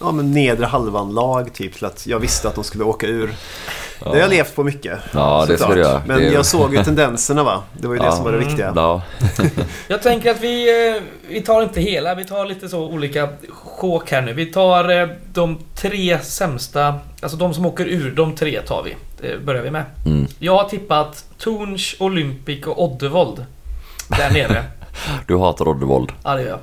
[0.00, 3.34] ja, men nedre halvan-lag typ till att jag visste att de skulle åka ur.
[4.02, 4.98] Det har jag levt på mycket.
[5.12, 6.02] Ja, det ska du göra.
[6.06, 7.62] Men Det är- jag såg ju tendenserna va.
[7.80, 8.12] Det var ju det Ja.
[8.12, 8.72] som var det viktiga.
[8.76, 9.02] Ja.
[9.88, 14.10] Jag tänker att vi, eh, vi tar inte hela, vi tar lite så olika sjok
[14.10, 14.32] här nu.
[14.32, 18.96] Vi tar eh, de tre sämsta, alltså de som åker ur, de tre tar vi.
[19.20, 19.84] Det börjar vi med.
[20.06, 20.26] Mm.
[20.38, 23.44] Jag har tippat Torns, Olympic och Oddevold.
[24.08, 24.64] Där nere.
[25.26, 26.12] Du hatar Oddevold.
[26.24, 26.58] ja, det gör jag.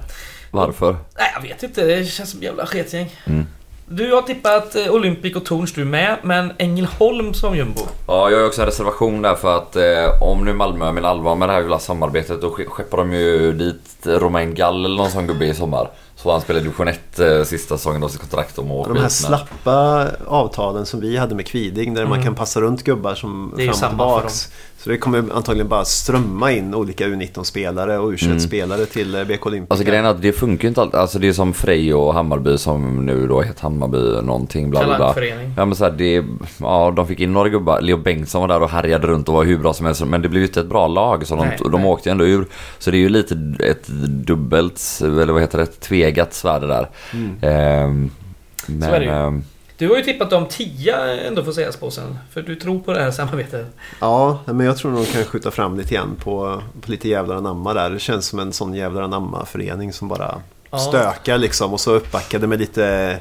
[0.51, 0.91] Varför?
[1.17, 1.83] Nej, jag vet inte.
[1.85, 3.15] Det känns som jävla sketgäng.
[3.25, 3.45] Mm.
[3.91, 7.81] Du har tippat eh, Olympic och Torns du med, men Ängelholm som jumbo.
[8.07, 11.35] Ja, jag har också en reservation där för att eh, om nu Malmö menar allvar
[11.35, 15.11] med det här jävla samarbetet då ske- skeppar de ju dit Romain Gall eller någon
[15.11, 15.89] sån gubbe i sommar.
[16.23, 18.99] Så han spelar i division 1 eh, sista säsongen av sitt kontrakt om och de
[19.01, 22.23] här slappa avtalen som vi hade med Kviding där man Mm.
[22.25, 24.51] kan passa runt gubbar som Det är fram och tillbaks.
[24.83, 29.73] Så det kommer antagligen bara strömma in olika U19-spelare och U21-spelare till eh, BK Olympica.
[29.73, 30.99] Alltså grejen är att det funkar ju inte alltid.
[30.99, 34.97] Alltså det är som Frej och Hammarby som nu då heter Hammarby någonting bla bla
[34.97, 35.15] bla.
[35.57, 36.23] Ja men så här, det,
[36.59, 37.81] ja de fick in några gubbar.
[37.81, 40.05] Leo Bengtsson var där och härjade runt och var hur bra som helst.
[40.05, 41.85] Men det blev ju inte ett bra lag så de, Nej, de nej.
[41.85, 42.45] åkte ju ändå ur.
[42.79, 43.87] Så det är ju lite ett
[44.27, 45.79] dubbelt, eller vad heter det, ett
[46.09, 46.89] tvegat svärd där.
[47.13, 47.37] Mm.
[47.41, 48.11] Ehm,
[48.67, 49.11] men, Så är det ju.
[49.11, 49.43] ehm,
[49.77, 50.95] Du har ju tippat dem 10
[51.27, 52.17] ändå får sägas på sen.
[52.31, 53.67] För du tror på det här samarbetet.
[53.99, 57.35] Ja, men jag tror nog de kan skjuta fram lite igen på, på lite jävlar
[57.35, 57.89] anamma där.
[57.89, 60.35] Det känns som en sån jävlar anamma-förening som bara
[60.71, 60.77] Ja.
[60.77, 61.73] stökar liksom.
[61.73, 63.17] Och så uppbackade med lite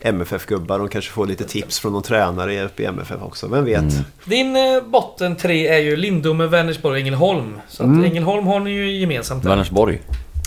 [0.00, 0.78] MFF-gubbar.
[0.78, 3.48] De kanske får lite tips från någon tränare uppe i MFF också.
[3.48, 3.78] Vem vet?
[3.80, 4.04] Mm.
[4.24, 7.60] Din eh, botten tre är ju Lindome, Vänersborg och Ängelholm.
[7.68, 8.04] Så att Mm.
[8.04, 9.50] Ängelholm har ni ju gemensamt där.
[9.50, 10.00] Vänersborg.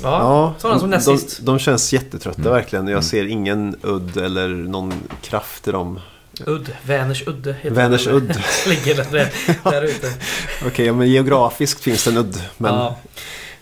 [0.03, 1.39] Ja, sådana som näst de, sist.
[1.41, 2.53] de känns jättetrötta Mm.
[2.53, 2.85] verkligen.
[2.87, 3.03] Jag Mm.
[3.03, 5.99] ser ingen udd eller någon kraft i dem.
[6.45, 6.71] Udd.
[6.83, 8.11] Väners udde heter det.
[8.11, 8.37] udd.
[8.67, 9.31] Ligger där,
[9.63, 10.11] där ute.
[10.67, 12.41] Okej, men geografiskt finns det en udd.
[12.57, 12.97] Men Ja.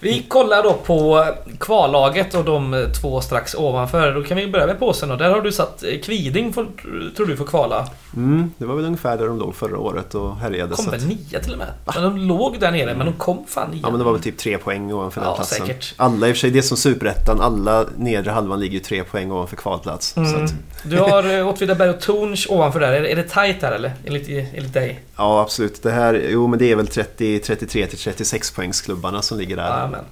[0.03, 1.25] Vi kollar då på
[1.59, 4.13] kvallaget och de eh, två strax ovanför.
[4.15, 6.67] Då kan vi börja med påsen och där har du satt eh, Kviding, får,
[7.15, 7.87] tror du, får kvala.
[8.15, 10.75] Mm, det var väl ungefär där de låg förra året och härjade.
[10.75, 11.67] Kom väl nia till och med?
[11.93, 13.79] Men de låg där nere, men de kom fan nia.
[13.83, 15.67] ja, men det var väl typ tre poäng ovanför den Ja, platsen.
[15.67, 15.93] säkert.
[15.97, 17.41] Alla i och för sig, det är som superettan.
[17.41, 20.17] Alla nedre halvan ligger ju tre poäng ovanför kvalplats.
[20.17, 20.43] Mm.
[20.45, 22.93] att, Du har eh, Åtvidaberg och Torns ovanför där.
[22.93, 23.91] Är, är det tight där eller?
[24.05, 24.99] Enligt, enligt dig?
[25.17, 25.83] ja, absolut.
[25.83, 29.89] Det här, jo, men det är väl 30, 33 till 36 poängsklubbarna som ligger där.
[29.93, 30.05] Amen.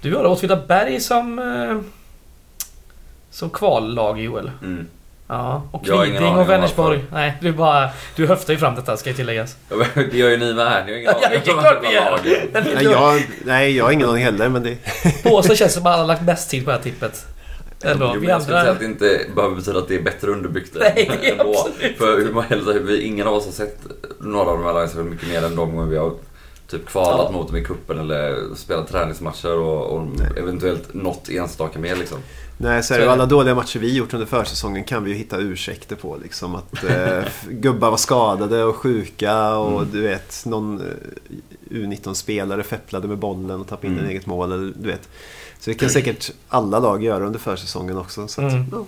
[0.00, 1.38] Du har Åtvidaberg som...
[1.38, 1.80] Eh,
[3.30, 4.50] som kvallag Joel.
[4.62, 4.86] Mm.
[5.28, 5.62] Ja.
[5.70, 7.04] Och Jag Kviding och Vänersborg.
[7.12, 7.90] Nej, du bara...
[8.16, 9.56] Du höftar ju fram detta ska ju tilläggas.
[9.94, 10.84] Det gör ju ni med här.
[10.84, 12.74] Ni har ingen aning om.
[12.74, 14.76] Nej, jag, nej, jag har ingen aning heller, men det...
[15.22, 17.26] Påsen känns som att alla har lagt bäst tid på det här tippet.
[17.82, 18.12] Ändå.
[18.14, 18.72] Jo, Vi jag skulle säga andra...
[18.72, 21.54] att det inte behöver betyda att det är bättre underbyggt Nej, ändå.
[21.66, 23.78] absolut För hur man vi, ingen av oss har sett
[24.20, 26.12] några av de här lagen så mycket mer än de gånger vi har
[26.68, 27.38] typ kvalat Ja.
[27.38, 30.06] mot dem i kuppen eller spelat träningsmatcher och, och
[30.36, 32.18] eventuellt något enstaka mer liksom.
[32.58, 35.38] Nej, så är det alla dåliga matcher vi gjort under försäsongen kan vi ju hitta
[35.38, 36.16] ursäkter på.
[36.22, 39.92] Liksom att eh, gubbar var skadade och sjuka och Mm.
[39.92, 40.86] du vet någon eh,
[41.70, 44.04] U19-spelare fepplade med bollen och tappade in Mm.
[44.04, 44.52] en eget mål.
[44.52, 45.08] Eller, du vet.
[45.58, 48.28] Så det kan säkert alla lag göra under försäsongen också.
[48.28, 48.66] Så att, Mm.
[48.72, 48.84] ja.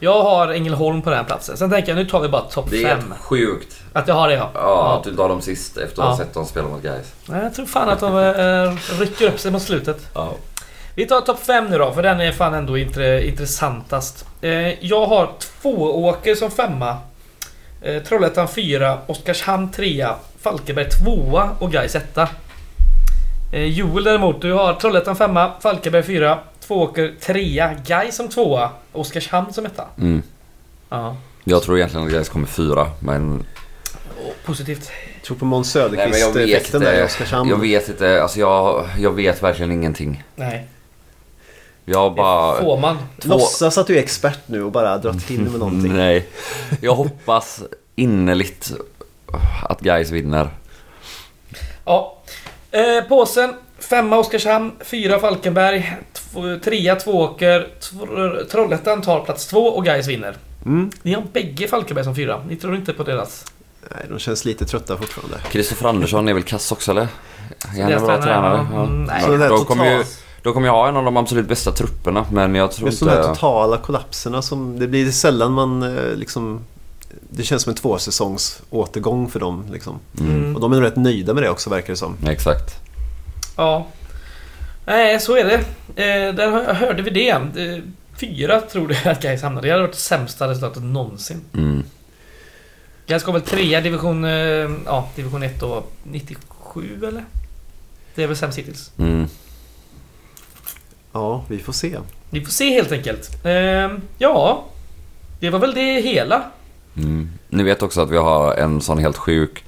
[0.00, 1.56] Jag har Ängelholm på den här platsen.
[1.56, 3.14] Sen tänker jag nu tar vi bara topp Det är 5.
[3.20, 3.76] sjukt.
[3.92, 4.50] Att jag har det ja.
[4.54, 6.18] Ja, att du tar dem sist efter att ha Ja.
[6.18, 7.12] sett dem spela mot guys.
[7.26, 10.00] Nej, Jag tror fan att de eh, rycker upp sig mot slutet.
[10.14, 10.32] Ja.
[10.94, 14.26] Vi tar topp 5 nu då, för den är fan ändå intre, intressantast.
[14.40, 15.30] Eh, jag har
[15.62, 16.96] Tvååker som femma.
[17.82, 20.06] Eh, Trollhättan 4, Oskarshamn 3,
[20.42, 22.18] Falkenberg 2 och Gais 1.
[23.52, 26.38] Eh, Joel däremot, du har Trollhättan 5, Falkenberg 4,
[26.68, 28.60] Tvååker 3, Gais som 2,
[28.92, 29.72] Oskarshamn som 1.
[29.98, 30.22] Mm.
[30.88, 33.44] Ja, Jag tror egentligen att guys kommer fyra, men...
[34.26, 34.90] och positivt.
[35.14, 37.04] Jag tror på Måns Nej, men jag vet Söderqvist-effekten där i inte.
[37.04, 37.50] Oskarshamn.
[37.50, 38.22] Jag vet inte.
[38.22, 40.24] Alltså jag, jag vet verkligen ingenting.
[40.34, 40.66] Nej,
[41.84, 42.54] Jag bara...
[42.56, 42.98] det får man.
[43.20, 45.92] Två- Låtsas att du är expert nu och bara dra till med någonting.
[45.96, 46.26] Nej.
[46.80, 47.62] Jag hoppas
[47.96, 48.72] innerligt
[49.68, 50.48] att guys vinner.
[51.84, 52.18] Ja.
[52.70, 53.54] Eh, påsen.
[53.78, 55.96] Femma Oskarshamn, fyra Falkenberg,
[56.64, 60.36] trea Tvååker, tr- Trollhättan tar plats två och Gais vinner.
[60.66, 60.90] Mm.
[61.02, 62.42] Ni har bägge Falkenberg som fyra.
[62.48, 63.44] Ni tror inte på deras...
[63.90, 65.36] Nej, de känns lite trötta fortfarande.
[65.50, 67.08] Kristoffer Andersson är väl kass också eller?
[67.76, 68.82] Är han en bra tränare, ja.
[68.82, 69.22] Mm, nej.
[69.22, 70.04] Så De kommer ju,
[70.42, 73.08] de kommer ju ha en av de absolut bästa trupperna men jag tror Just de
[73.08, 73.28] här inte...
[73.28, 74.78] totala kollapserna som...
[74.78, 76.60] Det blir sällan man eh, liksom...
[77.30, 79.64] Det känns som en tvåsäsongs återgång för dem.
[79.72, 79.98] Liksom.
[80.20, 80.54] Mm.
[80.54, 82.16] Och de är nog rätt nöjda med det också verkar det som.
[82.26, 82.74] Exakt.
[83.56, 83.86] Ja.
[84.88, 85.54] Nej, så är det.
[86.04, 87.28] Eh, där hör- hörde vi det.
[87.30, 87.82] Eh,
[88.20, 89.66] fyra tror du att Gais hamnade.
[89.66, 91.40] Det hade varit det sämsta resultatet någonsin.
[91.54, 91.84] Mm.
[93.06, 94.24] Gais går väl trea division...
[94.24, 95.82] Eh, ja, division 1 då.
[96.02, 97.24] 97 eller?
[98.14, 98.90] Det är väl sämst hittills.
[98.98, 99.26] Mm.
[101.12, 101.98] Ja, vi får se.
[102.30, 103.44] Vi får se helt enkelt.
[103.44, 104.64] Eh, ja,
[105.40, 106.42] det var väl det hela.
[106.96, 107.30] Mm.
[107.48, 109.64] Ni vet också att vi har en sån helt sjuk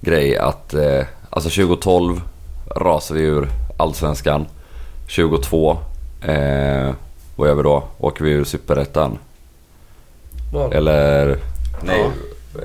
[0.00, 2.20] grej att eh, alltså 2012
[2.76, 3.48] rasar vi ur
[3.78, 4.46] Allsvenskan.
[5.08, 5.78] 22
[6.22, 6.94] eh,
[7.36, 7.84] vad gör vi då?
[7.98, 9.18] Åker vi ur Superettan?
[10.72, 11.38] Eller?
[11.82, 12.04] Nej.
[12.04, 12.12] upp?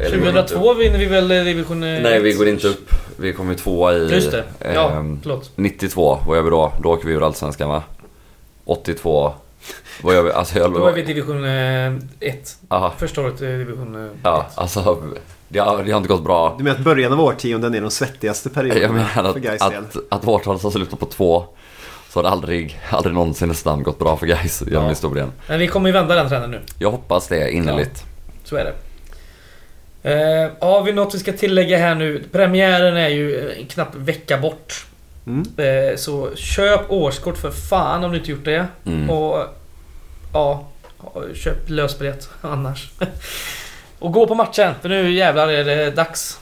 [0.09, 1.83] 2002 vinner vi väl eh, division...
[1.83, 2.89] eh, Nej, vi går inte upp.
[3.17, 4.13] Vi kommer tvåa i...
[4.13, 4.43] Just det.
[4.73, 5.51] Ja, ehm, förlåt.
[5.55, 6.73] 92, vad gör vi då?
[6.83, 7.83] Då åker vi ur Allsvenskan va?
[8.65, 9.33] 82,
[10.03, 10.31] vad gör vi?
[10.31, 10.73] Alltså jag...
[10.73, 11.45] Då är vi i division
[12.19, 12.57] 1.
[12.67, 14.11] Aha, Första året i division 1.
[14.23, 14.97] ja, alltså
[15.47, 16.55] det har, det har inte gått bra.
[16.57, 19.69] Du menar att början av årtionden är de svettigaste Jag perioderna menar för att, Gais
[19.69, 19.83] del?
[19.83, 21.45] att, att årtalet har slutat på två
[22.13, 24.89] så har det aldrig, aldrig någonsin nästan gått bra för guys genom Ja.
[24.89, 25.31] historien.
[25.47, 26.61] Men vi kommer ju vända den trenden nu.
[26.77, 28.03] Jag hoppas det innerligt.
[28.43, 28.73] Så är det.
[30.11, 32.23] Eh, har vi något vi ska tillägga här nu?
[32.31, 34.85] Premiären är ju en knapp vecka bort.
[35.27, 35.45] Mm.
[35.57, 38.67] Eh, så köp årskort för fan om du inte gjort det.
[38.85, 39.09] Mm.
[39.09, 39.45] Och
[40.33, 40.67] ja,
[41.35, 42.89] köp lösbiljett annars.
[43.99, 46.39] och gå på matchen, för nu jävlar är det dags.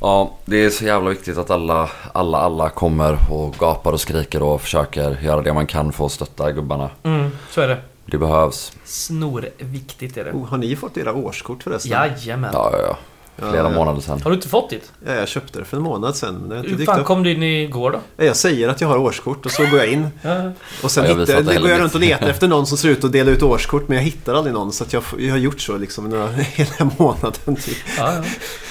[0.00, 4.42] Ja, det är så jävla viktigt att alla, alla, alla kommer och gapar och skriker
[4.42, 6.90] och försöker göra det man kan för att stötta gubbarna.
[7.02, 7.78] Mm, så är det.
[8.06, 8.72] Det behövs.
[8.84, 10.32] Snorviktigt är det.
[10.32, 11.92] Oh, har ni fått era årskort förresten?
[11.92, 12.50] Jajamän.
[12.52, 12.96] Ja, ja, ja.
[13.40, 13.70] Ja, Flera ja.
[13.70, 14.20] månader sedan.
[14.22, 14.92] Har du inte fått ditt?
[15.06, 16.34] Ja, jag köpte det för en månad sedan.
[16.34, 17.06] Men det har inte Hur fan upp.
[17.06, 18.00] kom du in igår då?
[18.16, 20.08] Ja, Jag säger att jag har årskort och så går jag in.
[20.22, 20.52] Ja.
[20.82, 22.78] Och sen Ja, jag hittar, inte heller går jag runt och letar efter någon som
[22.78, 24.72] ser ut att dela ut årskort men jag hittar aldrig någon.
[24.72, 27.56] Så att jag, jag har gjort så liksom några, hela månaden.
[27.56, 27.76] Typ.
[27.98, 28.12] Ja,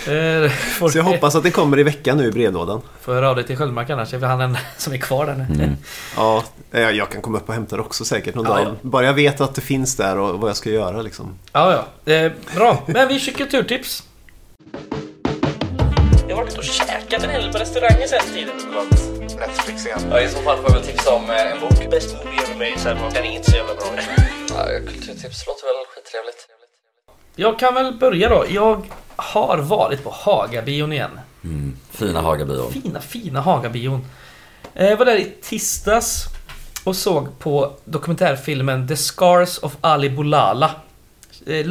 [0.05, 0.11] ja.
[0.13, 0.51] Eh,
[0.91, 2.81] Så jag hoppas att den kommer i veckan nu i brevlådan.
[3.01, 5.33] Får höra av dig till Sköldmark annars, det är han den som är kvar där
[5.49, 5.63] nu.
[5.63, 5.75] Mm.
[6.15, 8.63] Ja, jag jag kan komma upp och hämta det också säkert någon Ja, dag.
[8.67, 8.71] ja.
[8.81, 11.33] Bara jag vet att det finns där och vad jag ska göra liksom.
[11.53, 12.13] Ja, ja.
[12.13, 12.83] Eh, bra.
[12.85, 14.03] Men vi kör kulturtips.
[16.27, 18.55] Jag har varit ute och käkat en hel del på restauranger sen tiden.
[19.39, 19.99] Netflix igen.
[20.11, 21.91] Ja, I så fall får jag väl tipsa om eh, en bok.
[21.91, 23.85] Best movie ever made, så den är inte så jävla bra.
[24.49, 26.47] Ja, kulturtips låter väl skittrevligt.
[27.35, 28.45] Jag kan väl börja då.
[28.49, 28.85] Jag
[29.15, 31.19] har varit på Hagabion igen.
[31.43, 31.77] Mm.
[31.91, 32.71] Fina Hagabion.
[32.71, 34.05] Fina, fina Hagabion.
[34.73, 36.23] Eh, Jag var där i tisdags
[36.83, 40.71] och såg på dokumentärfilmen The Scars of Ali Boulala.
[41.45, 41.65] Eh,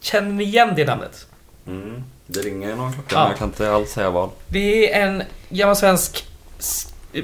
[0.00, 1.26] Känner ni igen det namnet?
[1.66, 2.04] Mm.
[2.30, 3.20] Det ringer någon klocka Ja.
[3.20, 4.30] men jag kan inte alls säga vad.
[4.48, 6.24] Det är en gammal svensk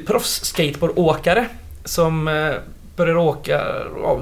[0.06, 1.46] proffs-skateboardåkare
[1.84, 2.52] som eh,
[2.96, 3.64] började åka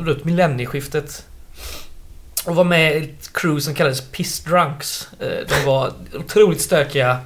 [0.04, 1.26] runt millennieskiftet.
[2.46, 5.08] Och var med i ett crew som kallades Piss Drunks.
[5.20, 7.18] Eh, De var otroligt stökiga.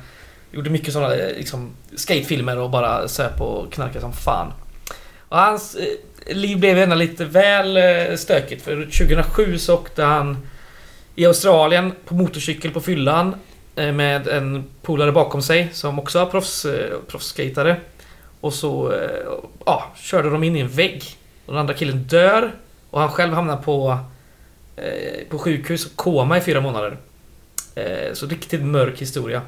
[0.52, 4.52] Gjorde mycket sådana eh, liksom, skatefilmer och bara söp och knarkade som fan.
[5.28, 5.76] Och hans
[6.26, 7.78] liv blev ändå lite väl
[8.18, 10.38] stökigt för 2007 så åkte han
[11.14, 13.34] i Australien på motorcykel på fyllan
[13.76, 17.76] Eh, med en polare bakom sig som också var proffs, eh.
[18.40, 19.26] Och så eh,
[19.66, 21.04] ja, körde de in i en vägg.
[21.46, 22.52] Och den andra killen dör
[22.90, 23.98] och han själv hamnar på,
[24.76, 26.96] eh, på sjukhus och koma i fyra månader.
[27.74, 29.42] Eh, så riktigt mörk historia.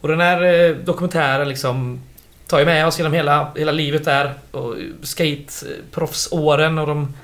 [0.00, 2.00] Och den här eh, dokumentären liksom
[2.46, 4.34] tar ju med oss genom hela, hela livet där.
[4.50, 7.14] Och skateproffsåren eh, och de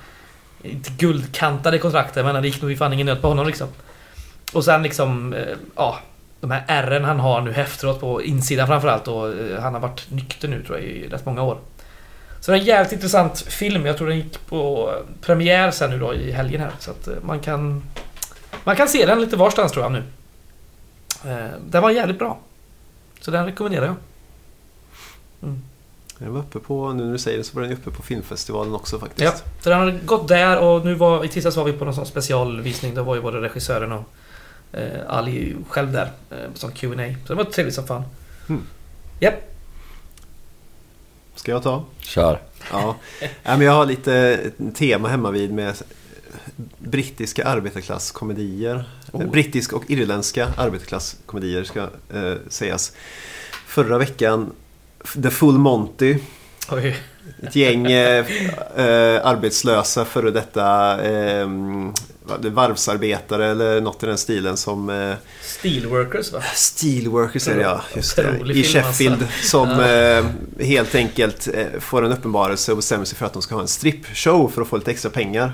[0.63, 3.69] inte guldkantade kontrakten men det gick nog fan ingen nöd på honom liksom.
[4.53, 5.99] Och sen liksom, eh, ja,
[6.41, 10.11] de här ärren han har nu efteråt på insidan framförallt och eh, han har varit
[10.11, 11.59] nykter nu tror jag i rätt många år.
[12.41, 13.87] Så det är en jävligt intressant film.
[13.87, 16.73] Jag tror den gick på premiär sen nu då i helgen här.
[16.79, 17.83] Så att eh, man kan...
[18.65, 20.03] Man kan se den lite varstans tror jag nu.
[21.25, 22.39] Eh, Den var jävligt bra.
[23.21, 23.95] Så den rekommenderar jag.
[26.19, 28.75] Jag var uppe på, nu när du säger det så var den uppe på filmfestivalen
[28.75, 29.25] också faktiskt.
[29.25, 31.95] Ja, så den har gått där och nu var i tisdags var vi på någon
[31.95, 32.95] sån specialvisning.
[32.95, 34.05] Då var ju både regissören och
[35.07, 38.03] Ali själv där eh, som Q&A Så det var trevligt som fan.
[38.49, 38.63] Mm.
[39.21, 39.35] Japp.
[41.35, 41.85] Ska jag ta?
[41.99, 42.41] Kör.
[42.71, 42.97] Ja.
[43.43, 45.75] men jag har lite ett tema hemma vid med
[46.79, 48.85] brittiska arbetarklasskomedier.
[49.13, 49.31] Oh.
[49.31, 51.81] Brittisk och irländska arbetarklasskomedier ska
[52.15, 52.93] eh, sägas.
[53.67, 54.53] Förra veckan
[55.23, 56.19] The Full Monty.
[56.71, 56.97] Oj.
[57.43, 58.27] Ett gäng eh,
[58.77, 61.49] eh, arbetslösa före detta eh,
[62.51, 66.43] varvsarbetare eller något i den stilen som eh, Steelworkers va?
[66.55, 68.53] Steelworkers är det ja, just det.
[68.55, 69.49] I Sheffield alltså.
[69.49, 73.55] som eh, helt enkelt eh, får en uppenbarelse och bestämmer sig för att de ska
[73.55, 75.53] ha en strippshow för att få lite extra pengar.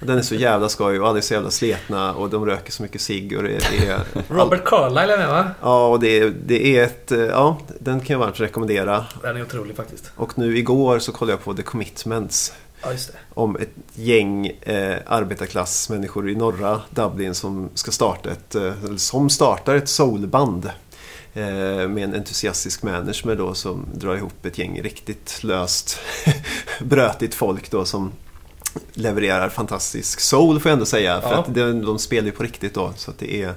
[0.00, 2.72] Och den är så jävla skoj och alla är så jävla sletna och de röker
[2.72, 3.54] så mycket cigg och det,
[3.88, 4.00] är...
[4.28, 5.50] Robert Carlyle är med va?
[5.62, 7.12] Ja, och det, det är ett...
[7.30, 9.04] Ja, den kan jag varmt rekommendera.
[9.22, 10.10] Den är otrolig faktiskt.
[10.16, 12.90] Och nu igår så kollade jag på The Commitments Ja,
[13.34, 19.74] om ett gäng eh, arbetarklassmänniskor i norra Dublin som ska starta ett, eh, som startar
[19.74, 20.70] ett soulband.
[21.34, 21.42] Eh,
[21.88, 25.98] med en entusiastisk manager då som drar ihop ett gäng riktigt löst
[26.80, 28.12] brötigt folk då som
[28.92, 31.20] levererar fantastisk soul får jag ändå säga.
[31.20, 31.36] För Ja.
[31.38, 33.54] att de, de spelar ju på riktigt då så att det är...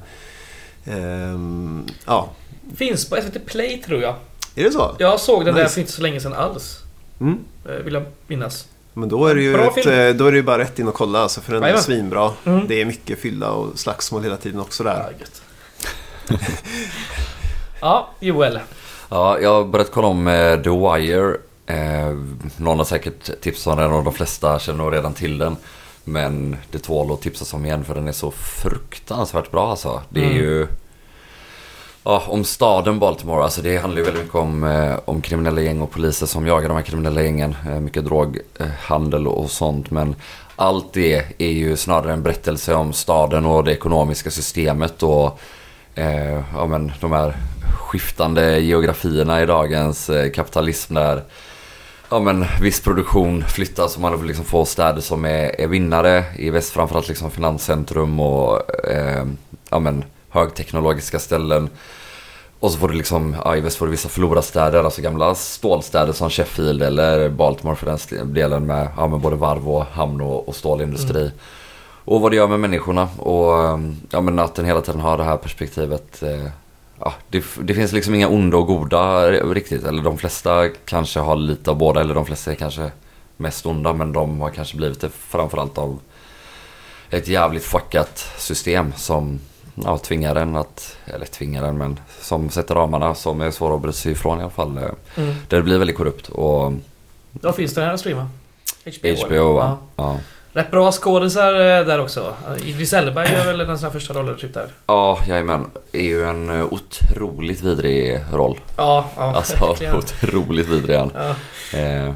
[0.85, 2.29] ehm, ja,
[2.75, 4.15] Finns på SVT Play tror jag.
[4.55, 4.95] är det så?
[4.99, 5.73] Jag såg den där Nice.
[5.73, 6.77] för inte så länge sedan alls.
[7.21, 7.39] Mm.
[7.69, 8.67] Eh, Vill jag minnas.
[8.93, 10.93] Men då är det ju ett, eh, då är det ju bara rätt in och
[10.93, 12.31] kolla alltså, för den är svinbra.
[12.45, 12.67] Mm.
[12.67, 15.13] Det är mycket fylla och slagsmål hela tiden också där.
[16.29, 16.35] Ja,
[17.81, 18.59] ja, Joel.
[19.09, 21.37] Ja, jag har börjat kolla om eh, The Wire.
[21.65, 22.17] Eh,
[22.57, 25.55] någon har säkert tipsat om den och de flesta känner nog redan till den.
[26.03, 30.01] Men det tål att tipsas om igen för den är så fruktansvärt bra alltså.
[30.09, 30.37] Det är Mm.
[30.37, 30.67] ju...
[32.03, 33.43] Ja, om staden Baltimore.
[33.43, 36.69] Alltså det handlar ju väldigt mycket om, eh, om kriminella gäng och poliser som jagar
[36.69, 37.55] de här kriminella gängen.
[37.67, 39.91] Eh, mycket droghandel och sånt.
[39.91, 40.15] Men
[40.55, 45.39] allt det är ju snarare en berättelse om staden och det ekonomiska systemet och
[45.95, 47.37] eh, ja, men, de här
[47.77, 51.23] skiftande geografierna i dagens eh, kapitalism där
[52.09, 56.23] ja, men, viss produktion flyttas och man liksom får städer som är, är vinnare.
[56.37, 59.25] I väst framförallt liksom finanscentrum och eh,
[59.69, 61.69] ja, men, högteknologiska ställen.
[62.59, 66.13] Och så får du liksom, ja, i väst får du vissa förlorarstäder, alltså gamla stålstäder
[66.13, 70.47] som Sheffield eller Baltimore för den delen med, ja, med både varv och hamn och,
[70.47, 71.31] och stålindustri.
[72.05, 75.17] Och vad det gör med människorna och um, ja, men att den hela tiden har
[75.17, 76.23] det här perspektivet.
[76.23, 76.47] Eh,
[76.99, 79.83] ja, det, det finns liksom inga onda och goda riktigt.
[79.83, 82.91] Eller de flesta kanske har lite av båda eller de flesta är kanske
[83.37, 85.99] mest onda men de har kanske blivit det framförallt av
[87.09, 89.39] ett jävligt fuckat system som
[89.85, 93.81] ja, tvingar en att, eller tvingar en men som sätter ramarna som är svåra att
[93.81, 94.77] bry sig ifrån i alla fall.
[94.77, 94.83] Eh,
[95.15, 95.35] Mm.
[95.47, 96.73] Det blir väldigt korrupt och
[97.31, 98.29] Då finns den här att streama.
[98.85, 99.25] HBO?
[99.27, 99.77] HBO va?
[99.95, 100.17] Ja.
[100.53, 102.33] Rätt bra skådisar eh, där också.
[102.65, 104.67] Idris Elba gör väl den sina första roller typ där.
[104.85, 105.65] Ja, jajamän.
[105.91, 108.59] är ju en eh, otroligt vidrig roll.
[108.75, 109.95] Ja, ja Alltså verkligen.
[109.97, 111.11] otroligt vidrig han.
[111.15, 111.35] Ja.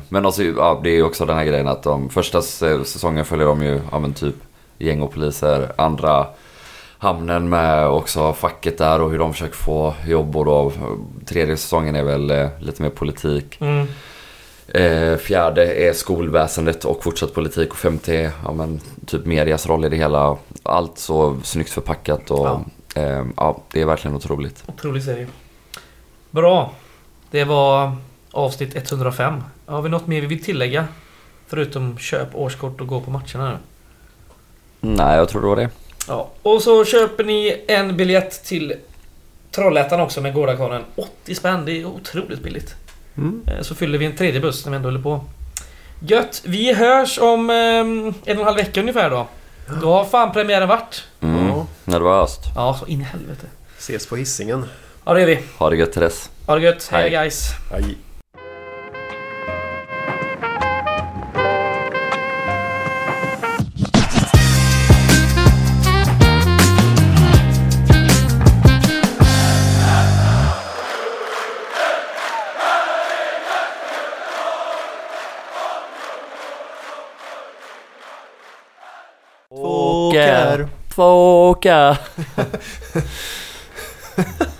[0.09, 3.45] Men alltså, ja, det är ju också den här grejen att de första säsongen följer
[3.47, 4.35] de ju, ja men typ
[4.77, 5.71] gäng och poliser.
[5.75, 6.27] Andra
[7.03, 10.71] hamnen med också facket där och hur de försöker få jobb och då
[11.25, 13.57] tredje säsongen är väl eh, lite mer politik.
[13.61, 13.87] Mm.
[14.67, 19.85] Eh, fjärde är skolväsendet och fortsatt politik och femte är ja, men, typ medias roll
[19.85, 20.37] i det hela.
[20.63, 22.61] Allt så snyggt förpackat och Ja.
[22.95, 24.63] Eh, ja, det är verkligen otroligt.
[24.67, 25.27] Otrolig serie.
[26.31, 26.71] Bra.
[27.31, 27.95] Det var
[28.31, 29.43] avsnitt 105.
[29.65, 30.87] Har vi något mer vi vill tillägga?
[31.47, 33.57] Förutom köp årskort och gå på matcherna nu.
[34.95, 35.69] Nej, jag tror det var det.
[36.07, 36.29] Ja.
[36.41, 38.73] Och så köper ni en biljett till
[39.51, 40.83] Trollhättan också med Gårdakvarnen.
[40.95, 42.75] 80 spänn, det är otroligt billigt.
[43.17, 43.41] Mm.
[43.47, 45.25] Eh, Så fyller vi en tredje buss när vi ändå håller på.
[45.99, 46.41] Gött!
[46.45, 49.27] Vi hörs om eh, en och en halv vecka ungefär då.
[49.81, 51.03] Då har fan premiären varit.
[51.21, 51.47] Mm.
[51.47, 51.65] Ja.
[51.85, 52.39] Nervöst.
[52.55, 53.45] Ja, så in i helvete.
[53.77, 54.65] Ses på hissingen.
[55.05, 55.39] Ja, det är vi.
[55.57, 56.29] Ha det gött till dess.
[56.47, 56.87] Ha det gött.
[56.91, 57.09] Hej Hej.
[57.11, 57.49] guys!
[57.73, 57.97] Aj.
[80.95, 81.97] Få åka.